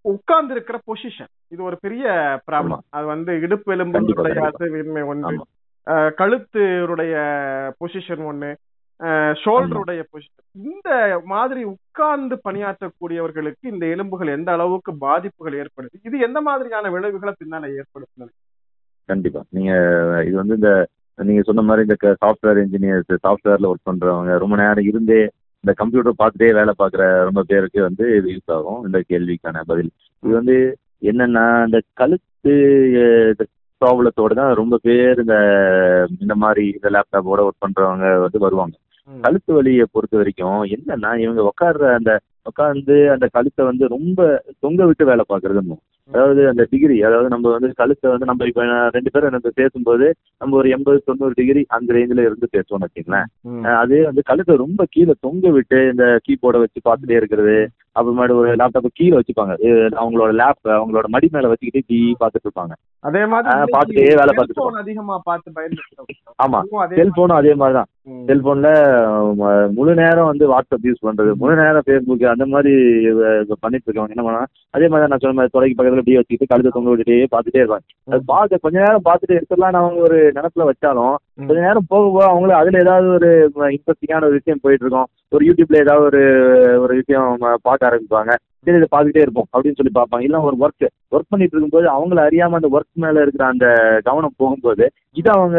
உட்கார்ந்து 0.05 0.55
இருக்கிற 0.55 0.77
பொசிஷன் 0.88 1.31
இது 1.53 1.61
ஒரு 1.62 1.77
பெரிய 1.85 2.05
ப்ராப்ளம் 2.49 2.83
அது 2.90 3.07
வந்து 3.07 3.33
இடுப்பு 3.45 3.73
எலும்புடைய 3.75 4.14
கண்டிப்பா. 4.19 4.51
அசைவின்மை 4.51 5.03
ஒன்று 5.12 5.35
கழுத்துடைய 6.21 7.14
பொசிஷன் 7.81 8.23
ஒண்ணு 8.31 8.51
ஷோல்டருடைய 9.42 10.03
பொசிஷன் 10.12 10.45
இந்த 10.71 10.90
மாதிரி 11.33 11.62
உட்கார்ந்து 11.73 12.37
பணியாற்றக்கூடியவர்களுக்கு 12.47 13.64
இந்த 13.73 13.85
எலும்புகள் 13.95 14.35
எந்த 14.37 14.51
அளவுக்கு 14.57 14.92
பாதிப்புகள் 15.05 15.59
ஏற்படுது? 15.62 15.97
இது 16.09 16.16
எந்த 16.27 16.40
மாதிரியான 16.49 16.90
விளைவுகளை 16.95 17.33
பின்னால 17.40 17.71
ஏற்படுத்துது? 17.81 18.31
கண்டிப்பா. 19.09 19.42
நீங்க 19.57 19.73
இது 20.29 20.37
வந்து 20.42 20.57
இந்த 20.61 20.71
நீங்க 21.18 21.42
சொன்ன 21.42 21.62
மாதிரி 21.62 21.85
இந்த 21.87 21.96
சாஃப்ட்வேர் 22.22 22.61
இன்ஜினியர்ஸ் 22.64 23.12
சாஃப்ட்வேர்ல 23.24 23.70
ஒர்க் 23.70 23.88
பண்றவங்க 23.90 24.33
ரொம்ப 24.38 24.57
நேரம் 24.57 24.88
இருந்தே 24.90 25.20
இந்த 25.64 25.72
கம்ப்யூட்டர் 25.79 26.20
பார்த்துட்டே 26.20 26.48
வேலை 26.52 26.72
பார்க்குற 26.79 27.05
ரொம்ப 27.24 27.42
பேருக்கு 27.42 27.81
வந்து 27.83 28.05
இது 28.16 28.35
யூஸ் 28.35 28.52
ஆகும் 28.57 28.81
இந்த 28.87 28.98
கேள்விக்கான 29.09 29.62
பதில். 29.66 29.90
இது 30.22 30.33
வந்து 30.35 30.57
என்னன்னா 31.02 31.44
இந்த 31.66 31.79
கழுத்து 31.94 32.52
ப்ராப்ளத்தோட 33.81 34.35
தான் 34.35 34.52
ரொம்ப 34.55 34.74
பேர் 34.83 35.18
இந்த 35.18 35.37
இந்த 36.20 36.35
மாதிரி 36.35 36.64
இந்த 36.76 36.88
லேப்டாப்போட 36.90 37.40
ஒர்க் 37.46 37.64
பண்றவங்க 37.64 38.07
வந்து 38.20 38.38
வருவாங்க. 38.38 38.74
கழுத்து 39.09 39.50
வலியை 39.52 39.85
பொறுத்த 39.92 40.16
வரைக்கும் 40.16 40.62
என்னன்னா 40.74 41.11
இவங்க 41.24 41.42
உட்கார்ற 41.50 41.90
அந்த 41.94 42.12
உட்கார்ந்து 42.42 42.96
அந்த 43.14 43.26
கழுத்தை 43.37 43.62
வந்து 43.64 43.85
ரொம்ப 43.88 44.20
தொங்க 44.61 44.85
விட்டு 44.87 45.05
வேலை 45.05 45.24
பார்க்கறதுன்னு 45.29 45.76
அதாவது 46.11 46.49
அந்த 46.49 46.62
டிகிரி 46.71 46.97
அதாவது 47.03 47.29
நம்ம 47.29 47.51
வந்து 47.51 47.69
கழுத்தை 47.75 48.11
வந்து 48.11 48.27
நம்ம 48.27 48.47
இப்ப 48.47 48.64
ரெண்டு 48.90 49.11
பேரும் 49.11 49.31
எனக்கு 49.31 49.51
பேசும்போது 49.55 50.07
நம்ம 50.40 50.57
ஒரு 50.57 50.69
எண்பது 50.71 50.99
தொண்ணூறு 51.05 51.35
டிகிரி 51.35 51.62
அந்த 51.69 51.95
ரேஞ்சில 51.95 52.27
இருந்து 52.27 52.49
பேசுவோம்னு 52.53 52.87
வச்சுங்களேன் 52.87 53.27
அதே 53.77 54.01
வந்து 54.05 54.23
கழுத்தை 54.23 54.57
ரொம்ப 54.57 54.85
கீழே 54.90 55.14
தொங்க 55.21 55.51
விட்டு 55.51 55.81
இந்த 55.90 56.07
கீபோர்டை 56.27 56.59
வச்சு 56.59 56.81
பார்த்துட்டே 56.85 57.16
இருக்கிறது. 57.16 57.57
அப்புறமேட்டு 57.97 58.35
ஒரு 58.35 58.51
லேப்டாப்பை 58.57 58.90
கீழே 58.92 59.14
வச்சுப்பாங்க. 59.16 59.53
அவங்களோட 59.99 60.33
லேப் 60.40 60.62
அவங்களோட 60.75 61.07
மடி 61.07 61.29
மேல 61.33 61.49
வச்சுக்கிட்டு 61.49 61.83
டீ 61.87 61.99
பார்த்துட்டு 62.21 62.49
இருப்பாங்க. 62.49 62.75
அதே 63.05 63.23
ஆ, 63.23 63.29
பார்த்துட்டே 63.75 64.07
வேலை 64.12 64.33
பார்த்துட்டு 64.33 64.81
அதிகமா 64.81 65.16
பார்த்து 65.25 65.57
பயன்படுத்துறோம் 65.57 66.42
ஆமா. 66.45 66.61
செல்போனும் 66.99 67.38
அதே 67.38 67.55
மாதிரிதான். 67.55 67.90
செல்போன்ல 68.27 68.69
முழு 69.77 69.92
நேரம் 70.01 70.29
வந்து 70.31 70.45
வாட்ஸ்அப் 70.53 70.87
யூஸ் 70.88 71.05
பண்றது. 71.07 71.31
முழு 71.40 71.55
நேரம் 71.61 71.87
ஃபேஸ்புக் 71.87 72.25
அந்த 72.33 72.45
மாதிரி 72.53 72.75
பண்ணிட்டு 73.62 73.87
இருக்கவங்க. 73.88 74.14
என்ன 74.14 74.25
பண்ணா 74.27 74.42
அதே 74.77 74.88
மாதிரி 74.92 75.11
நான் 75.12 75.23
சொன்ன 75.25 75.37
மாதிரி 75.38 75.55
தொலைக்கு 75.57 75.77
பக்கத்துல 75.79 76.03
அப்படியே 76.03 76.19
வச்சுக்கிட்டு 76.21 76.51
கழுத்தை 76.53 76.73
தொங்க 76.77 76.90
விட்டுட்டே 76.92 77.19
பார்த்துட்டே 77.35 77.62
இருப்பாங்க. 77.62 77.85
அது 78.12 78.23
பார்க்க 78.33 78.62
கொஞ்ச 78.64 78.77
நேரம் 78.85 79.07
பார்த்துட்டு 79.09 79.38
எடுத்துடலாம். 79.38 79.81
அவங்க 79.83 80.03
ஒரு 80.09 80.19
நினப்புல 80.38 80.69
வச்சாலும். 80.71 81.14
கொஞ்ச 81.49 81.59
நேரம் 81.66 81.88
போக 81.92 82.05
போக 82.14 82.25
அவங்களும் 82.33 82.61
அதுல 82.61 82.83
ஏதாவது 82.85 83.09
ஒரு 83.19 83.31
இன்ட்ரெஸ்டிங்கான 83.77 84.29
ஒரு 84.29 84.38
விஷயம் 84.40 84.62
போயிட்டு 84.64 84.85
இருக்கும். 84.87 85.09
ஒரு 85.35 85.45
யூடியூப்ல 85.49 85.83
ஏதாவது 85.87 86.07
ஒரு 86.11 86.23
ஒரு 86.85 86.95
விஷயம் 87.01 87.31
பார்க்க 87.69 87.90
ஆரம்பிப்பாங்க. 87.90 88.33
சரி 88.66 88.79
இதை 88.79 88.88
பார்த்துட்டே 88.92 89.25
இருப்போம் 89.25 89.49
அப்படின்னு 89.53 89.79
சொல்லி 89.79 89.92
பார்ப்பாங்க 89.97 90.27
இல்லை 90.27 90.38
ஒரு 90.49 90.57
ஒர்க் 90.64 90.87
ஒர்க் 91.14 91.33
பண்ணிட்டு 91.33 91.55
இருக்கும்போது 91.55 91.87
அவங்கள 91.97 92.21
அறியாம 92.29 92.59
அந்த 92.59 92.69
ஒர்க் 92.77 93.03
மேல 93.05 93.23
இருக்கிற 93.25 93.45
அந்த 93.53 93.66
கவனம் 94.09 94.38
போகும்போது 94.40 94.85
இதை 95.21 95.31
அவங்க 95.37 95.59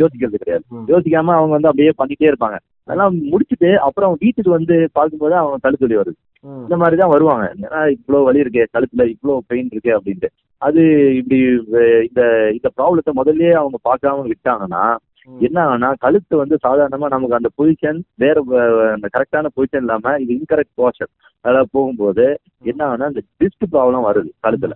யோசிக்கிறது 0.00 0.40
கிடையாது. 0.42 0.64
யோசிக்காம 0.92 1.34
அவங்க 1.38 1.54
வந்து 1.56 1.70
அப்படியே 1.70 1.92
பண்ணிட்டே 2.00 2.30
இருப்பாங்க 2.30 2.58
அதெல்லாம் 2.88 3.14
முடிச்சுட்டு 3.32 3.68
அப்புறம் 3.86 4.14
வீட்டுக்கு 4.22 4.50
வந்து 4.56 4.74
பார்க்கும்போது 4.98 5.36
அவங்க 5.42 5.58
கழுத்து 5.64 5.86
வலி 5.86 6.00
வருது. 6.00 6.16
இந்த 6.64 6.76
மாதிரி 6.76 6.96
தான் 7.00 7.12
வருவாங்க 7.14 7.44
ஏன்னா 7.56 7.82
இவ்வளோ 7.96 8.22
வலி 8.26 8.42
இருக்கே 8.44 8.64
கழுத்துல 8.74 9.04
இவ்வளோ 9.14 9.36
பெயின் 9.50 9.70
இருக்கே 9.72 9.94
அப்படின்ட்டு 9.98 10.30
அது 10.62 10.82
இப்படி 11.20 11.38
இந்த 12.08 12.20
இந்த 12.56 12.68
ப்ராப்ளத்தை 12.76 13.12
முதல்லயே 13.20 13.54
அவங்க 13.60 13.78
பார்க்காம 13.88 14.26
விட்டாங்கன்னா. 14.32 14.82
என்ன 15.28 15.58
ஆகும்னா 15.64 15.90
கழுத்து 16.00 16.34
வந்து 16.36 16.56
சாதாரணமா 16.64 17.06
நமக்கு 17.08 17.36
அந்த 17.36 17.50
பொசிஷன் 17.58 18.00
வேற 18.16 18.36
அந்த 18.94 19.06
கரெக்டான 19.14 19.50
பொசிஷன் 19.56 19.84
இல்லாம 19.84 20.14
இது 20.22 20.32
இன்கரெக்ட் 20.36 20.78
போர்ஷன் 20.78 21.12
அதெல்லாம் 21.44 21.70
போகும்போது 21.72 22.26
என்ன 22.64 22.80
ஆகும்னா 22.86 23.08
இந்த 23.12 23.22
டிஸ்க் 23.40 23.66
ப்ராப்ளம் 23.72 24.06
வருது 24.08 24.30
கழுத்துல. 24.44 24.74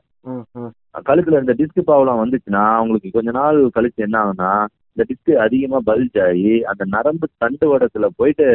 கழுத்துல 1.06 1.40
இந்த 1.40 1.54
டிஸ்க் 1.58 1.86
ப்ராப்ளம் 1.88 2.22
வந்துச்சுன்னா 2.22 2.64
அவங்களுக்கு 2.76 3.10
கொஞ்ச 3.10 3.32
நாள் 3.38 3.58
கழிச்சு 3.76 4.06
என்ன 4.06 4.18
ஆகும்னா 4.22 4.50
இந்த 4.90 5.04
டிஸ்க் 5.10 5.32
அதிகமா 5.44 5.78
பல்ஜ் 5.86 6.18
ஆகி 6.24 6.54
அந்த 6.70 6.84
நரம்பு 6.94 7.28
தண்டுவடத்துல 7.42 8.08
போயிட்டு 8.18 8.46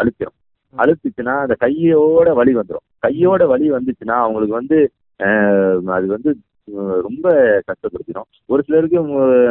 அழுத்திடும் 0.00 0.36
அழுத்துச்சுன்னா 0.74 1.34
அந்த 1.42 1.54
கையோட 1.60 2.28
வலி 2.34 2.52
வந்துடும் 2.54 2.86
கையோட 2.98 3.42
வலி 3.46 3.66
வந்துச்சுன்னா 3.70 4.16
அவங்களுக்கு 4.22 4.58
வந்து 4.58 4.78
அது 5.94 6.06
வந்து 6.08 6.30
ரொம்ப 7.06 7.26
கஷ்டப்படுத்திடும் 7.68 8.28
ஒரு 8.52 8.62
சிலருக்கு 8.66 9.00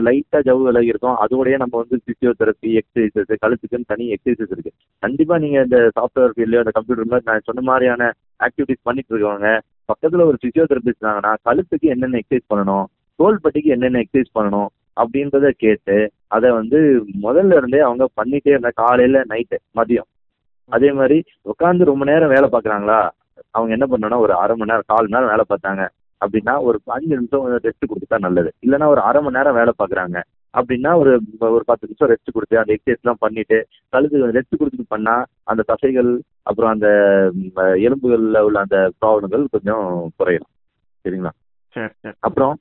லைட்டா 0.07 0.39
ஜவ்வு 0.47 0.63
விலகி 0.67 0.91
இருக்கும். 0.93 1.17
அதோடய 1.23 1.57
நம்ம 1.63 1.75
வந்து 1.81 1.97
பிசியோதெரப்பி 2.07 2.69
எக்ஸசைசஸ் 2.81 3.41
கழுத்துக்குன்னு 3.43 3.91
தனி 3.93 4.05
எக்ஸசைசஸ் 4.15 4.53
இருக்கு. 4.55 4.73
கண்டிப்பா 5.03 5.37
நீங்க 5.43 5.57
இந்த 5.67 5.79
சாஃப்ட்வேர் 5.97 6.33
ஃபீல்ட்லயோ 6.35 6.63
அந்த 6.63 6.73
கம்ப்யூட்டர் 6.77 7.11
மாதிரி 7.13 7.27
நான் 7.31 7.47
சொன்ன 7.49 7.63
மாதிரியான 7.69 8.11
ஆக்டிவிட்டிஸ் 8.47 8.85
பண்ணிட்டு 8.87 9.13
இருக்கவங்க 9.13 9.51
பக்கத்துல 9.89 10.25
ஒரு 10.29 10.37
பிசியோதெரபிஸ்ட் 10.43 11.01
இருந்தாங்கன்னா 11.01 11.33
கழுத்துக்கு 11.49 11.93
என்னென்ன 11.95 12.19
எக்ஸசைஸ் 12.23 12.51
பண்ணணும் 12.53 12.85
தோள்பட்டிக்கு 13.19 13.75
என்னென்ன 13.75 14.01
எக்ஸசைஸ் 14.05 14.35
பண்ணணும் 14.37 14.69
அப்படின்றத 14.97 15.47
கேட்டு 15.63 15.97
அதை 16.35 16.49
வந்து 16.51 16.79
முதல்ல 17.25 17.57
இருந்தே 17.59 17.79
அவங்க 17.79 18.05
பண்ணிட்டே 18.19 18.53
இருந்தா 18.53 18.71
காலையில 18.83 19.21
நைட்டு 19.31 19.57
மதியம். 19.79 20.09
அதே 20.71 20.89
மாதிரி 20.91 21.17
உட்காந்து 21.51 21.89
ரொம்ப 21.89 22.03
நேரம் 22.05 22.33
வேலை 22.35 22.47
பார்க்குறாங்களா? 22.53 22.99
அவங்க 23.51 23.71
என்ன 23.77 23.85
பண்ணணும்னா 23.91 24.17
ஒரு 24.25 24.33
அரை 24.33 24.53
மணி 24.55 24.71
நேரம் 24.71 24.89
கால் 24.91 25.07
மணி 25.07 25.15
நேரம் 25.15 25.31
வேலை 25.33 25.45
பார்த்தாங்க. 25.49 25.83
அப்படின்னா 26.25 26.61
ஒரு 26.61 26.77
அஞ்சு 26.85 27.15
நிமிஷம் 27.15 27.45
ரெஸ்ட் 27.67 27.89
கொடுத்துட்டா 27.89 28.19
நல்லது. 28.19 28.51
இல்லைன்னா 28.65 28.85
ஒரு 28.85 29.01
அரை 29.01 29.21
மணி 29.21 29.37
நேரம் 29.37 29.55
வேலை 29.55 29.73
பார்க்குறாங்க. 29.81 30.21
அப்படின்னா 30.57 30.91
ஒரு 30.95 31.11
ஒரு 31.39 31.63
பத்து 31.65 31.87
நிமிஷம் 31.87 32.09
ரெஸ்ட் 32.09 32.33
கொடுத்து 32.33 32.59
அந்த 32.59 32.75
எக்ஸசைஸ்லாம் 32.75 33.23
பண்ணிட்டு 33.23 33.57
கழுத்து 33.89 34.27
ரெஸ்ட் 34.37 34.59
கொடுத்துட்டு 34.59 34.85
பண்ணா 34.87 35.15
அந்த 35.43 35.63
தசைகள் 35.67 36.11
அப்புறம் 36.43 36.71
அந்த 36.71 36.87
எலும்புகள்ல 37.87 38.39
உள்ள 38.39 38.59
அந்த 38.59 38.91
ப்ராப்ளங்கள் 39.01 39.45
கொஞ்சம் 39.51 39.85
குறையலாம். 40.19 40.51
சரிங்களா? 41.05 41.31
சரி 41.75 41.91
சரி. 42.01 42.15
அப்புறம் 42.19 42.53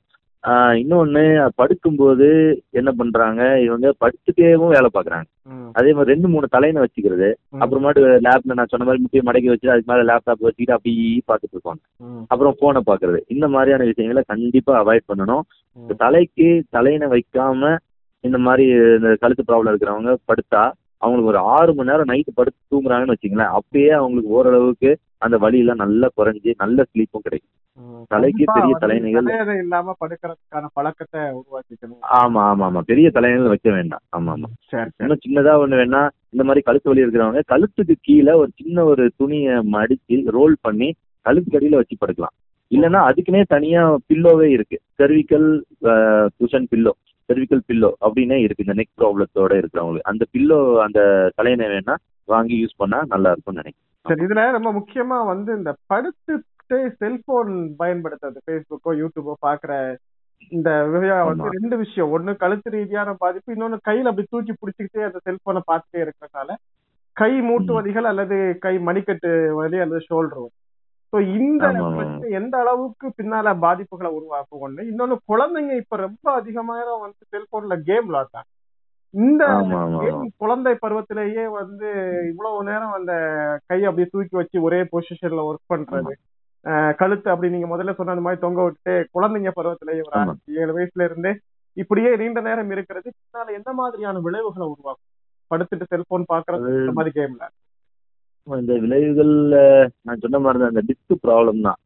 இன்னொன்னு 0.79 1.21
படுக்கும்போது 1.59 2.27
என்ன 2.71 2.89
பண்றாங்க 2.91 3.41
இவங்க 3.59 3.87
படுத்துட்டேவும் 4.01 4.73
வேலை 4.73 4.89
பார்க்கறாங்க 4.89 5.27
ம். 5.49 5.69
அதே 5.73 5.91
மாதிரி 5.93 6.11
ரெண்டு 6.13 6.27
மூணு 6.27 6.47
தலையின 6.51 6.83
வச்சுக்கிறது. 6.83 7.29
அப்புறமாட்டு 7.63 8.01
லேப்ல 8.25 8.57
நான் 8.59 8.71
சொன்ன 8.71 8.85
மாதிரி 8.85 9.03
முட்டியை 9.03 9.23
மடக்கி 9.25 9.49
வச்சு 9.51 9.71
அதுக்கு 9.71 9.91
மேல 9.91 10.05
லேப்டாப் 10.09 10.45
வச்சுக்கிட்டு 10.45 10.75
அப்படியே 10.77 11.07
பார்த்துட்டு 11.29 11.55
இருப்பாங்க. 11.57 11.81
அப்புறம் 12.31 12.57
போனை 12.61 12.81
பார்க்கறது 12.89 13.21
இந்த 13.27 13.47
மாதிரியான 13.47 13.87
விஷயங்களை 13.91 14.23
கண்டிப்பா 14.27 14.73
அவாய்ட் 14.81 15.09
பண்ணணும் 15.11 15.43
தலைக்கு 15.99 16.47
தலையினை 16.71 17.09
வைக்காம 17.13 17.73
இந்த 18.23 18.37
மாதிரி 18.45 18.65
இந்த 18.97 19.09
கழுத்து 19.15 19.43
ப்ராப்ளம் 19.49 19.71
இருக்கிறவங்க 19.71 20.13
படுத்தா 20.29 20.63
அவங்களுக்கு 21.01 21.31
ஒரு 21.31 21.41
ஆறு 21.55 21.71
மணி 21.73 21.91
நேரம் 21.91 22.09
நைட்டு 22.11 22.31
படுத்து 22.35 22.59
தூங்குறாங்கன்னு 22.71 23.15
வச்சுங்களேன் 23.15 23.53
அப்பயே 23.57 23.89
அவங்களுக்கு 23.97 24.35
ஓரளவுக்கு 24.37 24.91
அந்த 25.17 25.35
வலியெல்லாம் 25.37 25.83
நல்லா 25.83 26.07
குறைஞ்சி 26.17 26.51
நல்ல 26.57 26.85
ஸ்லீப்பும் 26.89 27.25
கிடைக்கும். 27.25 27.54
தலைக்கு 28.11 28.45
பெரிய 28.55 28.73
தலையணை 28.81 29.09
இல்லாம 29.63 29.95
படுக்கிறதுக்கான 30.01 30.69
பழக்கத்தை 30.73 31.21
உருவாக்கிக்கணும். 31.39 31.99
ஆமா 32.19 32.41
ஆமா 32.51 32.65
ஆமா. 32.69 32.81
பெரிய 32.91 33.07
தலையணைகள் 33.09 33.53
வைக்க 33.53 33.69
வேண்டாம். 33.71 34.03
ஆமா 34.17 34.31
ஆமா. 34.35 34.49
இன்னும் 35.01 35.21
சின்னதா 35.25 35.53
ஒண்ணு 35.63 35.79
வேணா 35.81 36.01
இந்த 36.33 36.43
மாதிரி 36.47 36.61
கழுத்து 36.67 36.89
வலி 36.91 37.03
இருக்கிறவங்க 37.05 37.43
கழுத்துக்கு 37.53 37.95
கீழே 38.01 38.33
ஒரு 38.41 38.51
சின்ன 38.61 38.85
ஒரு 38.91 39.05
துணியை 39.17 39.55
மடிச்சு 39.75 40.17
ரோல் 40.37 40.55
பண்ணி 40.61 40.89
கழுத்துக்கு 41.25 41.59
அடியில 41.59 41.79
வச்சு 41.81 41.95
படுக்கலாம். 42.01 42.35
இல்லைன்னா 42.71 43.01
அதுக்குன்னே 43.09 43.43
தனியா 43.55 43.81
பில்லோவே 44.09 44.47
இருக்கு. 44.55 44.77
Cervical 44.99 45.49
cushion 46.39 46.69
pillow 46.71 46.93
cervical 47.29 47.65
pillow 47.69 47.89
அப்படின்னே 48.05 48.37
இருக்கு. 48.45 48.65
இந்த 48.65 48.75
நெக் 48.79 48.97
ப்ராப்ளத்தோட 49.01 49.51
இருக்கிறவங்களுக்கு. 49.61 50.09
அந்த 50.11 50.23
பில்லோ 50.33 50.57
அந்த 50.85 50.99
தலையணை 51.35 51.67
வேணா 51.73 51.95
வாங்கி 52.27 52.55
யூஸ் 52.61 52.79
பண்ணா 52.81 52.99
நல்லா 53.13 53.31
இருக்கும்னு 53.33 53.61
நினைக்கிறேன். 53.61 53.83
சரி 54.05 54.23
இதுல 54.25 54.41
ரொம்ப 54.55 54.69
முக்கியமா 54.71 55.17
வந்து 55.31 55.51
இந்த 55.59 55.71
படுத்துட்டு 56.65 56.99
செல்போன் 57.01 57.51
பயன்படுத்துறது. 57.81 58.39
ஃபேஸ்புக்கோ 58.45 58.91
யூடியூபோ 59.01 59.33
பாக்குற 59.47 59.71
இந்த 60.51 60.69
வந்து. 61.27 61.51
ரெண்டு 61.57 61.75
விஷயம். 61.83 62.11
ஒண்ணு 62.15 62.31
கழுத்து 62.41 62.69
ரீதியான 62.75 63.13
பாதிப்பு 63.23 63.53
இன்னொன்னு 63.55 63.77
கையில 63.87 64.11
அப்படி 64.11 64.27
தூக்கி 64.29 64.53
பிடிச்சிக்கிட்டே 64.53 65.07
அந்த 65.07 65.19
செல்போனை 65.27 65.61
பார்த்துட்டே 65.69 66.03
இருக்கிறதுனால 66.05 66.49
கை 67.17 67.31
மூட்டு. 67.47 67.71
வலிகள் 67.77 68.09
அல்லது 68.11 68.37
கை 68.65 68.73
மணிக்கட்டு 68.87 69.29
வலி 69.59 69.77
அல்லது 69.83 70.01
ஷோல்டர் 70.09 70.41
வலி. 70.41 70.53
ஸோ 71.13 71.17
இந்த 71.37 71.65
எந்த 72.39 72.55
அளவுக்கு 72.61 73.07
பின்னால 73.19 73.53
பாதிப்புகளை 73.65 74.09
உருவாக்கும் 74.17 74.63
ஒண்ணு. 74.65 74.81
இன்னொன்னு 74.91 75.15
குழந்தைங்க 75.31 75.75
இப்ப 75.81 75.97
ரொம்ப 76.07 76.25
அதிகமாக 76.39 76.97
வந்து 77.05 77.21
செல்போன்ல 77.33 77.77
கேம் 77.89 78.07
விளாடுறாங்க 78.09 78.51
இந்த 79.13 79.43
குழந்தை 80.41 80.71
பருவத்திலேயே 80.81 81.43
வந்து 81.59 81.89
இவ்வளவு 82.31 82.65
நேரம் 82.69 82.95
அந்த 82.97 83.13
கையை 83.69 83.85
அப்படியே 83.89 84.07
தூக்கி 84.13 84.35
வச்சு 84.39 84.65
ஒரே 84.67 84.79
பொசிஷன்ல 84.93 85.45
ஒர்க் 85.49 85.71
பண்றது. 85.73 86.13
கழுத்து 86.99 87.27
அப்படி 87.31 87.49
நீங்க 87.49 87.67
முதல்ல 87.67 87.93
சொன்ன 87.97 88.21
மாதிரி 88.21 88.39
தொங்க 88.41 88.61
விட்டு 88.63 88.93
குழந்தைங்க 89.15 89.51
பருவத்திலேயே 89.55 90.03
ஒரு. 90.03 90.15
ஆறு 90.21 90.33
ஏழு 90.61 90.71
வயசுல 90.75 91.07
இருந்தே 91.07 91.33
இப்படியே 91.77 92.09
நீண்ட 92.15 92.39
நேரம் 92.41 92.71
இருக்கிறது. 92.71 93.07
பின்னால 93.15 93.53
எந்த 93.57 93.71
மாதிரியான 93.73 94.19
விளைவுகளை 94.19 94.65
உருவாக்கும்? 94.67 95.11
படுத்துட்டு 95.51 95.85
செல்போன் 95.89 96.31
பாக்குறது 96.31 96.67
இந்த 96.79 96.93
மாதிரி 96.97 97.13
கேம்ல 97.17 97.45
இந்த 98.47 98.73
விளைவுகள் 98.81 99.31
நான் 100.05 100.19
சொன்ன 100.23 100.39
மாதிரி 100.39 100.65
இந்த 100.65 100.81
டிஸ்க் 100.87 101.13
ப்ராப்ளம் 101.23 101.61
தான். 101.61 101.79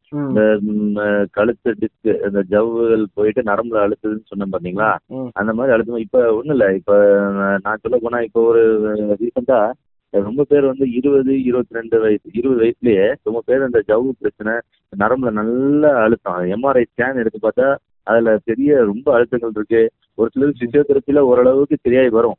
இந்த 0.71 1.01
கழுத்து 1.31 1.69
டிஸ்க் 1.81 2.09
இந்த 2.27 2.41
ஜவ்வுகள் 2.51 3.03
போயிட்டு 3.13 3.41
நரம்புல 3.43 3.83
அழுத்துதுன்னு 3.83 4.29
சொன்னேன் 4.31 4.53
பாத்தீங்களா? 4.53 4.89
அந்த 5.35 5.51
மாதிரி 5.53 5.73
அழுத்தம் 5.75 6.03
இப்ப 6.05 6.23
ஒண்ணும் 6.37 6.55
இல்ல 6.55 6.67
இப்ப 6.79 6.95
நான் 7.65 7.83
சொல்ல 7.83 7.97
போனா 7.97 8.19
இப்ப 8.27 8.41
ஒரு 8.49 8.63
ரீசெண்டா 9.21 9.59
ரொம்ப 10.13 10.43
பேர் 10.43 10.65
வந்து 10.65 10.91
இருபது 10.91 11.43
இருபத்தி 11.43 11.73
ரெண்டு 11.73 11.99
வயசு 11.99 12.29
இருபது 12.33 12.61
வயசுலயே 12.61 13.13
ரொம்ப 13.23 13.41
பேர் 13.45 13.61
அந்த 13.61 13.79
ஜவ்வு 13.87 14.11
பிரச்சனை 14.19 14.53
நரம்புல 14.93 15.31
நல்ல 15.31 15.93
அழுத்தம். 15.95 16.39
எம்ஆர்ஐ 16.45 16.83
ஸ்கேன் 16.89 17.15
எடுத்து 17.15 17.39
பார்த்தா 17.41 17.67
அதுல 18.03 18.37
பெரிய 18.43 18.77
ரொம்ப 18.83 19.07
அழுத்தங்கள் 19.13 19.51
இருக்கு. 19.51 19.81
ஒரு 20.15 20.29
சிலர் 20.33 20.53
பிசியோதெரப்பில 20.59 21.19
ஓரளவுக்கு 21.21 21.77
சரியாகி 21.81 22.09
வரும். 22.09 22.35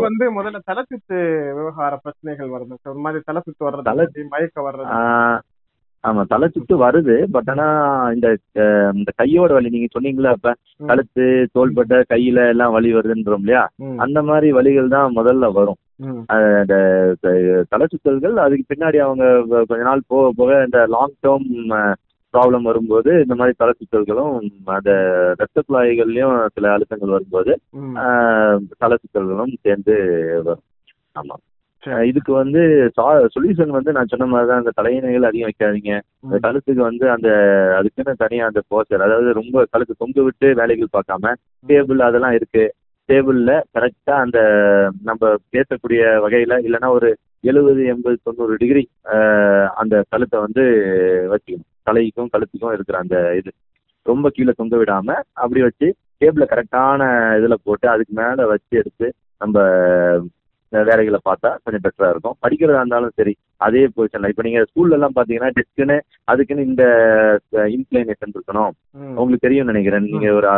வந்து 0.00 0.26
முதல்ல 0.32 0.58
தலைச்சுத்து 0.66 1.18
விவகார 1.54 1.96
பிரச்சனைகள் 1.96 2.48
வருது. 2.48 2.74
ஒரு 2.84 2.98
மாதிரி 2.98 3.22
தலைச்சுத்து 3.26 3.64
வர்றது 3.64 3.86
தலை- 3.90 4.28
மயக்க 4.28 4.58
வர்றது 4.62 4.90
ஆமா 6.04 6.24
தலை 6.26 6.48
சுத்து 6.48 6.74
வருது. 6.76 7.24
பட் 7.30 7.48
ஆனா 7.48 7.66
இந்த 8.10 8.28
இந்த 8.94 9.10
கையோட 9.16 9.52
வலி 9.52 9.68
நீங்க 9.68 9.88
சொன்னீங்களா 9.96 10.32
இப்ப. 10.32 10.54
கழுத்து 10.86 11.24
தோள்பட்டை 11.52 12.02
கையில 12.08 12.48
எல்லாம் 12.48 12.72
வலி 12.72 12.94
வருதுன்றோம் 12.94 13.38
இல்லையா. 13.38 13.62
அந்த 13.96 14.22
மாதிரி 14.22 14.52
வலிகள் 14.52 14.88
தான் 14.88 15.12
முதல்ல 15.16 15.52
வரும். 15.52 15.80
ம். 15.96 16.22
அஹ் 16.32 16.60
இந்த 16.60 16.76
த- 17.20 17.64
தலை 17.68 17.86
சுத்தல்கள் 17.86 18.34
அதுக்கு 18.36 18.74
பின்னாடி 18.74 18.96
அவங்க 18.96 19.24
கொஞ்ச 19.66 19.82
நாள் 19.82 20.02
போக 20.06 20.32
போக 20.36 20.62
இந்த 20.64 20.86
லாங் 20.86 21.14
டேர்ம் 21.22 21.48
ப்ராப்ளம் 22.34 22.62
வரும்போது 22.62 23.12
இந்த 23.20 23.34
மாதிரி 23.34 23.54
தலை 23.58 23.74
சுத்தல்களும் 23.76 24.32
அந்த 24.64 24.90
ரத்த 25.36 25.62
குழாய்கள்லயும் 25.62 26.46
சில 26.52 26.76
அழுத்தங்கள் 26.76 27.14
வரும்போது 27.16 27.52
தலை 28.78 28.96
சுத்தல்களும் 28.96 29.54
சேர்ந்து 29.60 29.94
வரும். 30.44 30.64
ஆமா. 31.16 31.36
இதுக்கு 32.04 32.32
வந்து 32.32 32.60
சொல்யூஷன் 33.34 33.68
வந்து 33.68 33.92
நான் 33.92 34.06
சொன்ன 34.06 34.26
மாதிரி 34.26 34.48
தான் 34.50 34.58
அந்த 34.58 34.72
தலையணைகள் 34.76 35.22
அதிகம் 35.22 35.50
வைக்காதீங்க. 35.50 35.92
அந்த. 36.24 36.38
கழுத்துக்கு 36.42 36.80
வந்து 36.80 37.10
அந்த 37.10 37.28
அதுக்குன்னு 37.78 38.14
தனியா 38.16 38.46
அந்த 38.46 38.62
போஸ்டர் 38.70 39.04
அதாவது 39.06 39.32
ரொம்ப 39.32 39.64
கழுத்து 39.70 39.94
தொங்க 39.98 40.22
விட்டு 40.22 40.54
வேலைகள் 40.54 40.94
பார்க்காம 40.96 41.34
டேபிள் 41.66 41.98
அதெல்லாம் 41.98 42.32
இருக்கு. 42.32 42.64
டேபிள்ல 43.08 43.50
கரெக்டா 43.76 44.14
அந்த 44.24 44.38
நம்ம 45.02 45.22
பேசக்கூடிய 45.52 46.00
வகையில 46.24 46.54
இல்லைன்னா 46.66 46.88
ஒரு 46.90 47.08
எழுபது 47.44 47.82
எண்பது 47.84 48.16
தொண்ணூறு 48.22 48.54
டிகிரி 48.56 48.82
அந்த 49.74 49.94
கழுத்தை 50.10 50.38
வந்து 50.40 50.62
வச்சுக்கணும் 51.32 51.68
தலைக்கும் 51.82 52.32
கழுத்துக்கும் 52.32 52.72
இருக்கிற 52.72 52.96
அந்த 52.98 53.16
இது. 53.40 53.50
ரொம்ப 54.06 54.26
கீழே 54.28 54.52
தொங்க 54.56 54.76
விடாம 54.76 55.08
அப்படி 55.42 55.60
வச்சு 55.62 55.86
டேபிள 56.20 56.44
கரெக்டான 56.50 57.02
இதுல 57.38 57.54
போட்டு 57.64 57.86
அதுக்கு 57.88 58.12
மேல 58.20 58.46
வச்சு 58.46 58.74
எடுத்து 58.80 59.06
நம்ம 59.40 59.56
வேலைகளை 60.72 61.18
பார்த்தா 61.24 61.50
கொஞ்சம் 61.64 61.84
பெட்டரா 61.84 62.08
இருக்கும். 62.12 62.36
படிக்கிறதா 62.44 62.80
இருந்தாலும் 62.82 63.16
சரி 63.16 63.34
அதே 63.60 63.82
பொசிஷன்ல 63.94 64.30
இப்ப 64.30 64.42
நீங்க 64.42 64.60
ஸ்கூல்ல 64.68 64.96
எல்லாம் 64.96 65.14
பாத்தீங்கன்னா 65.14 65.50
டெஸ்க்குன்னு 65.56 65.96
அதுக்குன்னு 66.28 66.66
இந்த 66.66 66.84
இன்க்ளைனேஷன் 67.76 68.34
இருக்கணும். 68.34 68.72
உங்களுக்கு 69.14 69.46
தெரியும் 69.46 69.70
நினைக்கிறேன். 69.70 70.06
நீங்க 70.08 70.28
ஒரு 70.32 70.48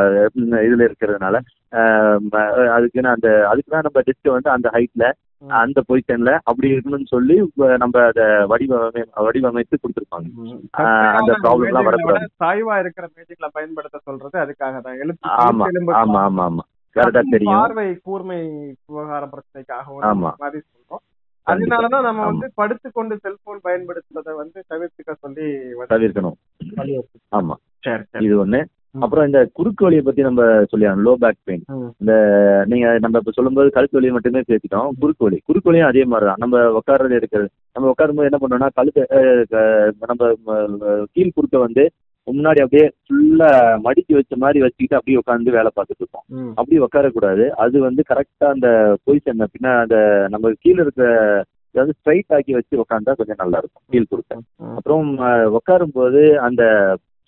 இதுல 0.66 0.88
இருக்கிறதுனால. 0.88 1.36
அதுக்குன்னு 2.76 3.14
அந்த 3.14 3.28
அதுக்குதான் 3.50 3.86
நம்ம 3.86 4.02
டெஸ்க் 4.06 4.36
வந்து 4.36 4.50
அந்த 4.50 4.68
ஹைட்ல. 4.76 5.06
அந்த 5.58 5.80
பொசிஷன்ல 5.88 6.30
அப்படி 6.42 6.68
இருக்கணும்னு 6.72 7.12
சொல்லி 7.12 7.34
நம்ம 7.78 8.00
அதை 8.04 8.24
வடிவமை 8.52 9.02
வடிவமைத்து 9.26 9.76
கொடுத்துருப்பாங்க. 9.76 10.26
அந்த 11.18 11.32
problem 11.44 11.68
எல்லாம் 11.68 11.88
வரக்கூடாது. 11.88 12.26
சாய்வா 12.42 12.76
இருக்கிற 12.78 13.06
மேஜைகளை 13.12 13.50
பயன்படுத்த 13.52 14.00
சொல்றது 14.04 14.36
அதுக்காக 14.44 14.80
தான். 14.80 14.98
எழுத்து 14.98 15.30
ஆமா 15.46 15.66
ஆமா 16.00 16.22
ஆமா 16.24 16.44
ஆமா. 16.48 16.64
கரெக்டா 16.96 17.22
தெரியும். 17.30 17.58
பார்வை 17.58 17.86
கூர்மை 18.00 18.40
விவகார 18.86 19.24
பிரச்சனைக்காக 19.34 19.86
வந்து 19.90 20.08
ஆமா. 20.10 20.30
மாதிரி 20.38 20.60
சொல்றோம். 20.64 21.04
அதனாலதான் 21.48 22.06
நம்ம. 22.08 22.24
வந்து 22.24 22.50
படுத்துக்கொண்டு 22.54 23.16
செல்போன் 23.16 23.60
பயன்படுத்துறதை 23.64 24.34
வந்து 24.36 24.58
தவிர்த்துக்க 24.70 25.12
சொல்லி 25.18 25.46
தவிர்க்கணும். 25.88 26.36
ஆமா. 27.36 27.54
இது 28.20 28.46
ஒண்ணு. 28.46 28.60
அப்புறம் 28.98 29.26
இந்த 29.26 29.40
குறுக்கு 29.52 29.84
வலியை 29.84 30.04
பத்தி 30.04 30.22
நம்ம 30.22 30.42
சொல்லியாங்க 30.44 31.02
லோ 31.06 31.14
பேக் 31.14 31.44
பெயின். 31.44 31.64
இந்த 31.98 32.12
நீங்க 32.66 32.98
நம்ம 32.98 33.18
இப்ப 33.18 33.30
சொல்லும்போது 33.30 33.70
கழுத்து 33.70 34.00
வலி 34.00 34.12
மட்டுமே 34.12 34.40
பேசிட்டோம். 34.40 34.88
குறுக்கு 35.00 35.24
வலி. 35.24 35.38
குறுக்கு 35.44 35.70
வலியும் 35.70 35.88
அதே 35.88 36.04
மாதிரிதான். 36.04 36.40
நம்ம 36.40 36.78
உட்கார்றது 36.78 37.16
இருக்கிறது 37.16 37.48
நம்ம 37.72 37.90
உட்காரும்போது 37.90 38.28
என்ன 38.30 38.38
பண்ணோம்னா 38.40 38.68
கழுத்து 38.74 39.02
நம்ம 40.06 40.32
கீழ் 41.12 41.34
குறுக்க 41.34 41.58
வந்து 41.58 41.84
முன்னாடி 42.28 42.60
அப்படியே 42.62 42.86
ஃபுல்லா 43.00 43.48
மடிச்சு 43.84 44.12
வச்ச 44.16 44.36
மாதிரி 44.36 44.58
வச்சுக்கிட்டு 44.62 44.96
அப்படியே 44.96 45.20
உட்காந்து 45.20 45.54
வேலை 45.56 45.70
பார்த்துட்டு 45.72 46.02
இருப்போம். 46.02 46.24
அப்படி 46.56 46.78
உட்காரக்கூடாது 46.80 47.44
அது 47.58 47.76
வந்து 47.80 48.02
கரெக்டா 48.10 48.48
அந்த 48.54 48.68
பொசிஷன் 49.04 49.44
பின்ன 49.52 49.74
அந்த 49.82 49.96
நம்ம 50.30 50.52
கீழே 50.62 50.80
இருக்க 50.82 51.02
அதாவது 51.74 51.94
ஸ்ட்ரைட் 51.96 52.34
ஆக்கி 52.36 52.52
வச்சு 52.54 52.82
உட்காந்தா 52.82 53.12
கொஞ்சம் 53.16 53.40
நல்லா 53.40 53.58
இருக்கும் 53.58 53.84
கீழ் 53.90 54.10
குறுக்க 54.10 54.34
ம். 54.60 54.74
அப்புறம் 54.78 55.08
உட்காரும் 55.58 55.94
போது 55.94 56.22
அந்த 56.46 56.62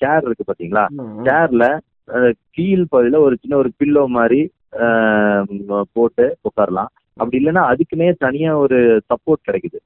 சேர் 0.01 0.27
இருக்கு 0.27 0.45
பாத்தீங்களா. 0.45 0.85
சேர்ல 1.27 1.65
கீழ் 2.55 2.85
பகுதியில 2.93 3.19
ஒரு 3.25 3.35
சின்ன 3.37 3.57
ஒரு 3.57 3.71
பில்லோ 3.79 4.05
மாதிரி 4.15 4.41
போட்டு 5.95 6.27
உட்காரலாம் 6.49 6.91
அப்படி 7.21 7.39
இல்லைன்னா 7.41 7.63
அதுக்குன்னே 7.71 8.09
தனியா 8.25 8.51
ஒரு 8.65 8.79
சப்போர்ட் 9.11 9.47
கிடைக்குது. 9.49 9.79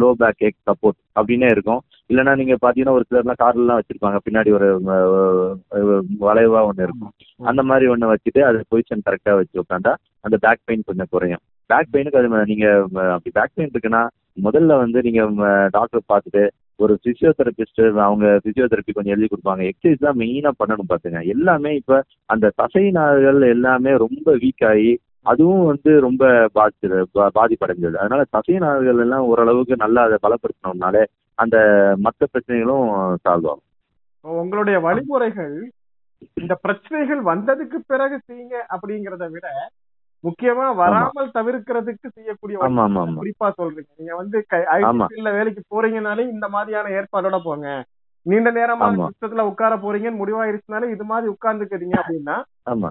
லோ 0.00 0.08
பேக் 0.20 0.44
ஏக் 0.48 0.56
சப்போர்ட் 0.68 0.98
அப்படின்னே 1.18 1.48
இருக்கும். 1.54 1.80
இல்லைன்னா 2.10 2.32
நீங்க 2.40 2.54
பாத்தீங்கன்னா 2.64 2.94
ஒரு 2.98 3.04
சிலர்லாம் 3.08 3.40
கார்ல 3.42 3.64
எல்லாம் 3.64 3.80
வச்சிருப்பாங்க. 3.80 4.18
பின்னாடி 4.26 4.50
ஒரு 4.58 4.68
வளைவா 6.24 6.62
ஒண்ணு 6.70 6.86
இருக்கும். 6.88 7.12
அந்த 7.50 7.62
மாதிரி 7.70 7.88
ஒண்ணு 7.94 8.12
வச்சுட்டு 8.12 8.42
அது 8.48 8.64
பொசிஷன் 8.72 9.06
கரெக்டா 9.08 9.34
வச்சு 9.40 9.62
உட்காந்தா 9.64 9.94
அந்த 10.26 10.36
பேக் 10.46 10.66
பெயின் 10.68 10.88
கொஞ்சம் 10.88 11.12
குறையும். 11.14 11.42
பேக் 11.70 11.92
பெயினுக்கு 11.94 12.20
அது 12.20 12.48
நீங்க 12.52 12.66
அப்படி 13.16 13.32
பேக் 13.38 13.56
பெயின் 13.58 13.72
இருக்குன்னா 13.74 14.02
முதல்ல 14.46 14.76
வந்து 14.84 14.98
நீங்க 15.06 15.22
டாக்டர் 15.76 16.10
பார்த்துட்டு 16.12 16.42
ஒரு 16.80 16.92
பிசியோதெரபிஸ்ட் 17.04 17.80
அவங்க 18.06 18.26
பிசியோதெரப்பி 18.44 18.92
கொஞ்சம் 18.96 19.14
எழுதி 19.14 19.28
கொடுப்பாங்க. 19.30 19.62
எக்ஸசைஸ் 19.70 20.04
தான் 20.06 20.18
மெயினா 20.22 20.50
பண்ணணும் 20.60 20.90
பாத்துங்க. 20.92 21.20
எல்லாமே 21.34 21.70
இப்ப 21.80 21.98
அந்த 22.34 22.52
தசை 22.60 22.84
நார்கள் 22.98 23.40
எல்லாமே 23.54 23.92
ரொம்ப 24.04 24.34
வீக் 24.44 24.64
ஆகி 24.70 24.90
அதுவும் 25.22 25.64
வந்து 25.66 26.00
ரொம்ப 26.00 26.50
பாதிச்சது 26.54 27.02
பாதிப்படைஞ்சது. 27.34 27.96
அதனால 27.96 28.24
தசை 28.30 28.58
நார்கள் 28.58 29.00
எல்லாம் 29.00 29.24
ஓரளவுக்கு 29.24 29.76
நல்லா 29.76 30.02
அதை 30.02 30.18
பலப்படுத்தணும்னாலே 30.22 31.04
அந்த 31.34 31.56
மற்ற 31.98 32.26
பிரச்சனைகளும் 32.32 32.86
சால்வ் 33.24 33.48
ஆகும். 33.52 33.66
உங்களுடைய 34.20 34.80
வழிமுறைகள் 34.80 35.72
இந்த 36.34 36.54
பிரச்சனைகள் 36.54 37.22
வந்ததுக்கு 37.22 37.78
பிறகு 37.86 38.20
செய்யுங்க 38.26 38.56
அப்படிங்கறத 38.74 39.30
விட 39.30 39.48
முக்கியமா 40.24 40.74
வராமல் 40.74 41.30
தவிர்க்கிறதுக்கு 41.34 42.08
செய்யக்கூடிய 42.14 42.58
குறிப்பா 42.62 43.48
சொல்றீங்க. 43.58 43.92
நீங்க 43.96 44.16
வந்து. 44.16 44.44
ஐடி 44.50 45.22
வேலைக்கு 45.22 45.62
போறீங்கனாலே 45.70 46.28
இந்த 46.28 46.48
மாதிரியான 46.48 46.88
ஏற்பாடோட 46.88 47.38
போங்க. 47.44 47.84
நீண்ட 48.26 48.48
நேரமா. 48.50 48.86
சிஸ்டத்துல 49.06 49.44
உட்கார 49.50 49.74
போறீங்கன்னு 49.76 50.20
முடிவாயிருச்சுனாலே 50.22 50.88
இது 50.90 51.04
மாதிரி 51.04 51.28
உட்கார்ந்துக்கிறீங்க 51.34 51.96
அப்படின்னா 52.00 52.36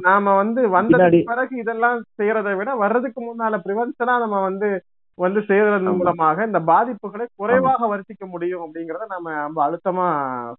நாம 0.05 0.35
வந்து 0.35 0.61
வந்ததுக்கு 0.77 0.99
பிறகு 1.31 1.53
இதெல்லாம் 1.57 1.97
செய்யறதை 2.19 2.53
விட 2.55 2.69
வர்றதுக்கு 2.75 3.19
முன்னால 3.21 3.59
ப்ரிவென்ஷனா 3.65 4.15
நம்ம 4.19 4.39
வந்து 4.41 4.69
வந்து 5.17 5.39
செய்யறதன். 5.47 5.87
மூலமாக 5.97 6.45
இந்த 6.45 6.59
பாதிப்புகளை 6.69 7.25
குறைவாக 7.35 7.87
வர்த்திக்க 7.87 8.25
முடியும் 8.27 8.63
அப்படிங்கறத 8.65 9.07
நாம 9.07 9.33
ரொம்ப 9.39 9.59
அழுத்தமா 9.65 10.05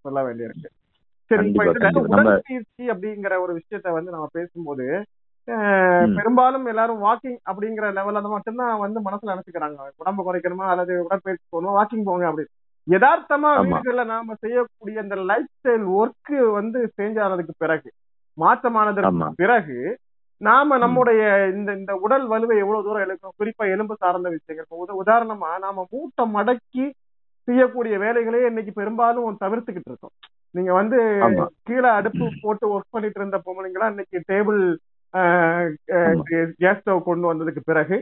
சொல்ல 0.00 0.18
வேண்டியிருக்கு. 0.22 0.68
சரி 1.30 1.46
இப்ப 1.48 1.64
இதுல 1.64 1.90
உடற்பயிற்சி 2.04 2.84
அப்படிங்கிற 2.94 3.34
ஒரு 3.42 3.52
விஷயத்த 3.58 3.88
வந்து 3.92 4.10
நம்ம 4.10 4.28
பேசும்போது. 4.32 4.86
பெரும்பாலும் 6.16 6.66
எல்லாரும் 6.66 7.02
வாக்கிங் 7.04 7.38
அப்படிங்கிற 7.50 7.86
லெவல்ல 7.98 8.28
மட்டும்தான் 8.34 8.82
வந்து 8.84 8.98
மனசுல 9.00 9.32
நினைச்சுக்கிறாங்க. 9.34 9.78
உடம்பு 9.96 10.22
குறைக்கணுமா 10.26 10.66
அல்லது 10.72 10.94
உடற்பயிற்சி 11.04 11.44
போகணும்? 11.50 11.76
வாக்கிங் 11.78 12.04
போங்க 12.04 12.26
அப்படின்னு. 12.30 12.52
யதார்த்தமா. 12.86 13.50
வீடுகள்ல 13.64 14.04
நாம 14.12 14.36
செய்யக்கூடிய 14.44 15.00
அந்த 15.02 15.16
லைஃப் 15.30 15.50
ஸ்டைல் 15.56 15.86
ஒர்க் 15.98 16.34
வந்து 16.58 16.78
சேஞ்ச் 16.96 17.18
ஆனதுக்கு 17.24 17.54
பிறகு 17.58 17.90
மாற்றமானதற்கு 18.38 19.08
பிறகு 19.42 19.78
நாம. 20.40 20.76
நம்முடைய 20.82 21.22
இந்த 21.54 21.70
இந்த 21.78 21.92
உடல் 22.04 22.26
வலுவை 22.28 22.56
எவ்வளவு 22.62 22.84
தூரம் 22.84 23.04
இழக்கிறோம் 23.06 23.38
குறிப்பா 23.40 23.64
எலும்பு 23.74 23.94
சார்ந்த 24.02 24.28
விஷயங்கள் 24.36 25.00
உதாரணமா 25.02 25.50
நாம 25.64 25.84
மூட்டை 25.92 26.24
மடக்கி 26.36 26.84
செய்யக்கூடிய 27.48 27.94
வேலைகளே 28.04 28.40
இன்னைக்கு 28.48 28.72
பெரும்பாலும் 28.78 29.40
தவிர்த்துக்கிட்டு 29.44 29.90
இருக்கோம் 29.92 30.14
நீங்க 30.54 30.70
வந்து 30.72 30.98
கீழே 31.68 31.90
அடுப்பு 31.98 32.24
போட்டு 32.44 32.64
ஒர்க் 32.74 32.94
பண்ணிட்டு 32.94 33.20
இருந்த 33.20 33.38
பொம்பளைங்களா 33.46 33.90
இன்னைக்கு 33.92 34.18
டேபிள். 34.30 34.62
கேஸ் 36.60 36.80
ஸ்டவ் 36.80 37.06
கொண்டு 37.08 37.30
வந்ததுக்கு 37.30 37.62
பிறகு 37.64 37.96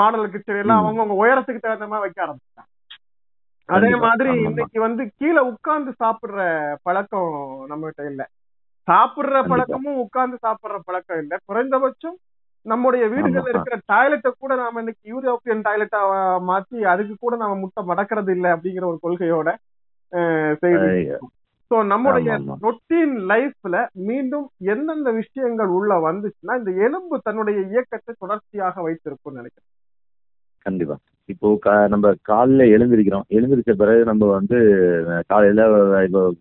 மாடல் 0.00 0.32
கிச்சன் 0.34 0.60
எல்லாம். 0.62 0.80
அவங்கவங்க 0.82 1.16
உயரத்துக்கு 1.22 1.64
தகுந்த 1.64 1.86
மாதிரி 1.88 2.04
வைக்க 2.04 2.18
ஆரம்பிச்சிட்டாங்க 2.24 2.72
அதே. 3.68 3.90
மாதிரி. 3.96 4.32
இன்னைக்கு 4.42 4.78
வந்து 4.80 5.02
கீழே 5.16 5.40
உட்கார்ந்து 5.50 5.92
சாப்பிடுற 6.00 6.40
பழக்கம் 6.82 7.30
நம்ம 7.66 7.82
கிட்ட 7.86 8.10
இல்ல 8.10 8.22
சாப்பிடுற. 8.88 9.36
பழக்கமும் 9.48 9.98
உட்கார்ந்து 9.98 10.36
சாப்பிடுற 10.42 10.76
பழக்கம் 10.84 11.20
இல்ல 11.20 11.34
குறைந்தபட்சம் 11.44 12.16
நம்முடைய 12.66 13.04
வீடுகள்ல. 13.06 13.50
இருக்கிற 13.52 13.76
டாய்லெட்டை 13.92 14.30
கூட 14.34 14.52
நாம 14.54 14.78
இன்னைக்கு 14.78 15.04
யூரோப்பியன் 15.12 15.64
டாய்லெட்டா 15.66 16.00
மாத்தி 16.46 16.78
அதுக்கு 16.84 17.16
கூட 17.18 17.34
நாம 17.36 17.56
முட்டை 17.56 17.82
மடக்கிறது 17.84 18.30
இல்ல 18.30 18.56
அப்படிங்கிற 18.56 18.84
ஒரு 18.84 18.98
கொள்கையோட 19.02 19.48
செய்து. 20.62 20.88
சோ 21.70 21.76
நம்முடைய. 21.86 22.30
ரொட்டீன் 22.64 23.14
லைஃப்ல 23.30 23.76
மீண்டும் 24.06 24.44
எந்தெந்த 24.74 25.10
விஷயங்கள் 25.12 25.70
உள்ள 25.78 25.94
வந்துச்சுன்னா 26.04 26.56
இந்த 26.58 26.72
எலும்பு 26.84 27.16
தன்னுடைய 27.22 27.58
இயக்கத்தை 27.72 28.14
தொடர்ச்சியாக 28.18 28.84
வைத்திருக்கும்னு 28.86 29.40
நினைக்கிறேன் 29.40 29.70
கண்டிப்பா. 30.66 30.96
இப்போ 31.24 31.58
கா- 31.66 31.88
நம்ம 31.88 32.12
காலைல 32.28 32.64
எழுந்திருக்கிறோம். 32.64 33.20
எழுந்திருச்ச 33.30 33.72
பிறகு 33.72 34.04
நம்ம 34.04 34.26
வந்து 34.26 34.58
காலையில 35.26 35.64
இப்போ 36.04 36.34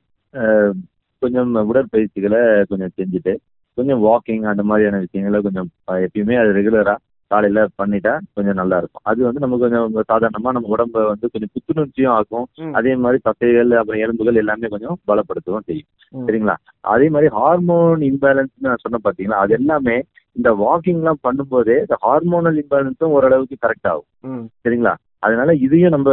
கொஞ்சம் 1.19 1.73
உடற்பயிற்சிகளை 1.73 2.63
கொஞ்சம் 2.67 2.89
செஞ்சுட்டு 2.97 3.35
கொஞ்சம் 3.73 4.03
வாக்கிங் 4.03 4.41
அந்த 4.41 4.63
மாதிரியான 4.63 4.99
விஷயங்களை 4.99 5.41
கொஞ்சம் 5.41 5.69
எப்பயுமே 5.87 6.39
அது 6.39 6.53
ரெகுலரா 6.53 6.95
காலையில 7.27 7.63
பண்ணிட்டா 7.63 8.19
கொஞ்சம் 8.33 8.53
நல்லா 8.53 8.77
இருக்கும். 8.77 9.01
அது 9.03 9.23
வந்து 9.23 9.39
நமக்கு 9.39 9.69
கொஞ்சம் 9.69 10.03
சாதாரணமா 10.13 10.51
நம்ம 10.51 10.75
உடம்ப 10.75 11.05
வந்து 11.05 11.29
கொஞ்சம் 11.31 11.49
புத்துணர்ச்சியும் 11.53 12.07
ஆக்கும். 12.07 12.45
ம். 12.55 12.73
அதே 12.73 12.95
மாதிரி 12.95 13.21
தசைகள் 13.21 13.71
அப்புறம் 13.71 14.01
எலும்புகள் 14.01 14.35
எல்லாமே 14.35 14.67
கொஞ்சம் 14.67 14.97
பலப்படுத்தவும் 15.07 15.59
செய்யும். 15.65 15.87
சரிங்களா? 16.27 16.55
அதே 16.79 17.09
மாதிரி 17.09 17.29
ஹார்மோன் 17.31 17.99
இம்பேலன்ஸ் 17.99 18.53
நான் 18.59 18.75
சொன்ன 18.79 18.99
பாத்தீங்களா? 19.03 19.39
அது 19.39 19.53
எல்லாமே 19.53 20.03
இந்த 20.37 20.49
வாக்கிங் 20.63 21.01
எல்லாம் 21.01 21.23
பண்ணும்போதே 21.27 21.75
இந்த 21.83 21.97
ஹார்மோனல் 22.05 22.57
இம்பேலன்ஸும் 22.61 23.15
ஓரளவுக்கு 23.17 23.55
கரெக்ட் 23.65 23.89
ஆகும். 23.91 24.45
சரிங்களா 24.63 24.93
அதனால 25.25 25.49
இதையும் 25.65 25.93
நம்ம 25.95 26.09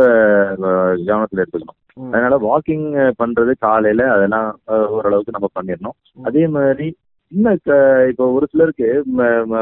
கவனத்துல 1.08 1.42
எடுத்துக்கணும். 1.42 1.78
அதனால 2.12 2.34
வாக்கிங் 2.48 2.86
பண்றது 3.22 3.52
காலையில 3.66 4.02
அதெல்லாம் 4.16 4.48
ஓரளவுக்கு 4.96 5.36
நம்ம 5.36 5.48
பண்ணிடணும். 5.58 5.96
அதே 6.28 6.44
மாதிரி 6.56 6.86
க- 7.64 8.06
இப்போ 8.08 8.32
ஒரு 8.32 8.46
சிலருக்கு 8.46 9.02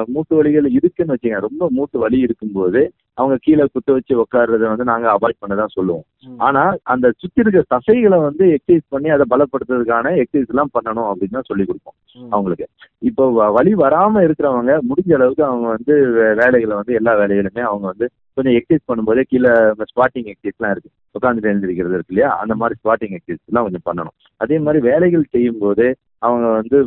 மூட்டு 0.07 0.43
வலிகள் 0.43 0.67
இருக்குன்னு 0.71 1.15
வச்சுங்க 1.15 1.39
ரொம்ப 1.41 1.67
மூட்டு 1.71 1.99
வலி 1.99 2.19
இருக்கும்போது 2.19 2.93
அவங்க 3.15 3.39
கீழே 3.41 3.67
குத்த 3.73 3.93
வச்சு 3.93 4.21
உட்கார்றத 4.21 4.59
வந்து 4.59 4.85
நாங்க 4.85 5.09
அவாய்ட் 5.13 5.39
பண்ண 5.39 5.57
தான் 5.57 5.67
சொல்லுவோம். 5.67 6.03
ஆனா 6.39 6.77
அந்த 6.83 7.13
சுத்தி 7.17 7.41
இருக்க 7.41 7.79
தசைகளை 7.79 8.23
வந்து 8.23 8.47
எக்ஸசைஸ் 8.47 8.81
பண்ணி 8.89 9.09
அதை 9.09 9.27
பலப்படுத்துறதுக்கான 9.31 10.23
எக்ஸசைஸ் 10.23 10.49
எல்லாம் 10.49 10.71
பண்ணணும் 10.75 11.13
அப்படின்னு 11.13 11.31
தான் 11.31 11.43
சொல்லி 11.45 11.65
கொடுப்போம். 11.65 11.95
அவங்களுக்கு. 12.31 12.67
இப்போ 12.99 13.51
வலி 13.51 13.75
வராம 13.75 14.21
இருக்கிறவங்க 14.23 14.79
முடிஞ்ச 14.89 15.15
அளவுக்கு 15.15 15.45
அவங்க 15.45 15.69
வந்து 15.69 15.95
வே- 16.07 16.35
வேலைகளை 16.35 16.67
வந்து 16.67 16.95
எல்லா 16.95 17.15
வேலைகளுமே 17.15 17.61
அவங்க 17.61 17.87
வந்து 17.87 18.11
கொஞ்சம் 18.35 18.53
எக்ஸசைஸ் 18.53 18.89
பண்ணும்போதே 18.89 19.23
கீழே 19.23 19.51
ஸ்குவாட்டிங் 19.51 20.33
எக்ஸசைஸ்லாம் 20.33 20.71
இருக்கு. 20.71 20.91
உட்காந்துட்டு 21.15 21.43
எழுந்திருக்கிறது 21.43 21.95
இருக்கு 21.95 22.15
இல்லையா? 22.15 22.39
அந்த 22.39 22.55
மாதிரி 22.55 22.79
ஸ்குவாட்டிங் 22.85 23.19
எக்ஸசைஸ் 23.19 23.45
எல்லாம் 23.47 23.71
கொஞ்சம் 23.71 23.87
பண்ணணும். 23.87 24.35
அதே 24.37 24.59
மாதிரி 24.59 24.89
வேலைகள் 24.89 25.25
செய்யும் 25.31 25.59
போது 25.59 25.97
அவங்க 26.23 26.49
வந்து 26.59 26.79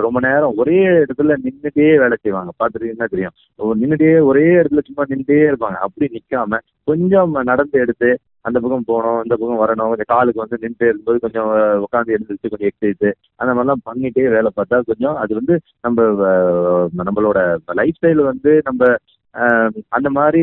ரொம்ப 0.00 0.18
நேரம் 0.20 0.56
ஒரே 0.56 0.78
இடத்துல 0.86 1.32
நின்றுட்டே 1.44 1.86
வேலை 2.02 2.16
செய்வாங்க. 2.20 2.50
பார்த்துட்டீங்கன்னா 2.58 3.08
தெரியும்? 3.12 3.34
ஒரு 3.56 3.78
நின்னுட்டே 3.80 4.10
ஒரே 4.30 4.44
இடத்துல 4.54 4.82
சும்மா 4.88 5.04
நின்றுட்டே 5.08 5.40
இருப்பாங்க. 5.50 5.78
அப்படி 5.86 6.06
நிக்காம 6.16 6.58
கொஞ்சம் 6.84 7.30
நடந்து 7.50 7.80
எடுத்து 7.80 8.10
அந்த 8.40 8.60
பக்கம் 8.60 8.82
போகணும் 8.86 9.22
இந்த 9.22 9.36
பக்கம் 9.36 9.62
வரணும் 9.62 9.88
கொஞ்சம் 9.88 10.10
காலுக்கு 10.12 10.40
வந்து 10.40 10.56
நின்றுட்டே 10.56 10.88
இருக்கும்போது 10.88 11.18
கொஞ்சம் 11.18 11.48
உட்காந்து 11.84 12.14
எழுந்திரிச்சு 12.16 12.50
கொஞ்சம் 12.52 12.70
எக்ஸசைஸ் 12.70 13.12
அந்த 13.36 13.50
மாதிரிலாம் 13.54 13.82
பண்ணிட்டே 13.90 14.24
வேலை 14.28 14.50
பார்த்தா 14.56 14.80
கொஞ்சம் 14.84 15.16
அது 15.16 15.34
வந்து 15.34 15.54
நம்ம 15.80 16.02
நம்மளோட 17.04 17.56
லைஃப் 17.64 17.98
ஸ்டைல் 18.00 18.22
வந்து 18.24 18.60
நம்ம 18.64 18.94
அந்த 19.88 20.10
மாதிரி 20.10 20.42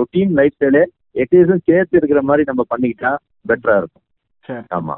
ரொட்டீன் 0.00 0.32
லைஃப் 0.32 0.56
ஸ்டைலே 0.60 0.84
எக்ஸசைஸும் 1.14 1.64
சேர்த்து 1.64 1.96
இருக்கிற 1.96 2.22
மாதிரி 2.22 2.44
நம்ம 2.46 2.62
பண்ணிக்கிட்டா 2.76 3.12
பெட்டரா 3.48 3.76
இருக்கும். 3.76 4.04
ஆமா. 4.74 4.94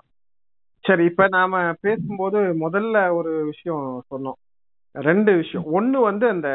சரி 0.86 1.04
இப்ப 1.04 1.26
நாம 1.28 1.72
பேசும்போது 1.80 2.38
முதல்ல 2.60 3.12
ஒரு 3.12 3.44
விஷயம் 3.44 3.86
சொன்னோம். 4.10 4.38
ரெண்டு 4.94 5.32
விஷயம். 5.34 5.66
ஒண்ணு 5.70 6.00
வந்து 6.00 6.28
அந்த 6.28 6.48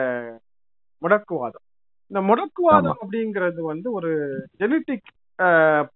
முடக்குவாதம். 1.02 1.66
இந்த 2.12 2.22
முடக்குவாதம் 2.22 2.96
அப்படிங்கிறது 3.02 3.62
வந்து 3.62 3.92
ஒரு 3.92 4.12
ஜெனட்டிக் 4.60 5.10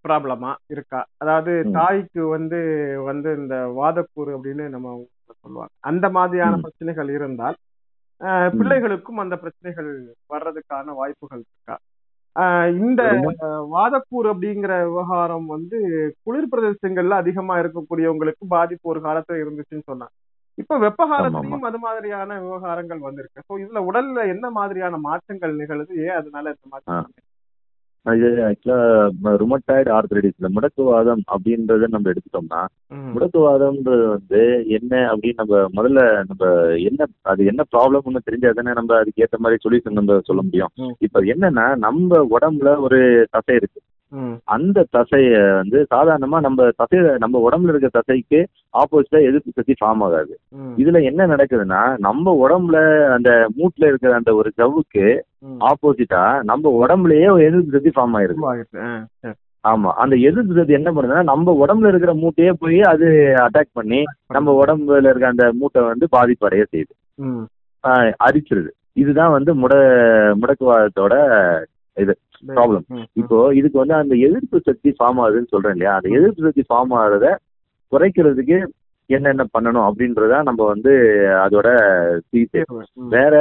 ப்ராப்ளமா 0.03 0.51
இருக்கா? 0.67 0.99
அதாவது. 1.17 1.51
தாய்க்கு 1.71 2.27
வந்து 2.27 2.59
வந்து 3.03 3.35
இந்த 3.37 3.55
வாதக்கூறு 3.79 4.31
அப்படின்னு 4.33 4.67
நம்ம 4.69 4.93
சொல்லுவாங்க. 5.41 5.73
அந்த 5.83 6.09
மாதிரியான. 6.09 6.55
பிரச்சனைகள் 6.57 7.09
இருந்தால் 7.09 7.55
பிள்ளைகளுக்கும் 8.53 9.21
அந்த 9.23 9.35
பிரச்சனைகள் 9.37 9.91
வர்றதுக்கான 10.29 10.85
வாய்ப்புகள் 10.93 11.43
இருக்கா? 11.45 11.75
இந்த 12.79 13.01
வாதக்கூறு 13.75 14.27
அப்படிங்கிற 14.33 14.73
விவகாரம் 14.87 15.45
வந்து 15.45 15.77
குளிர் 16.25 16.49
பிரதேசங்கள்ல 16.53 17.19
அதிகமா 17.23 17.55
இருக்கக்கூடியவங்களுக்கு 17.59 18.45
பாதிப்பு 18.55 18.91
ஒரு 18.93 19.01
காலத்துல 19.01 19.41
இருந்துச்சுன்னு 19.43 19.89
சொன்னாங்க. 19.91 20.15
இப்ப 20.57 20.77
வெப்ப 20.77 21.03
காலத்திலையும் 21.11 21.67
அது 21.69 21.79
மாதிரியான 21.85 22.37
விவகாரங்கள் 22.41 23.01
வந்திருக்கு. 23.07 23.39
சோ 23.47 23.53
இதுல 23.63 23.79
உடல்ல 23.89 24.27
என்ன 24.33 24.49
மாதிரியான 24.59 24.97
மாற்றங்கள் 25.07 25.59
நிகழுது? 25.61 25.93
ஏன் 26.05 26.17
அதனால 26.19 26.53
இந்த 26.55 26.67
மாதிரி 26.73 26.87
இது 28.05 28.41
ஆக்சுவலா 28.43 28.79
ருமட்டாய்டு 29.35 29.89
ஆர்த்ரைடிஸ்ல 29.91 30.49
முடக்குவாதம் 30.49 31.23
அப்படின்றத 31.31 31.87
நம்ம 31.87 32.09
எடுத்துட்டோம்னா. 32.09 32.61
முடக்குவாதம்ன்றது 33.13 34.05
வந்து 34.07 34.41
என்ன 34.67 34.93
அப்படின்னு 35.11 35.33
நம்ம 35.37 35.61
முதல்ல 35.73 36.01
நம்ம 36.25 36.43
என்ன 36.81 37.01
அது 37.23 37.45
என்ன 37.45 37.63
ப்ராப்ளம்னு 37.71 38.25
தெரிஞ்சா 38.25 38.51
தானே 38.51 38.73
நம்ம 38.73 38.95
அதுக்கு 38.97 39.23
ஏத்த 39.23 39.39
மாதிரி 39.39 39.63
சொல்யூஷன் 39.65 39.99
நம்ம 39.99 40.19
சொல்ல 40.19 40.41
முடியும். 40.41 40.73
இப்ப 40.99 41.21
என்னன்னா 41.33 41.75
நம்ம 41.77 42.25
உடம்புல 42.29 42.77
ஒரு 42.79 42.99
தசை 43.31 43.55
இருக்கு. 43.55 43.79
அந்த 44.55 44.85
தசைய 44.95 45.29
வந்து 45.57 45.77
சாதாரணமா 45.93 46.37
நம்ம 46.41 46.67
தசை 46.77 46.99
நம்ம 47.23 47.39
உடம்புல 47.47 47.71
இருக்க 47.73 47.89
தசைக்கு 47.97 48.39
ஆப்போசிட்டா 48.73 49.19
எதிர்ப்பு 49.27 49.55
சக்தி 49.55 49.75
ஃபார்ம் 49.79 50.03
ஆகாது. 50.05 50.33
இதுல 50.77 51.01
என்ன 51.09 51.27
நடக்குதுன்னா 51.33 51.81
நம்ம 51.97 52.33
உடம்புல 52.43 52.77
அந்த 53.15 53.29
மூட்டுல 53.57 53.89
இருக்கிற 53.89 54.13
அந்த 54.15 54.33
ஒரு 54.35 54.51
ஜவ்வுக்கு. 54.59 55.05
ஆப்போசிட்டா 55.69 56.21
நம்ம 56.43 56.71
உடம்புலயே 56.81 57.27
ஒரு 57.33 57.43
எதிர்ப்பு 57.47 57.75
சக்தி 57.77 57.93
ஃபார்ம் 57.95 58.15
ஆயிருக்கு. 58.17 59.33
ஆமா 59.63 59.91
அந்த 60.01 60.15
எதிர்ப்பு 60.29 60.57
சக்தி 60.57 60.73
என்ன 60.73 60.89
பண்ணுதுன்னா 60.91 61.23
நம்ம 61.23 61.53
உடம்புல 61.63 61.91
இருக்கிற 61.91 62.13
மூட்டையே 62.13 62.51
போய் 62.63 62.79
அது 62.91 63.07
அட்டாக் 63.45 63.71
பண்ணி 63.73 64.01
நம்ம 64.27 64.53
உடம்புல 64.61 65.09
இருக்க 65.09 65.27
அந்த 65.27 65.45
மூட்டை 65.53 65.83
வந்து 65.91 66.07
பாதிப்படைய 66.17 66.65
செய்யுது 66.73 66.93
அரிச்சிருது 68.25 68.71
இதுதான் 68.93 69.33
வந்து 69.37 69.51
முட 69.61 69.73
முடக்குவாதத்தோட 70.41 71.15
Problem. 71.97 72.17
ம். 72.43 72.55
ம். 72.95 73.05
இப்போ 73.15 73.37
இதுக்கு 73.53 73.77
வந்து 73.77 73.95
அந்த 73.95 74.15
எதிர்ப்பு 74.27 74.57
சக்தி 74.61 74.89
ஃபார்ம் 74.91 75.21
ஆகுதுன்னு 75.21 75.51
சொல்றேன் 75.51 75.75
இல்லையா 75.75 75.93
அந்த 75.95 76.09
எதிர்ப்பு 76.17 76.47
சக்தி 76.47 76.63
ஃபார்ம் 76.69 76.93
ஆகுறத 76.97 77.27
குறைக்கிறதுக்கு 77.91 78.57
என்னென்ன 79.07 79.45
பண்ணணும் 79.57 79.89
அப்படின்றத 79.89 80.43
நம்ம 80.43 80.65
வந்து 80.65 80.91
அதோட. 81.45 81.67
ம். 82.93 83.07
வேற 83.09 83.33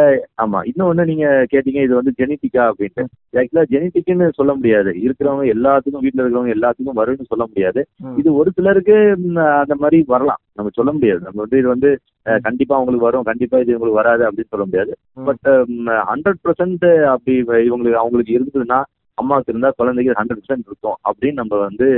ஆமா. 0.42 0.58
இன்னொன்னு 0.68 1.04
நீங்க 1.04 1.46
கேட்டீங்க 1.52 1.82
இது 1.82 1.94
வந்து 1.94 2.12
ஜெனட்டிக்கா 2.18 2.70
அப்படின்ட்டு. 2.70 3.04
ஆக்சுவலா 3.32 3.64
ஜெனட்டிக்னு 3.70 4.32
சொல்ல 4.32 4.54
முடியாது. 4.54 4.90
இருக்கிறவங்க 4.90 5.46
எல்லாத்துக்கும் 5.54 6.00
வீட்ல 6.00 6.22
இருக்கிறவங்க 6.22 6.50
எல்லாத்துக்கும் 6.50 6.98
வரும்னு 6.98 7.24
சொல்ல 7.26 7.46
முடியாது. 7.46 7.86
இது 8.16 8.34
ஒரு 8.34 8.50
சிலருக்கு 8.54 8.94
அந்த 9.34 9.74
மாதிரி 9.78 10.04
வரலாம். 10.06 10.36
நம்ம 10.54 10.70
சொல்ல 10.74 10.92
முடியாது. 10.92 11.20
நம்ம 11.20 11.40
வந்து 11.40 11.58
இது 11.58 11.68
வந்து 11.68 11.98
கண்டிப்பா 12.42 12.78
உங்களுக்கு 12.78 13.04
வரும். 13.04 13.22
கண்டிப்பா 13.22 13.58
இது 13.58 13.78
உங்களுக்கு 13.78 14.02
வராது 14.02 14.30
அப்படின்னு 14.30 14.48
சொல்ல 14.48 14.66
முடியாது. 14.66 14.96
பட் 15.24 15.68
ஹண்ட்ரட் 16.12 16.40
பர்சன்ட் 16.44 17.04
அப்படி 17.04 17.42
இவங்களுக்கு 17.42 17.92
அவங்களுக்கு 17.92 18.38
இருந்ததுன்னா 18.38 18.82
அம்மாவுக்கு 19.14 19.52
இருந்தா 19.52 19.72
குழந்தைக்கு 19.76 20.12
ஹண்ட்ரட் 20.22 20.42
பர்சன்ட் 20.46 20.66
இருக்கும் 20.66 20.96
அப்படின்னு 21.04 21.32
நம்ம 21.32 21.56
வந்து 21.56 21.88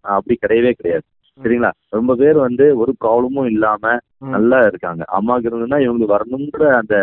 அப்படி 0.00 0.38
கிடையவே 0.40 0.70
கிடையாது. 0.70 1.04
சரிங்களா? 1.40 1.70
ரொம்ப 1.90 2.14
பேர் 2.14 2.36
வந்து 2.36 2.76
ஒரு 2.76 2.92
ப்ராப்ளமும் 3.04 3.50
இல்லாம. 3.50 3.98
நல்லா 4.34 4.66
இருக்காங்க. 4.66 5.04
அம்மாவுக்கு 5.06 5.48
இருந்ததுன்னா 5.48 5.78
இவங்களுக்கு 5.84 6.14
வரணுன்ற 6.16 6.74
அந்த 6.76 6.94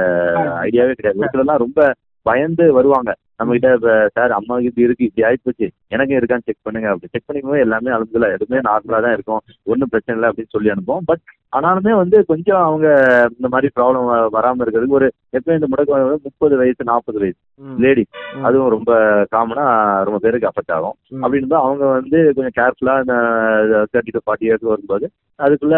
ஐடியாவே 0.61 0.93
கிடையாது. 0.93 1.19
ஒரு 1.19 1.29
சிலர்லாம் 1.33 1.57
ரொம்ப 1.57 1.93
பயந்து 2.25 2.73
வருவாங்க. 2.73 3.11
நம்ம 3.37 3.51
கிட்ட 3.51 3.73
இப்ப 3.73 4.09
சார் 4.13 4.31
அம்மாவுக்கு 4.31 4.67
இப்படி 4.67 4.85
இருக்கு 4.85 5.05
இப்படி 5.05 5.25
ஆயிப்போச்சு 5.27 5.67
எனக்கும் 5.87 6.17
இருக்கான்னு 6.17 6.45
செக் 6.45 6.63
பண்ணுங்க. 6.63 6.87
அப்படி 6.89 7.11
செக் 7.11 7.27
பண்ணிக்கும்போது 7.27 7.59
எல்லாமே 7.59 7.91
அனுப்பல 7.91 8.31
எதுவுமே 8.33 8.59
நார்மலா 8.59 9.01
தான் 9.01 9.13
இருக்கும். 9.13 9.41
ஒன்றும் 9.63 9.89
பிரச்சனை 9.89 10.15
இல்லை 10.17 10.29
அப்படின்னு 10.29 10.53
சொல்லி 10.55 10.69
அனுப்புவோம். 10.69 11.05
பட் 11.05 11.23
ஆனாலுமே 11.53 11.95
வந்து 11.95 12.25
கொஞ்சம் 12.25 12.63
அவங்க 12.63 12.87
இந்த 13.31 13.47
மாதிரி 13.47 13.69
ப்ராப்ளம் 13.75 14.05
வராம 14.33 14.63
இருக்கிறதுக்கு 14.63 14.99
ஒரு 14.99 15.07
எப்பயும் 15.37 15.57
இந்த 15.59 15.67
முடக்கு 15.67 15.93
முப்பது 16.23 16.57
வயசு 16.57 16.83
நாற்பது 16.83 17.19
வயசு. 17.19 17.39
லேடி. 17.79 18.03
அதுவும் 18.43 18.69
ரொம்ப 18.69 18.91
காமனா 19.31 19.65
ரொம்ப 20.03 20.19
பேருக்கு 20.19 20.47
அஃபெக்ட் 20.47 20.71
ஆகும். 20.71 20.95
அப்படின்னு 21.21 21.57
அவங்க 21.61 21.85
வந்து 21.91 22.33
கொஞ்சம் 22.33 22.55
கேர்ஃபுல்லா 22.59 22.95
இந்த 22.99 23.15
தேர்ட்டி 23.93 24.13
டு 24.13 24.23
ஃபார்ட்டி 24.25 24.47
இயர்ஸ் 24.47 24.71
வரும்போது 24.71 25.05
அதுக்குள்ள 25.39 25.77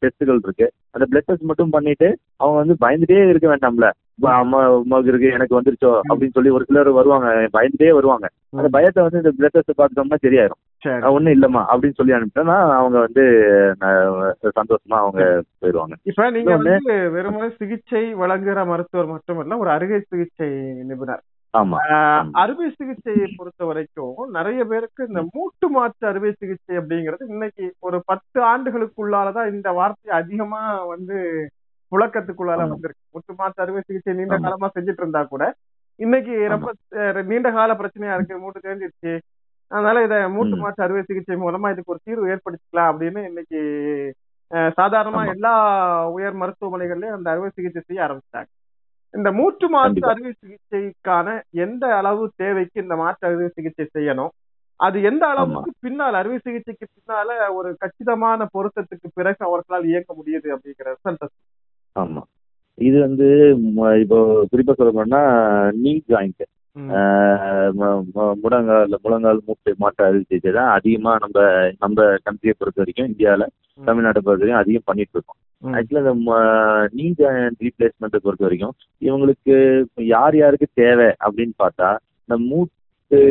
டெஸ்ட்டுகள் 0.00 0.40
இருக்கு 0.42 0.66
அந்த 0.90 1.06
பிளட் 1.10 1.26
டெஸ்ட் 1.26 1.42
மட்டும் 1.42 1.70
பண்ணிட்டு 1.70 2.08
அவங்க 2.36 2.58
வந்து 2.58 2.76
பயந்துட்டே 2.80 3.28
இருக்க 3.28 3.48
வேண்டாம்ல 3.48 3.88
அம்மா 4.34 4.58
அம்மாவுக்கு 4.72 5.10
இருக்கு 5.10 5.32
எனக்கு 5.32 5.58
வந்துருச்சோ 5.58 5.92
அப்படின்னு 6.08 6.32
சொல்லி 6.32 6.50
ஒரு 6.50 6.64
சிலர் 6.64 6.90
வருவாங்க 6.92 7.28
பயந்துட்டே 7.52 7.92
வருவாங்க 7.92 8.26
அந்த 8.52 8.68
பயத்தை 8.68 9.02
வந்து 9.02 9.18
இந்த 9.18 9.32
பிளட் 9.38 9.56
டெஸ்ட் 9.56 9.78
பார்த்துட்டோம்னா 9.78 10.18
சரியாயிரும் 10.22 10.60
சரி. 10.60 10.71
ஒன்றும் 11.08 11.34
இல்லம்மா 11.34 11.62
அப்படின்னு 11.70 11.98
சொல்லி 11.98 12.14
அனுப்பிட்டோம்னா 12.14 12.56
அவங்க 12.76 12.96
வந்து 13.00 13.24
சந்தோஷமா 14.56 14.96
அவங்க 15.00 15.20
போயிடுவாங்க 15.60 15.96
இப்ப 16.02 16.30
நீங்க 16.30 16.52
வந்து 16.56 16.74
வெறுமனே 17.14 17.48
சிகிச்சை 17.58 18.02
வழங்குற 18.14 18.64
மருத்துவர் 18.66 19.12
மட்டுமல்ல 19.12 19.58
ஒரு 19.58 19.70
அறுவை 19.70 20.00
சிகிச்சை 20.04 20.48
நிபுணர் 20.90 21.22
ஆமா. 21.54 21.78
அறுவை 22.34 22.66
சிகிச்சையை 22.70 23.26
பொறுத்த 23.32 23.62
வரைக்கும் 23.64 24.30
நிறைய 24.30 24.60
பேருக்கு 24.64 25.02
இந்த 25.08 25.22
மூட்டு 25.34 25.66
மாற்று 25.70 26.04
அறுவை 26.08 26.30
சிகிச்சை 26.34 26.74
அப்படிங்கிறது 26.78 27.24
இன்னைக்கு 27.28 27.64
ஒரு 27.80 27.98
பத்து 28.06 28.38
ஆண்டுகளுக்குள்ளாலதான் 28.52 29.50
இந்த 29.52 29.70
வார்த்தை 29.72 30.12
அதிகமா 30.20 30.62
வந்து 30.86 31.16
புழக்கத்துக்குள்ளால. 31.92 32.66
வந்திருக்கு 32.68 33.04
மூட்டு 33.10 33.34
மாற்று 33.38 33.62
அறுவை 33.64 33.82
சிகிச்சை 33.82 34.14
நீண்ட. 34.14 34.38
காலமா 34.38 34.70
செஞ்சுட்டு 34.74 35.02
இருந்தா 35.02 35.22
கூட 35.26 35.44
இன்னைக்கு 36.00 36.34
ரொம்ப 36.48 36.68
நீண்ட 37.22 37.48
கால 37.52 37.72
பிரச்சனையா 37.74 38.14
இருக்கு 38.14 38.38
மூட்டு 38.38 38.60
தெரிஞ்சிருச்சு 38.60 39.12
அதனால 39.72 40.02
இத 40.06 40.16
மூட்டு. 40.34 40.56
மாற்று 40.62 40.84
அறுவை 40.84 41.02
சிகிச்சை 41.02 41.36
மூலமா 41.42 41.70
இதுக்கு 41.72 41.94
ஒரு 41.94 42.00
தீர்வு 42.06 42.30
ஏற்படுத்திக்கலாம் 42.32 42.90
அப்படின்னு 42.92 43.20
இன்னைக்கு 43.30 43.60
சாதாரணமா. 44.78 45.22
எல்லா 45.34 45.52
உயர் 46.16 46.40
மருத்துவமனைகள்லயும் 46.40 47.16
அந்த 47.16 47.28
அறுவை 47.32 47.50
சிகிச்சை 47.50 47.82
செய்ய 47.82 48.06
ஆரம்பிச்சிட்டாங்க 48.06 48.50
இந்த 49.14 49.30
மூட்டு 49.38 49.66
மாற்று. 49.72 50.02
அறுவை 50.10 50.32
சிகிச்சைக்கான 50.34 51.26
எந்த 51.64 51.84
அளவு 51.98 52.22
தேவைக்கு 52.42 52.78
இந்த 52.84 52.96
மாற்று 53.02 53.26
அறுவை 53.28 53.48
சிகிச்சை 53.50 53.86
செய்யணும் 53.88 54.32
அது 54.80 54.98
எந்த 55.08 55.24
அளவுக்கு 55.32 55.70
பின்னால் 55.84 56.18
அறுவை 56.20 56.38
சிகிச்சைக்கு 56.38 56.86
பின்னால 56.88 57.28
ஒரு 57.58 57.68
கச்சிதமான 57.82 58.46
பொருத்தத்துக்கு 58.54 59.08
பிறகு 59.18 59.42
அவர்களால் 59.48 59.90
இயங்க 59.90 60.12
முடியுது 60.18 60.48
அப்படிங்கிற 60.54 60.94
ரிசல்ட் 60.94 61.26
ஆமா 61.96 62.22
இது 62.78 62.96
வந்து 63.00 63.26
இப்போ 64.02 64.18
குறிப்பா 64.52 64.74
சொல்ல 64.76 64.92
போனா 64.92 65.20
நீ 65.82 65.92
ஜாயிண்ட் 66.08 66.42
முழங்கால் 68.42 68.94
முழங்கால் 69.04 69.40
மூட்டு 69.46 69.70
மாற்று 69.78 70.02
அறுவை 70.06 70.22
சிகிச்சை 70.22 70.52
தான் 70.52 70.70
அதிகமா 70.76 71.12
நம்ம 71.22 71.38
நம்ம 71.78 71.96
கண்ட்ரியை 72.26 72.54
பொறுத்த 72.54 72.82
வரைக்கும் 72.82 73.08
இந்தியால 73.10 73.42
ம். 73.46 73.84
தமிழ்நாட்டை 73.84 74.20
பொறுத்த 74.20 74.42
வரைக்கும் 74.42 74.62
அதிகம் 74.62 74.86
பண்ணிட்டு 74.86 75.14
இருக்கோம். 75.14 75.38
ஆக்சுவலா 75.72 76.12
இந்த 76.12 76.32
நீ 76.94 77.04
ரீப்ளேஸ்மெண்ட்டை 77.60 78.20
பொறுத்த 78.20 78.42
வரைக்கும் 78.42 78.74
இவங்களுக்கு 79.02 79.56
யார் 80.08 80.36
யாருக்கு 80.36 80.68
தேவை 80.80 81.08
அப்படின்னு 81.26 81.54
பார்த்தா 81.58 81.90
இந்த 82.28 82.36
மூட்டு 82.48 82.78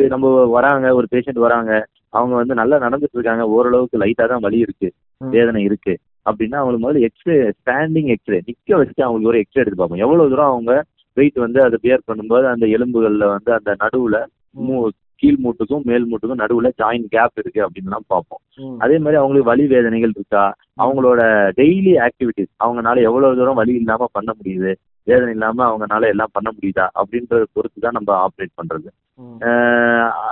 நம்ம 0.08 0.26
வராங்க 0.54 0.94
ஒரு 0.94 1.06
பேஷண்ட் 1.12 1.44
வராங்க 1.46 1.72
அவங்க 2.12 2.34
வந்து 2.36 2.54
நல்லா 2.54 2.76
நடந்துட்டு 2.84 3.16
இருக்காங்க 3.18 3.44
ஓரளவுக்கு 3.52 4.00
லைட்டா 4.00 4.24
தான் 4.28 4.42
வலி 4.42 4.58
இருக்கு. 4.58 4.88
வேதனை 5.20 5.60
இருக்கு. 5.62 5.92
அப்படின்னா 6.26 6.56
அவங்களுக்கு 6.58 6.84
முதல்ல 6.84 7.06
எக்ஸ்ரே 7.06 7.36
ஸ்டாண்டிங் 7.56 8.10
எக்ஸ்ரே 8.14 8.38
நிக்க 8.48 8.70
வச்சு 8.76 9.00
அவங்களுக்கு 9.02 9.30
ஒரு 9.30 9.40
எக்ஸ்ரே 9.40 9.62
எடுத்து 9.62 9.78
பார்ப்போம். 9.78 10.02
எவ்வளவு 10.04 10.30
தூரம் 10.30 10.50
அவங்க 10.52 10.72
வெயிட் 11.16 11.38
வந்து 11.44 11.60
அதை 11.66 11.76
பியர் 11.82 12.08
பண்ணும்போது 12.08 12.46
அந்த 12.52 12.66
எலும்புகள்ல 12.76 13.26
வந்து 13.34 13.50
அந்த 13.58 13.70
நடுவுல 13.82 14.18
மூ. 14.66 14.76
கீழ் 15.22 15.42
மூட்டுக்கும் 15.42 15.84
மேல் 15.88 16.06
மூட்டுக்கும் 16.10 16.40
நடுவுல 16.40 16.68
ஜாயின் 16.80 17.04
கேப் 17.12 17.40
இருக்கு 17.40 17.60
அப்படின்லாம் 17.64 18.06
பார்ப்போம். 18.12 18.40
அதே 18.84 18.96
மாதிரி 19.02 19.18
அவங்களுக்கு 19.20 19.50
வலி 19.50 19.64
வேதனைகள் 19.72 20.14
இருக்கா? 20.16 20.44
அவங்களோட 20.82 21.20
டெய்லி 21.60 21.92
ஆக்டிவிட்டிஸ் 22.06 22.50
அவங்கனால 22.64 23.02
எவ்வளவு 23.08 23.38
தூரம் 23.40 23.60
வலி 23.60 23.74
இல்லாம 23.80 24.08
பண்ண 24.16 24.30
முடியுது? 24.38 24.72
வேதனை 25.06 25.30
இல்லாம 25.36 25.64
அவங்கனால 25.68 26.08
எல்லாம் 26.14 26.32
பண்ண 26.32 26.48
முடியுதா? 26.56 26.86
அப்படின்றத 27.00 27.46
பொறுத்து 27.52 27.84
தான் 27.84 27.96
நம்ம 27.98 28.10
ஆப்ரேட் 28.24 28.58
பண்றது. 28.60 28.88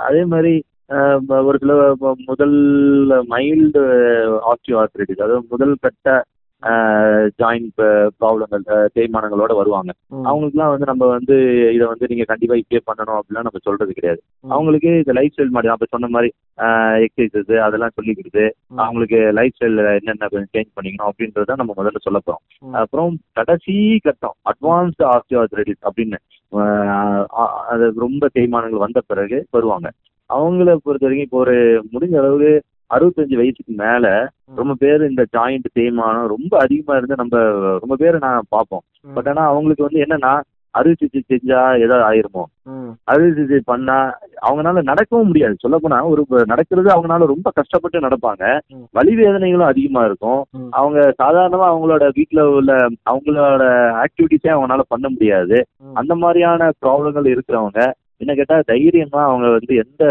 அதே 0.07 0.23
மாதிரி 0.33 0.53
ஒரு 1.47 1.57
சில 1.59 1.73
முதல் 2.29 2.57
மைல்டு 3.33 3.81
ஆஸ்டியோ 4.51 4.77
ஆர்த்ரைட்டிஸ் 4.81 5.23
அதாவது 5.25 5.51
முதல் 5.53 5.75
கட்ட 5.85 6.07
ஜாயிண்ட் 7.39 7.81
ப்ராப்ளங்கள் 8.21 8.63
தேய்மானங்களோட 8.97 9.51
வருவாங்க. 9.59 9.91
அவங்களுக்குலாம் 10.29 10.71
வந்து 10.73 10.89
நம்ம 10.89 11.07
வந்து 11.13 11.35
இதை 11.75 11.85
வந்து 11.91 12.09
நீங்க 12.11 12.25
கண்டிப்பா 12.31 12.55
இப்படியே 12.61 12.81
பண்ணணும் 12.89 13.17
அப்படிலாம் 13.19 13.47
நம்ம 13.47 13.61
சொல்றது 13.67 13.97
கிடையாது. 13.97 14.21
அவங்களுக்கு 14.53 14.89
இந்த 15.01 15.15
லைஃப் 15.19 15.33
ஸ்டைல் 15.35 15.55
மாதிரி 15.55 15.71
அப்ப 15.73 15.87
சொன்ன 15.95 16.09
மாதிரி 16.15 16.29
எக்ஸசைசஸ் 17.05 17.53
அதெல்லாம் 17.67 17.95
சொல்லி 17.97 18.13
கொடுத்து 18.19 18.45
அவங்களுக்கு 18.83 19.19
லைஃப் 19.39 19.55
ஸ்டைல் 19.57 19.79
என்னென்ன 19.97 20.29
கொஞ்சம் 20.33 20.53
சேஞ்ச் 20.55 20.71
பண்ணிக்கணும் 20.77 21.09
அப்படின்றத 21.11 21.57
நம்ம 21.61 21.75
முதல்ல 21.79 22.03
சொல்ல 22.07 22.21
போறோம். 22.25 22.43
அப்புறம் 22.83 23.15
கடைசி 23.39 23.75
கட்டம் 24.07 24.37
அட்வான்ஸ்டு 24.51 25.09
ஆஸ்டியோஆர்த்ரைட்டிஸ் 25.13 25.83
அப்படின்னு 25.89 26.19
அது 27.71 27.85
ரொம்ப 28.05 28.29
தேய்மானங்கள் 28.37 28.85
வந்த 28.85 29.01
பிறகு 29.11 29.37
வருவாங்க. 29.57 29.89
அவங்கள 30.29 30.73
பொறுத்த 30.85 31.05
வரைக்கும் 31.05 31.27
இப்போ 31.27 31.39
ஒரு 31.45 31.55
முடிஞ்ச 31.93 32.15
அளவுக்கு 32.19 32.51
அறுபத்தஞ்சு 32.91 33.35
வயசுக்கு 33.41 33.73
மேல 33.83 34.05
ரொம்ப 34.59 34.73
பேர் 34.83 35.09
இந்த 35.09 35.25
ஜாயிண்ட் 35.37 35.67
தேய்மானம் 35.79 36.31
ரொம்ப 36.35 36.53
அதிகமா 36.57 36.95
இருந்து 36.97 37.15
நம்ம 37.15 37.43
ரொம்ப 37.83 37.95
பேர் 37.95 38.17
நான் 38.19 38.49
பார்ப்போம். 38.49 38.85
பட் 39.13 39.27
ஆனா 39.27 39.43
அவங்களுக்கு 39.45 39.87
வந்து 39.87 40.03
என்னன்னா 40.05 40.33
அறுவை 40.75 40.95
சிகிச்சை 40.95 41.21
செஞ்சா 41.31 41.61
ஏதாவது 41.83 42.03
ஆயிருமோ? 42.09 42.43
அறுவை 43.03 43.29
சிகிச்சை 43.31 43.59
பண்ணா 43.65 43.95
அவங்களால 44.47 44.81
நடக்கவும் 44.81 45.27
முடியாது. 45.27 45.55
சொல்ல 45.59 45.77
போனா 45.77 45.97
ஒரு 46.11 46.21
நடக்கிறது 46.45 46.89
அவங்களால 46.89 47.25
ரொம்ப 47.25 47.49
கஷ்டப்பட்டு 47.55 47.99
நடப்பாங்க. 47.99 48.43
வலி 48.91 49.13
வேதனைகளும் 49.15 49.71
அதிகமா 49.71 50.01
இருக்கும். 50.05 50.41
அவங்க 50.69 50.99
சாதாரணமா 51.21 51.67
அவங்களோட 51.71 52.07
வீட்ல 52.13 52.45
உள்ள 52.49 52.71
அவங்களோட 53.11 53.65
ஆக்டிவிட்டிஸே 54.03 54.51
அவங்களால 54.53 54.85
பண்ண 54.87 55.09
முடியாது. 55.09 55.59
அந்த 55.93 56.15
மாதிரியான 56.15 56.71
ப்ராப்ளங்கள் 56.81 57.27
இருக்கிறவங்க 57.33 57.81
என்ன 58.21 58.33
கேட்டா 58.33 58.55
தைரியமா 58.71 59.21
அவங்க 59.23 59.47
வந்து 59.49 59.73
எந்த 59.83 60.03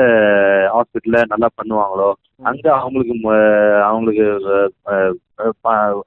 ஹாஸ்பிட்டல்ல 0.74 1.18
நல்லா 1.28 1.48
பண்ணுவாங்களோ 1.58 2.08
அங்க 2.50 2.66
அவங்களுக்கு 2.76 3.14
அவங்களுக்கு 3.88 4.24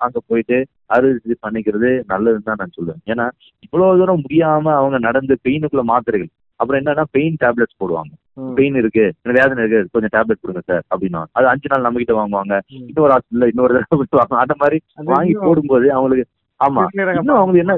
அங்க 0.05 0.17
போயிட்டு 0.29 0.57
அறுவை 0.87 1.35
பண்ணிக்கிறது 1.45 1.89
நல்லதுன்னு 2.11 2.47
தான் 2.49 2.59
நான் 2.61 2.75
சொல்லுவேன். 2.77 3.01
ஏன்னா 3.11 3.25
இவ்வளவு 3.65 3.99
தூரம் 3.99 4.23
முடியாம 4.25 4.73
அவங்க 4.79 4.97
நடந்து 4.99 5.35
பெயினுக்குள்ள 5.45 5.83
மாத்திரைகள். 5.83 6.31
அப்புறம் 6.59 6.79
என்னன்னா 6.81 7.05
பெயின் 7.11 7.37
டேப்லெட்ஸ் 7.43 7.79
போடுவாங்க. 7.81 8.11
பெயின் 8.57 8.75
இருக்கு. 8.75 9.05
வேதனை 9.39 9.61
இருக்கு. 9.63 9.79
கொஞ்சம் 9.93 10.13
டேப்லெட் 10.15 10.43
கொடுங்க 10.43 10.61
சார் 10.69 10.83
அப்படின்னா. 10.91 11.21
அது 11.31 11.45
அஞ்சு 11.47 11.71
நாள் 11.71 11.85
நம்ம 11.87 12.01
கிட்ட 12.01 12.15
வாங்குவாங்க. 12.19 12.57
இன்னொரு 12.89 13.13
ஹாஸ்பிட்டல்ல 13.13 13.49
இன்னொரு 13.53 13.73
வாங்குவாங்க 14.19 14.41
அந்த 14.45 14.55
மாதிரி 14.61 14.77
வாங்கி 15.13 15.35
போடும்போது 15.45 15.87
அவங்களுக்கு 15.91 16.25
ஆமா. 16.59 16.83
இன்னும் 17.15 17.37
அவங்களுக்கு 17.37 17.63
என்ன 17.63 17.75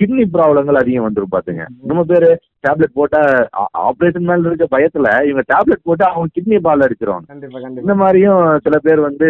கிட்னி 0.00 0.24
ப்ராப்ளங்கள் 0.32 0.80
அதிகம் 0.80 1.06
வந்துரும் 1.06 1.32
பாத்துங்க. 1.34 1.64
ரொம்ப 1.90 2.02
பேரு 2.04 2.28
டேப்லெட் 2.64 2.94
போட்டா 2.94 3.20
ஆபரேஷன் 3.82 4.28
மேல 4.28 4.48
இருக்க 4.48 4.66
பயத்துல 4.72 5.08
இவங்க 5.28 5.44
டேப்லெட் 5.52 5.84
போட்டு 5.84 6.04
அவங்க 6.08 6.34
கிட்னி 6.36 6.58
பால் 6.60 6.84
அடிச்சிருவாங்க. 6.86 7.26
இந்த 7.80 7.94
மாதிரியும் 7.94 8.42
சில 8.66 8.78
பேர் 8.78 9.00
வந்து 9.00 9.28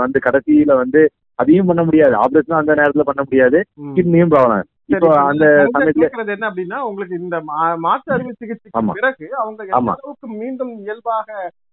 வந்து 0.00 0.20
கடைசியில 0.26 0.74
வந்து 0.76 1.02
அதையும் 1.38 1.68
பண்ண 1.68 1.82
முடியாது. 1.84 2.14
ஆபரேஷன் 2.16 2.60
அந்த 2.60 2.74
நேரத்துல 2.74 3.06
பண்ண 3.06 3.22
முடியாது. 3.22 3.58
கிட்னியும் 3.96 4.32
ப்ராப்ளம் 4.32 4.66
இப்போ 4.94 5.08
அந்த 5.22 5.44
சமயத்துல 5.72 6.06
என்ன 6.34 6.48
அப்படின்னா 6.50 6.78
உங்களுக்கு 6.88 7.14
இந்த 7.16 7.36
மாற்று 7.82 8.12
அறுவை 8.14 8.32
சிகிச்சைக்கு. 8.34 8.94
பிறகு 8.98 9.26
அவங்க 9.38 9.96
மீண்டும் 10.40 10.72
இயல்பாக 10.84 11.26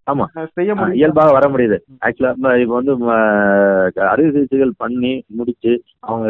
ஆமா. 0.07 0.25
செய்ய 0.55 0.71
முடியும் 0.73 0.97
இயல்பாக 0.97 1.31
வர 1.31 1.45
முடியுது. 1.49 1.77
ஆக்சுவலா 2.05 2.31
இப்போ 2.61 2.75
வந்து 2.75 2.93
அறுவை 4.07 4.29
சிகிச்சைகள் 4.31 4.73
பண்ணி 4.77 5.13
முடிச்சு 5.29 5.71
அவங்க 6.07 6.27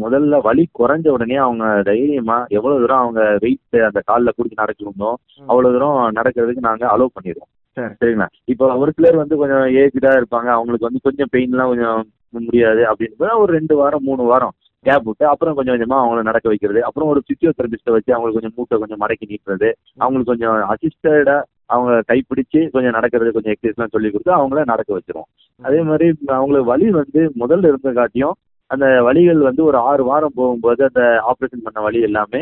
முதல்ல 0.00 0.40
வலி 0.42 0.64
குறைஞ்ச 0.78 1.08
உடனே 1.08 1.38
அவங்க 1.38 1.64
தைரியமா 1.82 2.38
எவ்வளவு 2.56 2.80
தூரம் 2.80 3.04
அவங்க 3.04 3.22
வெயிட் 3.38 3.78
அந்த 3.88 4.02
காலில் 4.04 4.36
குடிச்சு 4.36 4.62
நடக்கணுமோ. 4.62 5.10
அவ்வளவு 5.48 5.74
தூரம் 5.76 5.98
நடக்கிறதுக்கு 6.18 6.68
நாங்க 6.68 6.86
அலோவ் 6.94 7.16
பண்ணிடுவோம் 7.16 7.50
சரி. 7.76 7.92
சரிங்களா? 8.00 8.28
இப்போ 8.46 8.68
ஒரு 8.76 8.92
சிலர் 8.96 9.20
வந்து 9.22 9.36
கொஞ்சம் 9.36 9.66
ஏஜ்டா 9.80 10.12
இருப்பாங்க. 10.18 10.48
அவங்களுக்கு 10.56 10.88
வந்து 10.88 11.04
கொஞ்சம் 11.04 11.32
பெயின்லாம் 11.32 11.70
கொஞ்சம் 11.72 12.00
முடியாது 12.38 12.82
அப்படின்னு 12.88 13.36
ஒரு 13.42 13.52
ரெண்டு 13.52 13.74
வாரம் 13.76 14.04
மூணு 14.04 14.22
வாரம் 14.24 14.54
கேப் 14.84 15.06
விட்டு 15.06 15.24
அப்புறம் 15.26 15.54
கொஞ்சம் 15.54 15.74
கொஞ்சமா 15.74 15.98
அவங்கள 16.00 16.22
நடக்க 16.22 16.46
வைக்கிறது. 16.48 16.80
அப்புறம் 16.82 17.08
ஒரு 17.08 17.20
பிசியோதெரபிஸ்ட்டை 17.28 17.94
வச்சு 17.94 18.14
அவங்களுக்கு 18.14 18.38
கொஞ்சம் 18.38 18.56
மூட்டை 18.56 18.78
கொஞ்சம் 18.78 19.00
மடக்கி 19.00 19.26
நீட்டுறது. 19.30 19.68
அவங்களுக்கு 19.98 20.32
கொஞ்சம் 20.32 20.58
அசிஸ்டடா 20.72 21.36
அவங்க 21.68 21.92
கைப்பிடிச்சு 22.08 22.60
கொஞ்சம் 22.70 22.90
நடக்கிறது 22.90 23.32
கொஞ்சம் 23.32 23.54
எக்ஸசைஸ்லாம் 23.54 23.92
சொல்லி 23.92 24.10
கொடுத்து 24.10 24.32
அவங்கள 24.36 24.64
நடக்க 24.64 24.98
வச்சிருவோம். 24.98 25.28
அதே 25.60 25.80
மாதிரி 25.82 26.06
அவங்களுக்கு 26.28 26.70
வலி 26.70 26.86
வந்து 26.90 27.20
முதல்ல 27.40 27.66
இருந்த 27.66 27.92
காட்டியும் 27.92 28.36
அந்த 28.70 28.86
வலிகள் 29.06 29.40
வந்து 29.40 29.62
ஒரு 29.64 29.78
ஆறு 29.82 30.02
வாரம் 30.04 30.32
போகும்போது 30.34 30.82
அந்த 30.84 31.02
ஆப்ரேஷன் 31.24 31.64
பண்ண 31.64 31.80
வலி 31.80 32.00
எல்லாமே 32.00 32.40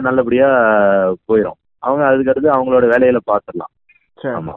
நல்லபடியா 0.00 0.48
போயிடும் 1.28 1.58
அவங்க 1.82 2.02
அதுக்கடுத்து 2.10 2.48
அவங்களோட 2.50 2.86
வேலையில 2.94 3.20
பார்த்துடலாம் 3.30 3.72
சரி. 4.18 4.34
ஆமா. 4.34 4.54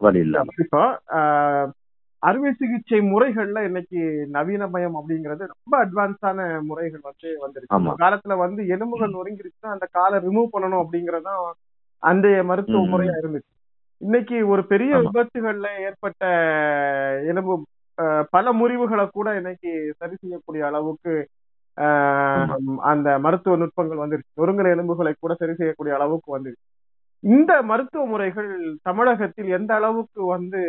வலி 0.00 0.18
இல்லாம. 0.18 0.52
இப்போ 0.58 0.82
அறுவை 2.22 2.50
சிகிச்சை 2.52 2.98
முறைகள்ல 3.08 3.64
இன்னைக்கு 3.64 4.00
நவீனமயம் 4.32 4.96
அப்படிங்கிறது 4.98 5.44
ரொம்ப 5.54 5.74
அட்வான்ஸான 5.80 6.38
முறைகள் 6.62 7.02
வந்து 7.02 7.28
வந்திருக்கு. 7.40 7.94
காலத்துல 7.98 8.36
வந்து 8.38 8.66
எலும்புகள் 8.66 9.12
நொறுங்கிருச்சுன்னா 9.12 9.74
அந்த 9.74 9.88
காலை 9.92 10.18
ரிமூவ் 10.18 10.54
பண்ணணும் 10.54 10.82
அப்படிங்கறதுதான் 10.84 11.40
அந்தைய 12.04 12.38
மருத்துவ. 12.44 12.82
முறையா 12.92 13.14
இருந்துச்சு. 13.20 13.50
இன்னைக்கு 14.00 14.36
ஒரு 14.48 14.62
பெரிய. 14.64 14.92
விபத்துகள்ல 15.04 15.68
ஏற்பட்ட 15.86 16.22
எலும்பு 17.30 17.54
பல 18.30 18.46
முறிவுகளை 18.52 19.04
கூட 19.10 19.28
இன்னைக்கு 19.36 19.70
சரி 19.98 20.14
செய்யக்கூடிய 20.16 20.62
அளவுக்கு 20.66 21.12
அந்த 22.90 23.08
மருத்துவ 23.18 23.54
நுட்பங்கள் 23.56 24.02
வந்துருச்சு. 24.02 24.32
நொறுங்குற 24.40 24.66
எலும்புகளை 24.74 25.12
கூட 25.16 25.32
சரி 25.34 25.54
செய்யக்கூடிய 25.54 25.92
அளவுக்கு 25.94 26.28
வந்துருச்சு. 26.36 26.64
இந்த 27.24 27.52
மருத்துவ 27.62 28.02
முறைகள் 28.06 28.50
தமிழகத்தில் 28.82 29.48
எந்த 29.48 29.70
அளவுக்கு 29.74 30.20
வந்து 30.34 30.60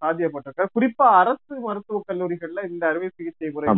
சாத்தியப்பட்டிருக்கு? 0.00 0.74
குறிப்பா 0.76 1.08
அரசு 1.20 1.54
மருத்துவக் 1.66 2.08
கல்லூரிகள்ல 2.08 2.64
இந்த 2.70 2.84
அறுவை 2.88 3.10
சிகிச்சை 3.10 3.50
முறை 3.50 3.68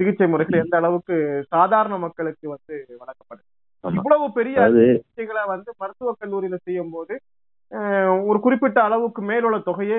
சிகிச்சை 0.00 0.26
முறைகள் 0.28 0.62
எந்த 0.64 0.74
அளவுக்கு 0.76 1.14
சாதாரண 1.52 1.94
மக்களுக்கு 1.98 2.46
வந்து 2.48 2.74
வழங்கப்படுது? 3.00 3.46
இவ்வளவு 3.84 4.26
பெரிய 4.36 4.56
சிகிச்சைகளை 4.92 5.42
வந்து 5.48 5.70
மருத்துவக் 5.80 6.20
கல்லூரியில 6.20 6.56
செய்யும் 6.60 6.92
போது 6.92 7.14
ஒரு 8.26 8.38
குறிப்பிட்ட 8.40 8.78
அளவுக்கு 8.82 9.20
மேலுள்ள 9.22 9.58
தொகையை 9.64 9.98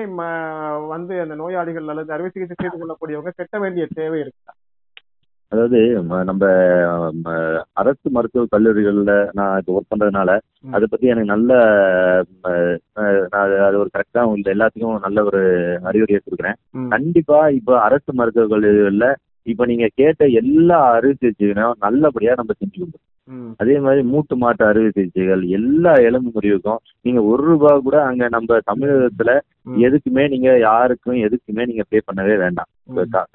வந்து 0.88 1.14
அந்த 1.22 1.34
நோயாளிகள் 1.36 1.92
அல்லது 1.92 2.14
அறுவை 2.14 2.30
சிகிச்சை 2.30 2.56
செய்து 2.56 2.76
கொள்ளக்கூடியவங்க 2.76 3.32
கட்ட 3.34 3.58
வேண்டிய 3.58 3.86
தேவை 3.94 4.18
இருக்கு 4.20 4.56
அதாவது 5.52 5.78
நம்ம 6.24 6.44
அரசு 7.76 8.08
மருத்துவக் 8.10 8.52
கல்லூரிகள்ல 8.52 9.14
நான் 9.32 9.56
இப்போ 9.58 9.72
ஒர்க் 9.72 9.90
பண்றதுனால. 9.92 10.30
அதை 10.70 10.86
பத்தி 10.86 11.06
எனக்கு 11.06 11.32
நல்ல 11.32 11.50
நான் 13.30 13.40
அது- 13.60 13.80
ஒரு 13.80 13.90
கரெக்டா 13.94 14.22
உங்களுக்கு 14.24 14.54
எல்லாத்துக்கும் 14.54 15.00
நல்ல 15.00 15.24
ஒரு 15.24 15.40
அறிவுரையை 15.84 16.20
கொடுக்குறேன். 16.20 16.58
கண்டிப்பா 16.88 17.38
இப்போ 17.56 17.74
அரசு 17.80 18.10
மருத்துவக் 18.14 18.52
கல்லூரிகள்ல 18.52 19.08
இப்போ 19.46 19.66
நீங்க 19.66 19.88
கேட்ட 19.94 20.22
எல்லா 20.40 20.78
அறுவை 20.92 21.14
சிகிச்சைகளும் 21.16 21.80
நல்லபடியா 21.80 22.34
நம்ம 22.34 22.54
செஞ்சுக்கணும் 22.58 22.96
ம். 22.96 23.06
அதே 23.56 23.76
மாதிரி 23.78 24.02
மூட்டு 24.10 24.34
மாட்டு 24.36 24.62
அறுவை 24.64 24.90
சிகிச்சைகள் 24.90 25.42
எல்லா 25.56 25.92
எலும்பு 26.08 26.30
முறிவுக்கும் 26.34 26.80
நீங்க 27.02 27.20
ஒரு 27.30 27.42
ரூபாய் 27.48 27.84
கூட 27.86 27.96
அங்க 28.04 28.28
நம்ம 28.28 28.58
தமிழகத்துல. 28.70 29.32
எதுக்குமே 29.86 30.24
நீங்க 30.28 30.50
யாருக்கும் 30.60 31.18
எதுக்குமே 31.26 31.64
நீங்க 31.66 31.84
பே 31.88 32.00
பண்ணவே 32.06 32.36
வேண்டாம். 32.44 32.70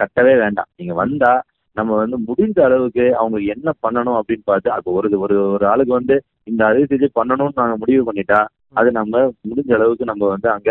கட்டவே 0.01 0.33
வேண்டாம். 0.43 0.69
நீங்க 0.75 0.95
வந்தா 1.03 1.33
நம்ம 1.77 1.95
வந்து 1.95 2.17
முடிஞ்ச 2.27 2.57
அளவுக்கு 2.61 3.05
அவங்க 3.15 3.37
என்ன 3.53 3.69
பண்ணணும் 3.83 4.17
அப்படின்னு 4.19 4.45
பார்த்து 4.45 4.69
அப்போ 4.71 4.91
ஒரு 4.91 5.17
ஒரு 5.19 5.35
ஒரு 5.55 5.65
ஆளுக்கு 5.67 5.93
வந்து 5.93 6.15
இந்த 6.43 6.61
அறுவை 6.65 6.85
சிகிச்சை 6.85 7.09
பண்ணணும்னு 7.19 7.59
நாங்க 7.61 7.75
முடிவு 7.77 8.03
பண்ணிட்டா 8.09 8.39
அது 8.73 8.89
நம்ம 8.91 9.15
முடிஞ்ச 9.49 9.71
அளவுக்கு 9.77 10.05
நம்ம 10.05 10.29
வந்து 10.29 10.49
அங்க 10.53 10.69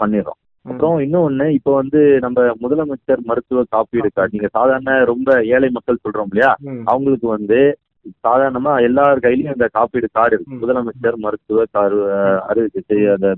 பண்ணிடுறோம். 0.00 0.38
அப்புறம் 0.66 0.98
இன்னொன்னு 1.04 1.46
இப்போ 1.54 1.70
வந்து 1.74 2.00
நம்ம 2.20 2.42
முதலமைச்சர் 2.60 3.22
மருத்துவ 3.24 3.62
காப்பீடு 3.70 4.08
கார்டு 4.10 4.34
நீங்க 4.36 4.48
சாதாரண 4.56 4.98
ரொம்ப 5.04 5.30
ஏழை 5.54 5.68
மக்கள் 5.70 6.02
சொல்றோம் 6.04 6.30
இல்லையா. 6.30 6.50
அவங்களுக்கு 6.84 7.26
வந்து 7.28 7.58
சாதாரணமா 8.24 8.72
எல்லார் 8.86 9.22
கையிலயும் 9.24 9.56
இந்த 9.56 9.66
காப்பீடு 9.76 10.08
கார்டு 10.16 10.34
இருக்கு. 10.36 10.60
முதலமைச்சர் 10.62 11.16
மருத்துவ 11.24 11.64
காரு 11.76 11.98
அறுவை 12.48 12.66
சிகிச்சை 12.68 12.98
அந்த 13.14 13.28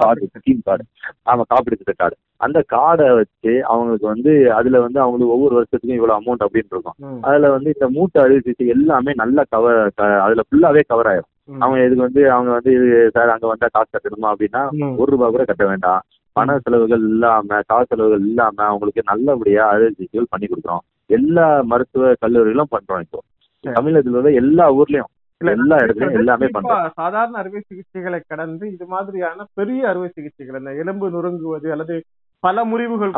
கார்டு 0.00 0.28
ஸ்கீம் 0.34 0.62
கார்டு 0.68 0.84
ஆமா 1.32 1.44
காப்பீடு 1.52 1.78
திட்ட 1.80 1.94
கார்டு 2.00 2.16
அந்த 2.46 2.58
கார்டை 2.74 3.06
வச்சு 3.18 3.52
அவங்களுக்கு 3.72 4.06
வந்து 4.12 4.32
அதுல 4.58 4.80
வந்து 4.86 5.00
அவங்களுக்கு 5.04 5.34
ஒவ்வொரு 5.36 5.56
வருஷத்துக்கும் 5.58 5.98
இவ்வளவு 5.98 6.18
அமௌண்ட் 6.20 6.44
அப்படின்னு 6.46 6.74
இருக்கும். 6.74 6.96
அதுல 7.28 7.50
வந்து 7.56 7.70
இந்த 7.76 7.88
மூட்டை 7.96 8.22
அறுவை 8.24 8.40
சிகிச்சை 8.40 8.68
எல்லாமே 8.76 9.14
நல்லா 9.22 9.44
கவர் 9.54 9.80
அதுல 10.26 10.44
ஃபுல்லாவே 10.48 10.84
கவர் 10.92 11.10
ஆயிரும். 11.12 11.30
அவங்க 11.62 11.80
இதுக்கு 11.86 12.06
வந்து 12.06 12.22
அவங்க 12.34 12.50
வந்து 12.56 12.70
இது 12.78 12.86
சார் 13.16 13.34
அங்க 13.34 13.46
வந்தா 13.52 13.68
காசு 13.76 13.90
கட்டணுமா 13.92 14.30
அப்படின்னா. 14.32 14.62
ஒரு 15.00 15.10
ரூபாய் 15.14 15.34
கூட 15.34 15.44
கட்ட 15.50 15.64
வேண்டாம். 15.72 16.02
பண 16.36 16.56
செலவுகள் 16.64 17.04
இல்லாம 17.10 17.60
காசு 17.70 17.88
செலவுகள் 17.92 18.24
இல்லாம 18.28 18.56
அவங்களுக்கு 18.70 19.02
நல்லபடியா 19.10 19.62
அறுவை 19.72 19.90
சிகிச்சைகள் 19.94 20.32
பண்ணி 20.32 20.46
கொடுக்குறோம். 20.50 20.82
எல்லா 21.10 21.46
மருத்துவ 21.70 22.12
கல்லூரிகளும் 22.22 22.72
பண்றோம் 22.74 23.02
இப்போ. 23.04 23.20
தமிழகத்துல 23.64 24.20
உள்ள 24.20 24.32
எல்லா 24.40 24.66
ஊர்லயும் 24.78 25.10
எல்லா 25.40 25.76
இடத்துலயும் 25.82 26.20
எல்லாமே 26.20 26.46
பண்றோம் 26.54 26.86
சாதாரண 26.98 27.34
அறுவை 27.42 27.60
சிகிச்சைகளை 27.62 28.20
கடந்து 28.24 28.64
இது 28.74 28.86
மாதிரியான 28.92 29.46
பெரிய 29.54 29.82
அறுவை 29.90 30.08
சிகிச்சைகள் 30.10 30.60
இந்த 30.60 30.72
எலும்பு 30.82 31.08
நொறுங்குவது 31.14 31.68
அல்லது 31.74 31.96
பல 32.42 32.64
முறிவுகள் 32.64 33.12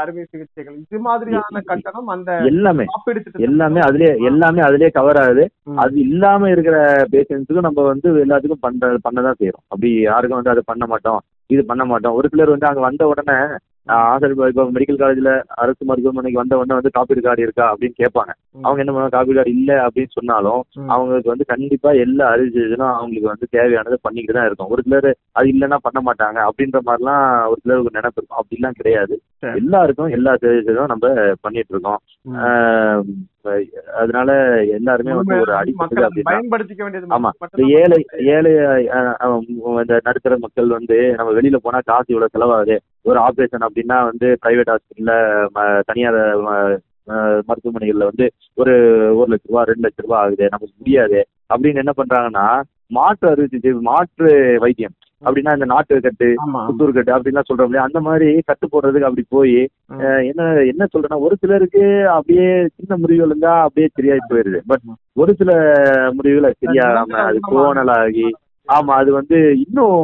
அறுவை 0.00 0.24
சிகிச்சைகள் 0.24 0.74
இது 0.82 0.98
மாதிரியான 1.04 1.60
கட்டணம் 1.68 2.10
அந்த 2.14 2.30
எல்லாமே 2.50 2.84
எல்லாமே 3.46 3.80
அதுலயே 3.86 4.10
எல்லாமே 4.30 4.60
அதுலயே 4.66 4.90
கவர் 4.90 5.20
ஆகுது. 5.22 5.44
அது 5.78 5.94
இல்லாம 6.06 6.50
இருக்கிற 6.54 6.76
பேஷண்ட்ஸுக்கும் 7.12 7.66
நம்ம 7.68 7.86
வந்து 7.88 8.08
எல்லாத்துக்கும் 8.24 8.64
பண்ற 8.66 8.90
பண்ணதான் 9.06 9.38
செய்யறோம் 9.40 9.64
அப்படி 9.68 9.90
யாருக்கும் 10.02 10.40
வந்து 10.40 10.54
அதை 10.54 10.64
பண்ண 10.66 10.86
மாட்டோம் 10.86 11.20
இது 11.50 11.62
பண்ண 11.64 11.82
மாட்டோம். 11.84 12.16
ஒரு 12.18 12.28
சிலர் 12.32 12.54
வந்து 12.54 12.68
அங்க 12.68 12.82
வந்த 12.86 13.02
உடனே 13.12 13.36
ஆசிரியர் 13.86 14.50
இப்போ 14.52 14.62
மெடிக்கல் 14.76 15.00
காலேஜ்ல 15.00 15.32
அரசு 15.54 15.82
மருத்துவமனைக்கு 15.88 16.40
வந்த 16.40 16.58
உடனே 16.58 16.74
வந்து 16.78 16.90
காப்பீடு 16.90 17.20
கார்டு 17.20 17.42
இருக்கா 17.42 17.64
அப்படின்னு 17.72 17.98
கேட்பாங்க. 18.02 18.32
அவங்க 18.64 18.82
என்ன 18.82 18.92
பண்ணுவாங்க? 18.92 19.14
காப்பீடு 19.16 19.38
கார்டு 19.38 19.52
இல்ல 19.58 19.72
அப்படின்னு 19.86 20.16
சொன்னாலும். 20.18 20.62
அவங்களுக்கு 20.94 21.32
வந்து 21.32 21.44
கண்டிப்பா 21.44 21.92
எல்லா 22.04 22.26
அரிசியும் 22.34 22.86
அவங்களுக்கு 22.92 23.32
வந்து 23.32 23.46
தேவையானது 23.50 23.98
பண்ணிக்கிட்டு 24.02 24.38
தான் 24.38 24.48
இருக்கும். 24.48 24.70
ஒரு 24.70 24.82
சிலர் 24.82 25.08
அது 25.32 25.52
இல்லைன்னா 25.52 25.78
பண்ண 25.86 26.00
மாட்டாங்க 26.08 26.38
அப்படின்ற 26.48 26.80
மாதிரிலாம் 26.88 27.24
ஒரு 27.48 27.60
சிலருக்கு 27.62 27.96
நினைப்பு 27.98 28.20
இருக்கும் 28.20 28.40
அப்படிலாம் 28.40 28.78
கிடையாது. 28.80 29.16
எல்லாருக்கும் 29.62 30.14
எல்லா 30.18 30.34
தேவையும் 30.36 30.92
நம்ம 30.94 31.06
பண்ணிட்டு 31.40 31.74
இருக்கோம். 31.74 32.00
அதனால 33.94 34.30
எல்லாருமே 34.78 35.12
வந்து 35.12 35.34
ஒரு 35.40 35.52
மக்கள் 35.52 35.60
அடிப்பட்டது 35.60 36.04
அதை 36.04 36.08
அப்படின்னா 36.08 37.16
ஆமா. 37.16 37.30
ஏழை 37.82 37.98
ஏழை 38.34 38.52
இந்த 39.82 40.00
நடுத்தர 40.08 40.36
மக்கள் 40.38 40.76
வந்து 40.78 40.98
நம்ம 41.18 41.32
வெளியில 41.32 41.56
போனா 41.56 41.80
காசு 41.90 42.08
இவ்வளவு 42.08 42.34
செலவாகுது. 42.36 42.76
ஒரு 43.10 43.18
ஆபரேஷன் 43.26 43.66
அப்படின்னா 43.66 43.96
வந்து 44.10 44.28
பிரைவேட் 44.42 44.72
ஹாஸ்பிட்டல்ல 44.72 45.14
தனியார் 45.88 46.20
மருத்துவமனைகள்ல 47.48 48.08
வந்து 48.10 48.26
ஒரு 48.60 48.74
ஒரு 49.18 49.28
லட்ச 49.32 49.50
ரூபா 49.50 49.62
ரெண்டு 49.68 49.84
லட்ச 49.86 50.04
ரூபா 50.04 50.18
ஆகுது. 50.22 50.44
நமக்கு 50.52 50.74
முடியாது. 50.80 51.18
அப்படின்னு 51.52 51.82
என்ன 51.82 51.92
பண்றாங்கன்னா 51.98 52.46
மாற்று 52.96 53.26
அறுவை 53.30 53.46
சிகிச்சை 53.48 53.72
மாற்று 53.90 54.30
வைத்தியம். 54.64 54.94
அப்படின்னா 55.22 55.52
இந்த 55.56 55.66
நாட்டு 55.70 55.98
கட்டு 56.06 56.26
புத்தூர் 56.66 56.90
கட்டு 56.96 57.12
அப்படின்லாம் 57.14 57.48
சொல்றோம் 57.48 57.68
இல்லையா? 57.68 57.86
அந்த 57.88 58.00
மாதிரி 58.06 58.28
கட்டு 58.48 58.66
போடுறதுக்கு 58.72 59.08
அப்படி 59.08 59.24
போய் 59.34 59.54
என்ன 60.30 60.48
என்ன 60.72 60.86
சொல்றேன்னா 60.94 61.18
ஒரு 61.26 61.34
சிலருக்கு 61.42 61.84
அப்படியே 62.16 62.48
சின்ன 62.78 62.98
முறிவுகள் 63.02 63.32
இருந்தா 63.32 63.52
அப்படியே 63.66 63.88
சரியாயி 63.94 64.22
போயிருது. 64.32 64.60
பட் 64.72 64.84
ஒரு 65.22 65.34
சில 65.40 65.52
முறிவுகளை 66.18 66.50
சரியாகாம 66.64 67.22
அது 67.28 67.40
கோணலாகி 67.52 68.26
ஆமா 68.66 68.92
அது 69.00 69.10
வந்து 69.12 69.36
இன்னும் 69.64 69.98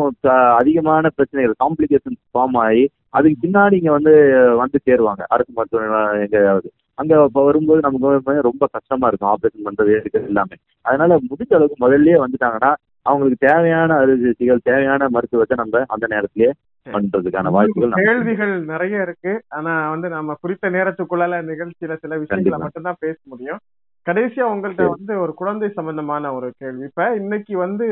அதிகமான 0.56 1.10
பிரச்சனைகள் 1.16 1.60
காம்ப்ளிகேஷன் 1.62 2.18
ஃபார்ம் 2.32 2.58
ஆகி 2.62 2.84
அதுக்கு 3.14 3.36
பின்னாடி 3.42 3.74
இங்க 3.80 3.92
வந்து 3.92 4.12
வந்து 4.60 4.78
சேருவாங்க 4.86 5.22
அரசு 5.34 5.50
மருத்துவமனை 5.52 5.98
எங்கேயாவது 6.24 6.68
அங்க 6.98 7.14
வரும்போது 7.40 7.80
நமக்கு 7.86 8.08
ரொம்ப 8.48 8.64
கஷ்டமா 8.74 9.08
இருக்கும் 9.08 9.32
ஆபரேஷன் 9.32 9.66
பண்றது 9.68 9.96
எடுக்கிறது 9.98 10.30
எல்லாமே 10.30 10.56
அதனால 10.84 11.18
முடிஞ்ச 11.28 11.52
அளவுக்கு 11.52 11.84
முதல்லயே 11.84 12.16
வந்துட்டாங்கன்னா 12.22 12.72
அவங்களுக்கு 13.06 13.46
தேவையான 13.46 13.94
அறுவை 13.94 14.16
சிகிச்சைகள் 14.20 14.66
தேவையான 14.68 15.08
மருத்துவத்தை 15.08 15.56
நம்ம 15.56 15.84
அந்த 15.88 16.06
நேரத்திலேயே 16.06 16.50
பண்றதுக்கான 16.86 17.50
வாய்ப்புகள். 17.54 17.92
கேள்விகள் 18.00 18.54
நிறைய 18.70 19.06
இருக்கு 19.06 19.32
ஆனா 19.56 19.72
வந்து 19.90 20.08
நம்ம 20.08 20.36
குறித்த 20.42 20.70
நேரத்துக்குள்ள 20.70 21.24
நிகழ்ச்சியில 21.50 21.94
சில 21.96 22.16
விஷயங்களை. 22.22 22.58
மட்டும்தான் 22.62 23.00
பேச 23.00 23.18
முடியும் 23.26 23.60
கடைசியா 24.06 24.44
உங்கள்ட்ட. 24.52 24.84
வந்து 24.94 25.14
ஒரு 25.24 25.32
குழந்தை 25.34 25.68
சம்பந்தமான 25.70 26.32
ஒரு 26.34 26.48
கேள்வி 26.60 26.84
இப்ப 26.88 27.04
இன்னைக்கு 27.20 27.54
வந்து 27.58 27.86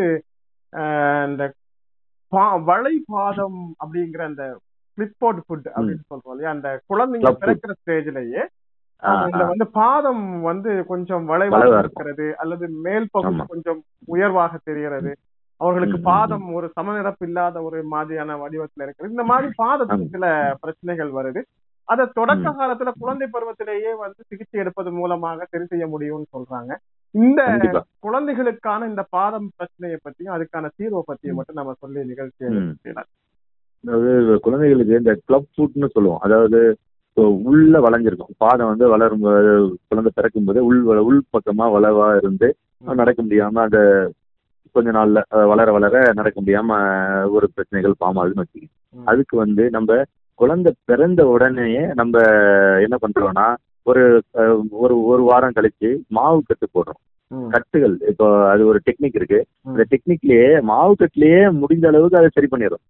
இந்த 1.26 1.52
பா- 2.32 2.62
வளைபாதம் 2.64 3.74
அப்படிங்கிற 3.80 4.22
அந்த 4.22 4.58
பிளிப்போர்ட் 4.98 5.40
ஃபுட் 5.46 5.68
அப்படின்னு 5.74 6.00
சொல்றோம் 6.10 6.30
இல்லையா 6.30 6.50
அந்த 6.50 6.80
குழந்தைங்க. 6.88 7.34
பிறக்கிற 7.40 7.72
ஸ்டேஜ்லயே 7.80 8.42
இந்த 9.24 9.44
ஆ. 9.44 9.46
வந்து 9.46 9.66
பாதம் 9.66 10.40
வந்து 10.40 10.86
கொஞ்சம் 10.86 11.28
வளைவாக. 11.28 11.78
இருக்கிறது 11.78 12.36
அல்லது 12.36 12.68
மேல் 12.68 13.08
பகுதி. 13.10 13.42
கொஞ்சம் 13.46 13.82
உயர்வாக 14.06 14.58
தெரிகிறது 14.64 15.16
அவர்களுக்கு 15.60 16.00
பாதம் 16.02 16.52
ஒரு 16.52 16.72
சமநிரப்பு 16.80 17.22
இல்லாத 17.22 17.62
ஒரு 17.62 17.82
மாதிரியான 17.84 18.36
வடிவத்துல 18.36 18.80
இருக்குது 18.80 19.08
இந்த 19.08 19.22
மாதிரி 19.22 19.52
பாதத்துக்கு. 19.62 20.08
சில 20.08 20.26
பிரச்சனைகள் 20.60 21.10
வருது 21.10 21.42
அத 21.88 22.04
தொடக்க. 22.12 22.50
காலத்துல 22.50 22.92
குழந்தை 22.98 23.28
பருவத்திலேயே 23.32 23.96
வந்து 23.98 24.24
சிகிச்சை 24.26 24.60
எடுப்பது 24.60 24.92
மூலமாக 24.92 25.46
சரி 25.50 25.64
செய்ய 25.64 25.86
முடியும்னு 25.86 26.28
சொல்றாங்க 26.32 26.72
இந்த 27.14 27.40
கண்டிப்பா 27.44 27.80
குழந்தைகளுக்கான 27.98 28.86
இந்த 28.86 29.02
பாதம் 29.10 29.48
பிரச்சனையை 29.56 29.98
பத்தியும் 30.02 30.34
அதுக்கான 30.34 30.70
தீர்வை 30.76 31.02
பத்தியும் 31.06 31.34
மட்டும் 31.34 31.54
நம்ம 31.54 31.74
சொல்லி. 31.80 32.02
செய்யலாம். 32.76 33.08
அதாவது 33.84 34.12
குழந்தைகளுக்கு 34.38 34.96
இந்த 34.96 35.12
கிளப் 35.24 35.48
ஃபுட்னு 35.52 35.88
சொல்லுவோம் 35.90 36.22
அதாவது 36.22 36.60
உள்ள 37.44 37.78
வளைஞ்சிருக்கும் 37.80 38.36
பாதம் 38.38 38.66
வந்து 38.66 38.88
வளரும் 38.88 39.24
குழந்தை 39.88 40.10
பிறக்கும் 40.14 40.44
போது 40.44 40.64
உள் 40.64 40.82
வள- 40.82 41.02
உள் 41.02 41.22
பக்கமா 41.32 41.64
வளவா 41.72 42.16
இருந்து 42.16 42.48
நடக்க 42.98 43.22
முடியாம 43.22 43.60
அந்த 43.60 43.78
கொஞ்ச 44.74 44.90
நாள்ல 44.90 45.20
வளர 45.46 45.72
வளர 45.72 46.12
நடக்க 46.12 46.40
முடியாம 46.40 46.76
ஒரு 47.30 47.50
பிரச்சனைகள் 47.50 47.94
ஃபார்ம் 47.94 48.18
ஆகுதுன்னு 48.20 48.44
வச்சுக்கோங்க. 48.44 48.70
அதுக்கு 49.04 49.36
வந்து 49.36 49.70
நம்ம 49.70 49.98
குழந்தை 50.40 50.72
பிறந்த 50.84 51.26
உடனேயே 51.28 51.82
நம்ம 51.94 52.14
என்ன 52.80 52.96
பண்றோம்னா 53.02 53.46
ஒரு 53.86 54.02
ஒரு 54.80 54.94
ஒரு 55.04 55.22
வாரம் 55.22 55.56
கழிச்சு 55.56 55.88
மாவு 56.08 56.40
கட்டு 56.42 56.66
போடுறோம். 56.68 57.00
கட்டுகள் 57.50 57.94
இப்போ 58.10 58.26
அது 58.52 58.62
ஒரு 58.66 58.78
டெக்னிக் 58.86 59.18
இருக்கு. 59.18 59.40
அந்த 59.66 59.82
டெக்னிக்லயே 59.90 60.48
மாவு 60.70 60.94
கட்டுலயே 61.00 61.42
முடிஞ்ச 61.60 61.84
அளவுக்கு 61.86 62.18
அதை 62.18 62.30
சரி 62.34 62.46
பண்ணிடும். 62.46 62.82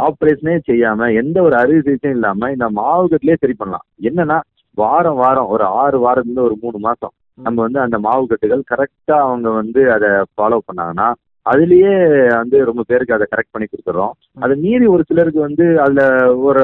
ஆப்ரேஷனே 0.00 0.56
செய்யாம 0.68 1.10
எந்த 1.20 1.36
ஒரு 1.42 1.54
அறுவை 1.56 1.80
சிகிச்சையும் 1.80 2.16
இல்லாம 2.16 2.50
இந்த 2.50 2.66
மாவு 2.78 3.06
கட்டிலே 3.08 3.36
சரி 3.40 3.54
பண்ணலாம் 3.58 3.86
என்னன்னா 4.10 4.38
வாரம் 4.76 5.18
வாரம் 5.22 5.50
ஒரு 5.54 5.64
ஆறு 5.80 5.98
வாரத்துல 6.04 6.40
ஒரு 6.40 6.56
மூணு 6.62 6.78
மாசம் 6.78 7.14
நம்ம 7.38 7.58
வந்து 7.62 7.80
அந்த 7.80 7.96
மாவு 7.98 8.24
கட்டுகள் 8.26 8.62
கரெக்டா 8.72 9.16
அவங்க 9.26 9.48
வந்து 9.50 9.80
அதை 9.92 10.08
ஃபாலோ 10.34 10.58
பண்ணாங்கன்னா 10.68 11.08
அதுலயே 11.50 11.92
வந்து 12.36 12.64
ரொம்ப 12.64 12.82
பேருக்கு 12.86 13.14
அதை 13.14 13.26
கரெக்ட் 13.30 13.52
பண்ணி 13.54 13.66
கொடுத்துறோம். 13.70 14.12
அதை 14.44 14.54
மீறி 14.64 14.86
ஒரு 14.94 15.02
சிலருக்கு 15.08 15.40
வந்து 15.40 15.64
அதுல 15.80 16.02
ஒரு 16.46 16.62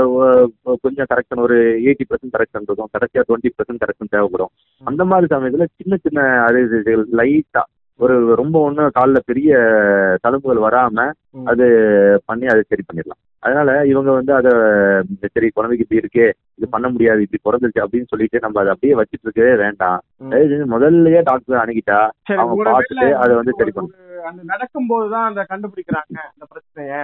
கொஞ்சம் 0.80 1.10
கரெக்ஷன் 1.12 1.44
ஒரு 1.46 1.58
எயிட்டி 1.86 2.06
பர்சன்ட் 2.10 2.36
கரெக்ஷன் 2.36 2.66
இருக்கும் 2.66 2.92
கரெக்டா 2.98 3.22
டுவெண்ட்டி 3.28 3.52
பர்சன்ட் 3.56 3.82
கரெக்ஷன் 3.84 4.12
தேவைப்படும். 4.14 4.52
அந்த 4.90 5.04
மாதிரி 5.04 5.34
சமயத்துல 5.34 5.66
சின்ன 5.80 5.98
சின்ன 6.06 6.20
அறுவை 6.46 6.64
சிகிச்சைகள் 6.68 7.06
லைட்டா 7.20 7.64
ஒரு 8.00 8.14
ரொம்ப 8.34 8.56
ஒன்றும் 8.66 8.94
காலில் 8.98 9.28
பெரிய 9.30 9.56
தழும்புகள் 10.26 10.64
வராம. 10.66 11.10
அது 11.50 11.66
பண்ணி 12.24 12.46
அதை 12.46 12.62
சரி 12.68 12.82
பண்ணிடலாம். 12.86 13.20
அதனால 13.42 13.86
இவங்க 13.86 14.10
வந்து 14.10 14.34
அதை 14.34 14.50
சரி 15.32 15.48
குழந்தைக்கு 15.48 15.86
இப்படி 15.88 16.00
இருக்கே 16.00 16.26
இது 16.54 16.68
பண்ண 16.68 16.88
முடியாது 16.88 17.22
இப்படி 17.22 17.40
பிறந்துருச்சு 17.44 17.82
அப்படின்னு 17.82 18.08
சொல்லிட்டு 18.08 18.38
நம்ம 18.40 18.60
அதை 18.60 18.72
அப்படியே 18.72 18.98
வச்சிட்டு 18.98 19.22
இருக்கவே 19.22 19.56
வேண்டாம். 19.56 20.00
முதல்லயே 20.66 21.22
டாக்டர் 21.22 21.56
அணுகிட்டா 21.56 21.98
அவங்க 22.36 22.54
பார்த்துட்டு 22.70 23.12
அதை 23.14 23.34
வந்து 23.34 23.52
சரி 23.56 23.70
ஒரு- 23.70 23.96
அந்த 24.22 24.42
நடக்கும்போதுதான் 24.46 25.24
அந்த 25.24 25.46
கண்டுபிடிக்கிறாங்க 25.50 26.16
அந்த 26.30 26.46
பிரச்சனைய. 26.50 26.94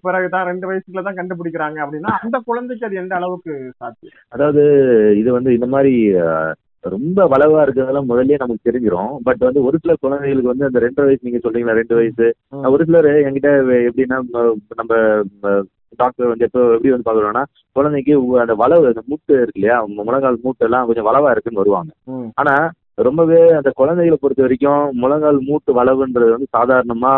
பிறகுதான் 0.00 0.44
ரெண்டு 0.44 0.70
வயசுக்குள்ள 0.70 1.02
தான் 1.02 1.14
கண்டுபிடிக்கிறாங்க 1.14 1.78
அப்படின்னா 1.84 2.10
அந்த 2.18 2.38
குழந்தைக்கு 2.44 2.86
அது 2.86 2.96
எந்த 2.96 3.14
அளவுக்கு 3.14 3.72
சாத்தியம்? 3.76 4.14
அதாவது 4.28 4.62
இது 5.18 5.32
வந்து 5.32 5.54
இந்த 5.54 5.66
மாதிரி 5.66 5.94
ரொம்ப 6.84 7.20
வளவா 7.26 7.62
இருக்கிறதெல்லாம் 7.62 8.08
முதல்லயே 8.10 8.36
நமக்கு 8.38 8.66
தெரிஞ்சிரும் 8.68 9.14
பட் 9.22 9.42
வந்து 9.46 9.60
ஒரு 9.62 9.76
சில 9.82 9.94
குழந்தைகளுக்கு 9.96 10.52
வந்து 10.52 10.68
அந்த 10.68 10.80
ரெண்டரை 10.84 11.06
வயசு 11.08 11.26
நீங்க 11.26 11.40
சொல்றீங்களா 11.42 11.78
ரெண்டு 11.78 11.94
வயசு. 11.94 12.26
ஒரு 12.72 12.84
சிலர் 12.84 13.08
என்கிட்ட 13.20 13.50
எப்படின்னா 13.88 14.18
நம்ம 14.80 14.92
டாக்டர் 15.98 16.30
வந்து 16.30 16.46
எப்போ 16.46 16.60
எப்படி 16.72 16.92
வந்து 16.92 17.08
பாக்குறோம்னா 17.08 17.42
குழந்தைக்கு 17.76 18.12
அந்த 18.42 18.54
வளவு 18.54 18.90
அந்த 18.90 19.02
மூட்டு 19.06 19.32
இருக்கு 19.36 19.60
இல்லையா 19.60 19.76
முழங்கால் 20.00 20.42
மூட்டு 20.44 20.66
எல்லாம் 20.66 20.86
கொஞ்சம் 20.88 21.08
வளவா 21.08 21.32
இருக்குன்னு 21.34 21.62
வருவாங்க. 21.62 21.90
ஆனா 22.40 22.54
ரொம்பவே 23.06 23.38
அந்த 23.56 23.70
குழந்தைகளை 23.80 24.16
பொறுத்த 24.20 24.42
வரைக்கும் 24.44 24.84
முழங்கால் 25.02 25.38
மூட்டு 25.48 25.70
வளவுன்றது 25.78 26.30
வந்து 26.34 26.48
சாதாரணமா 26.56 27.12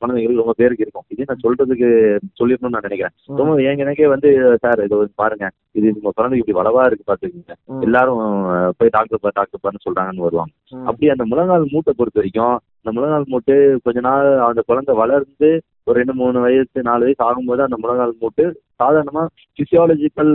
குழந்தைகளுக்கு 0.00 0.42
ரொம்ப 0.42 0.54
பேருக்கு 0.60 0.84
இருக்கும் 0.84 1.06
இதே 1.12 1.26
நான் 1.28 1.42
சொல்றதுக்கு 1.44 1.88
சொல்லிடணும்னு 2.40 2.74
நான் 2.74 2.86
நினைக்கிறேன். 2.88 3.14
ரொம்ப 3.40 3.56
எனக்கே 3.84 4.06
வந்து 4.14 4.30
சார் 4.64 4.84
இது 4.86 5.00
வந்து 5.00 5.14
பாருங்க 5.22 5.48
இது 5.78 5.94
உங்க 5.96 6.12
குழந்தைக்கு 6.18 6.42
இப்படி 6.44 6.58
வளவா 6.60 6.84
இருக்கு 6.86 7.08
பாத்துக்கோங்க. 7.10 7.56
எல்லாரும் 7.86 8.22
போய் 8.78 8.94
டாக்டர் 8.96 9.22
பா 9.24 9.32
டாக்டர் 9.40 9.64
பான்னு 9.64 9.84
சொல்றாங்கன்னு 9.86 10.26
வருவாங்க. 10.28 10.52
அப்படி 10.90 11.12
அந்த 11.16 11.26
முழங்கால் 11.32 11.70
மூட்டை 11.74 11.94
பொறுத்த 12.00 12.20
வரைக்கும் 12.22 12.56
அந்த 12.80 12.92
முழங்கால் 12.98 13.30
மூட்டு 13.34 13.54
கொஞ்ச 13.86 14.00
நாள் 14.08 14.30
அந்த 14.48 14.62
குழந்தை 14.70 14.94
வளர்ந்து 15.02 15.50
ஒரு 15.88 15.98
ரெண்டு 16.00 16.14
மூணு 16.20 16.38
வயசு 16.46 16.88
நாலு 16.88 17.04
வயசு 17.06 17.22
ஆகும்போது 17.28 17.62
அந்த 17.66 17.76
முழங்கால் 17.82 18.20
மூட்டு 18.22 18.44
சாதாரணமா 18.82 19.24
பிசியாலஜிக்கல் 19.58 20.32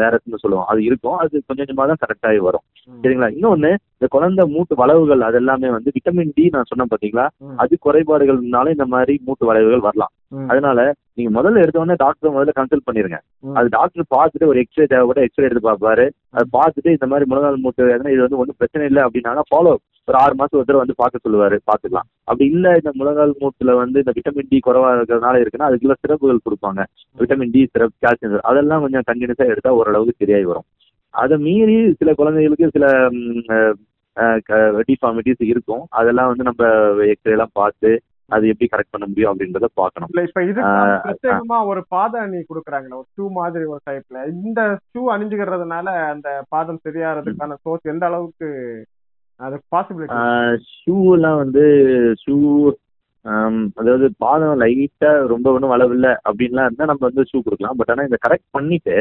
வேரஸ்ன்னு 0.00 0.42
சொல்லுவோம். 0.42 0.68
அது 0.70 0.80
இருக்கும். 0.88 1.18
அது 1.22 1.34
கொஞ்சம் 1.46 1.66
கொஞ்சமா 1.66 1.86
தான் 1.90 2.02
கரெக்டாகி 2.04 2.40
வரும். 2.48 2.64
சரிங்களா? 3.02 3.28
இன்னொன்னு 3.36 3.70
இந்த 3.96 4.06
குழந்தை 4.14 4.44
மூட்டு 4.54 4.74
வளவுகள் 4.82 5.26
அது 5.28 5.36
எல்லாமே 5.40 5.68
வந்து 5.76 5.92
விட்டமின் 5.96 6.34
டி 6.36 6.44
நான் 6.54 6.70
சொன்னேன் 6.70 6.92
பாத்தீங்களா. 6.92 7.26
அது 7.64 7.74
குறைபாடுகள்னால 7.86 8.72
இந்த 8.76 8.86
மாதிரி 8.94 9.14
மூட்டு 9.26 9.46
வளைவுகள் 9.50 9.86
வரலாம். 9.88 10.12
அதனால 10.52 10.78
நீங்க 11.18 11.30
முதல்ல 11.36 11.62
எடுத்த 11.64 11.82
உடனே 11.82 11.98
டாக்டர் 12.04 12.34
முதல்ல 12.36 12.54
கன்சல்ட் 12.58 12.86
பண்ணிருங்க. 12.88 13.18
அது 13.58 13.68
டாக்டர் 13.76 14.12
பார்த்துட்டு 14.16 14.50
ஒரு 14.52 14.58
எக்ஸ்ரே 14.62 14.86
தேவைப்பட்ட 14.92 15.26
எக்ஸ்ரே 15.26 15.46
எடுத்து 15.48 15.68
பார்ப்பாரு. 15.68 16.06
அது 16.36 16.46
பார்த்துட்டு 16.58 16.90
இந்த 16.96 17.06
மாதிரி 17.12 17.28
முழங்கால் 17.30 17.62
மூட்டு 17.66 17.90
வேதனை 17.90 18.12
இது 18.14 18.24
வந்து 18.26 18.40
ஒன்றும் 18.42 18.58
பிரச்சனை 18.62 18.88
இல்லை 18.90 19.04
அப்படின்னா 19.06 19.46
ஃபாலோ 19.52 19.74
ஒரு 20.08 20.16
ஆறு 20.20 20.34
மாசம் 20.40 20.56
ஒரு 20.58 20.66
தடவை 20.66 20.82
வந்து 20.82 21.00
பார்க்க 21.00 21.24
சொல்லுவாரு. 21.24 21.56
பார்த்துக்கலாம். 21.68 22.06
அப்படி 22.28 22.44
இல்லை 22.52 22.70
இந்த 22.80 22.90
முழங்கால் 22.98 23.32
மூட்டுல 23.40 23.72
வந்து 23.80 23.98
இந்த 24.02 24.12
விட்டமின் 24.16 24.48
டி 24.52 24.58
குறைவா 24.66 24.90
இருக்கிறதுனால 24.96 25.40
இருக்குன்னா 25.42 25.68
அதுக்குள்ள 25.68 25.96
சிறப்புகள் 26.02 26.44
கொடுப்பாங்க. 26.46 26.80
விட்டமின் 27.20 27.52
டி 27.54 27.62
சிறப்பு 27.74 27.96
கால்சியம் 28.04 28.48
அதெல்லாம் 28.50 28.82
கொஞ்சம் 28.84 29.06
கண்டினியூஸா 29.10 29.50
எடுத்தா 29.52 29.76
ஓரளவுக்கு 29.80 30.20
சரியாகி 30.22 30.48
வரும். 30.50 30.68
அதை 31.14 31.36
மீறி 31.46 31.76
சில 32.00 32.12
குழந்தைகளுக்கு 32.18 32.74
சில 32.76 32.86
டிஃபார்மிட்டிஸ் 34.88 35.42
இருக்கும். 35.52 35.82
அதெல்லாம் 35.98 36.30
வந்து 36.30 36.46
நம்ம 36.48 36.62
எக்ஸ்ரே 37.12 37.34
எல்லாம் 37.36 37.56
பார்த்து 37.60 37.90
அது 38.30 38.48
எப்படி 38.52 38.66
கரெக்ட் 38.70 38.94
பண்ண 38.94 39.04
முடியும் 39.10 39.30
அப்படின்றத 39.32 39.68
பார்க்கணும். 39.80 40.10
இல்ல 40.12 40.22
இப்ப 40.26 40.40
வந்து 40.40 40.64
பிரத்யேகமா 41.04 41.58
ஒரு 41.70 41.80
பாத 41.94 42.14
அணி 42.24 42.40
கொடுக்குறாங்களா 42.48 42.98
ஒரு 43.00 43.08
ஷூ 43.16 43.26
மாதிரி 43.38 43.64
ஒரு 43.74 43.80
டைப்ல 43.88 44.24
இந்த 44.32 44.60
ஷூ 44.90 45.02
அணிஞ்சுக்கிறதுனால 45.14 45.86
அந்த 46.12 46.28
பாதம் 46.54 46.82
சரியாறதுக்கான 46.86 47.56
சோர்ஸ் 47.64 47.90
எந்த 47.92 48.06
அளவுக்கு 48.10 48.48
அது 49.40 49.56
பாசிபிலிட்டி 49.74 50.18
ஷூ 50.76 50.96
எல்லாம் 51.16 51.40
வந்து 51.42 51.64
ஷூ 52.22 52.36
அதாவது 53.80 54.06
பாதம் 54.24 54.60
லைட்டா 54.62 55.10
ரொம்ப 55.32 55.46
ஒன்றும் 55.54 55.72
வளவில்லை 55.74 56.12
அப்படின்லாம் 56.28 56.66
இருந்தா 56.68 56.88
நம்ம 56.90 57.02
வந்து 57.08 57.22
ஷூ 57.30 57.38
கொடுக்கலாம். 57.46 57.78
பட் 57.78 57.90
ஆனா 57.92 58.06
இந்த 58.08 58.18
கரெக்ட் 58.26 58.48
பண்ணிட்டு. 58.56 58.94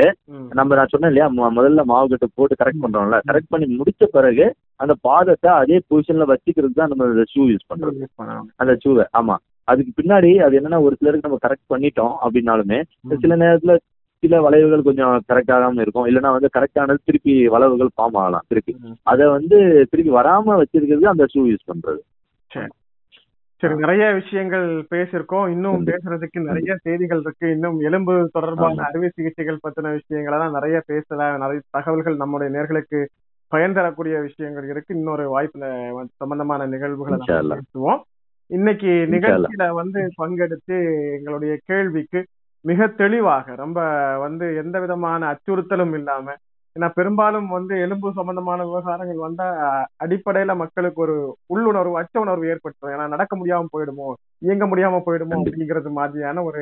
நம்ம 0.59 0.75
நான் 0.79 0.91
சொன்னேன் 0.93 1.11
இல்லையா 1.11 1.27
முதல்ல 1.57 1.83
மாவு 1.91 2.07
கட்டு 2.13 2.27
போட்டு 2.39 2.59
கரெக்ட் 2.61 2.83
பண்றோம்ல. 2.85 3.19
கரெக்ட் 3.29 3.51
பண்ணி 3.55 3.67
முடிச்ச 3.79 4.05
பிறகு 4.17 4.47
அந்த 4.83 4.93
பாதத்தை 5.07 5.51
அதே 5.61 5.77
பொசிஷன்ல 5.89 6.25
வச்சுக்கிறது 6.31 6.79
தான் 6.79 6.91
நம்ம 6.93 7.25
ஷூ 7.33 7.43
யூஸ் 7.51 7.69
பண்ணலாம் 7.69 8.47
அந்த 8.63 8.75
ஷூவை 8.85 9.05
ஆமா. 9.21 9.37
அதுக்கு 9.67 9.91
பின்னாடி 9.99 10.31
அது 10.45 10.57
என்னன்னா 10.59 10.81
ஒரு 10.87 10.95
சிலருக்கு 10.99 11.27
நம்ம 11.27 11.39
கரெக்ட் 11.45 11.71
பண்ணிட்டோம் 11.73 12.13
அப்படின்னாலுமே. 12.23 12.79
சில 13.23 13.35
நேரத்துல 13.43 13.75
சில 14.23 14.39
வளைவுகள் 14.41 14.85
கொஞ்சம் 14.87 15.15
கரெக்ட் 15.29 15.51
ஆகாம 15.55 15.81
இருக்கும். 15.85 16.05
இல்லைன்னா 16.09 16.29
வந்து 16.35 16.49
கரெக்டானது 16.55 16.99
திருப்பி 17.07 17.33
வளைவுகள் 17.55 17.91
ஃபார்ம் 17.95 18.17
ஆகலாம் 18.21 18.45
திருப்பி. 18.51 18.73
அதை 19.11 19.25
வந்து 19.35 19.57
திருப்பி 19.91 20.11
வராம 20.19 20.55
வச்சிருக்கிறது 20.61 21.07
அந்த 21.13 21.25
ஷூ 21.33 21.43
யூஸ் 21.51 21.69
பண்றது. 21.71 22.01
சரி 23.57 23.75
நிறைய 23.75 24.11
விஷயங்கள் 24.11 24.65
பேசியிருக்கோம். 24.89 25.49
இன்னும். 25.49 25.85
பேசுறதுக்கு 25.85 26.39
நிறைய 26.39 26.75
செய்திகள் 26.75 27.19
இருக்கு. 27.19 27.51
இன்னும் 27.51 27.79
எலும்பு 27.79 28.29
தொடர்பான. 28.31 28.83
அறுவை 28.83 29.09
சிகிச்சைகள் 29.13 29.59
பத்தின 29.67 29.99
விஷயங்களெல்லாம் 29.99 30.51
நிறைய 30.51 30.81
பேசலாம் 30.85 31.39
நிறைய 31.39 31.61
தகவல்கள் 31.69 32.15
நம்முடைய 32.15 32.49
நேர்களுக்கு 32.57 33.05
பயன் 33.47 33.73
தரக்கூடிய 33.73 34.19
விஷயங்கள் 34.19 34.69
இருக்கு. 34.69 34.95
இன்னொரு 34.95 35.25
வாய்ப்புல 35.31 35.93
சம்பந்தமான 36.15 36.65
நிகழ்வுகளை. 36.65 37.19
பேசுவோம். 37.27 37.99
இன்னைக்கு 38.47 38.87
நிகழ்ச்சியில 39.11 39.69
வந்து 39.71 40.09
பங்கெடுத்து 40.21 40.77
எங்களுடைய 41.17 41.57
கேள்விக்கு 41.65 42.25
மிக 42.61 42.87
தெளிவாக 42.87 43.55
ரொம்ப 43.55 43.79
வந்து 44.17 44.55
எந்த 44.55 44.79
விதமான 44.79 45.21
அச்சுறுத்தலும் 45.27 45.93
இல்லாம 45.93 46.35
ஏன்னா 46.77 46.87
பெரும்பாலும் 46.95 47.47
வந்து 47.53 47.73
எலும்பு 47.83 48.07
சம்பந்தமான 48.13 48.65
விவகாரங்கள் 48.65 49.23
வந்தா 49.23 49.45
அடிப்படையில 50.03 50.55
மக்களுக்கு 50.57 50.99
ஒரு 51.03 51.15
உள்ளுணர்வு 51.49 51.99
அச்ச 51.99 52.15
உணர்வு 52.21 52.51
ஏற்பட்டுரும். 52.51 52.93
ஏன்னா 52.95 53.07
நடக்க 53.07 53.35
முடியாம 53.37 53.69
போயிடுமோ 53.73 54.09
இயங்க 54.41 54.65
முடியாம 54.67 55.01
போயிடுமோ. 55.05 55.37
அப்படிங்கிறது 55.41 55.91
மாதிரியான 55.97 56.43
ஒரு 56.43 56.61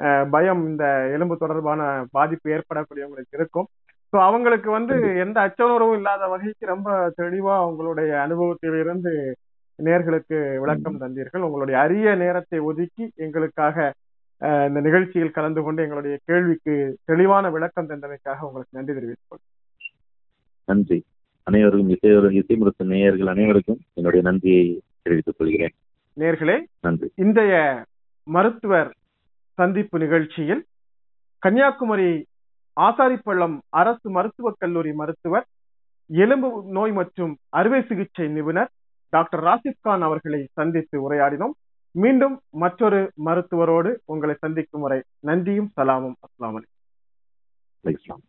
அஹ், 0.00 0.26
பயம் 0.30 0.62
இந்த 0.68 0.84
எலும்பு 1.14 1.34
தொடர்பான 1.36 1.80
பாதிப்பு 2.12 2.52
ஏற்படக்கூடியவங்களுக்கு 2.52 3.36
இருக்கும். 3.36 3.66
ஸோ 4.12 4.18
அவங்களுக்கு 4.22 4.68
வந்து 4.70 4.94
எந்த 5.24 5.38
அச்ச 5.40 5.60
உணர்வும் 5.66 5.98
இல்லாத 5.98 6.28
வகைக்கு 6.28 6.64
ரொம்ப 6.66 6.88
தெளிவா 7.18 7.54
அவங்களுடைய 7.60 8.12
அனுபவத்திலிருந்து 8.24 9.12
நேர்களுக்கு 9.78 10.38
விளக்கம் 10.62 11.00
தந்தீர்கள். 11.02 11.42
உங்களுடைய 11.42 11.76
அரிய 11.82 12.14
நேரத்தை 12.16 12.58
ஒதுக்கி 12.66 13.04
எங்களுக்காக 13.18 13.76
இந்த 14.42 14.80
நிகழ்ச்சியில் 14.80 15.30
கலந்து 15.30 15.62
கொண்டு 15.62 15.82
எங்களுடைய 15.82 16.18
கேள்விக்கு 16.24 16.98
தெளிவான 17.04 17.50
விளக்கம் 17.50 17.88
தந்தமைக்காக 17.88 18.38
உங்களுக்கு 18.40 18.68
நன்றி 18.70 18.94
தெரிவித்துக் 18.94 19.40
நன்றி. 20.64 21.04
அனைவருக்கும் 21.42 21.90
இசைமுரசு 21.90 22.84
நேயர்கள் 22.84 23.26
அனைவருக்கும் 23.26 23.78
என்னுடைய 23.92 24.30
நன்றியை 24.30 24.80
தெரிவித்துக் 25.02 25.34
கொள்கிறேன். 25.38 25.74
நேர்களே 26.16 26.64
நன்றி. 26.80 27.12
இன்றைய 27.14 27.84
மருத்துவர் 28.22 28.94
சந்திப்பு 29.54 29.98
நிகழ்ச்சியில் 29.98 30.64
கன்னியாகுமரி 31.38 32.26
ஆசாரிப்பள்ளம் 32.80 33.58
அரசு 33.68 34.10
மருத்துவக் 34.10 34.56
கல்லூரி 34.58 34.92
மருத்துவர் 34.92 35.46
எலும்பு 36.06 36.64
நோய் 36.66 36.92
மற்றும் 36.92 37.36
அறுவை 37.48 37.84
சிகிச்சை 37.88 38.28
நிபுணர் 38.28 38.70
டாக்டர் 39.08 39.42
ராசிப் 39.42 39.80
கான் 39.80 40.02
அவர்களை 40.02 40.46
சந்தித்து 40.52 41.10
உரையாடினோம். 41.10 41.56
மீண்டும் 41.90 42.40
மற்றொரு 42.50 43.12
மருத்துவரோடு 43.24 43.96
உங்களை 44.04 44.34
சந்திக்கும் 44.38 44.80
வரை 44.80 45.02
நன்றியும் 45.20 45.72
சலாமும். 45.76 46.14
அஸ்லாம் 46.20 46.62
வலைக்கம் 47.82 48.24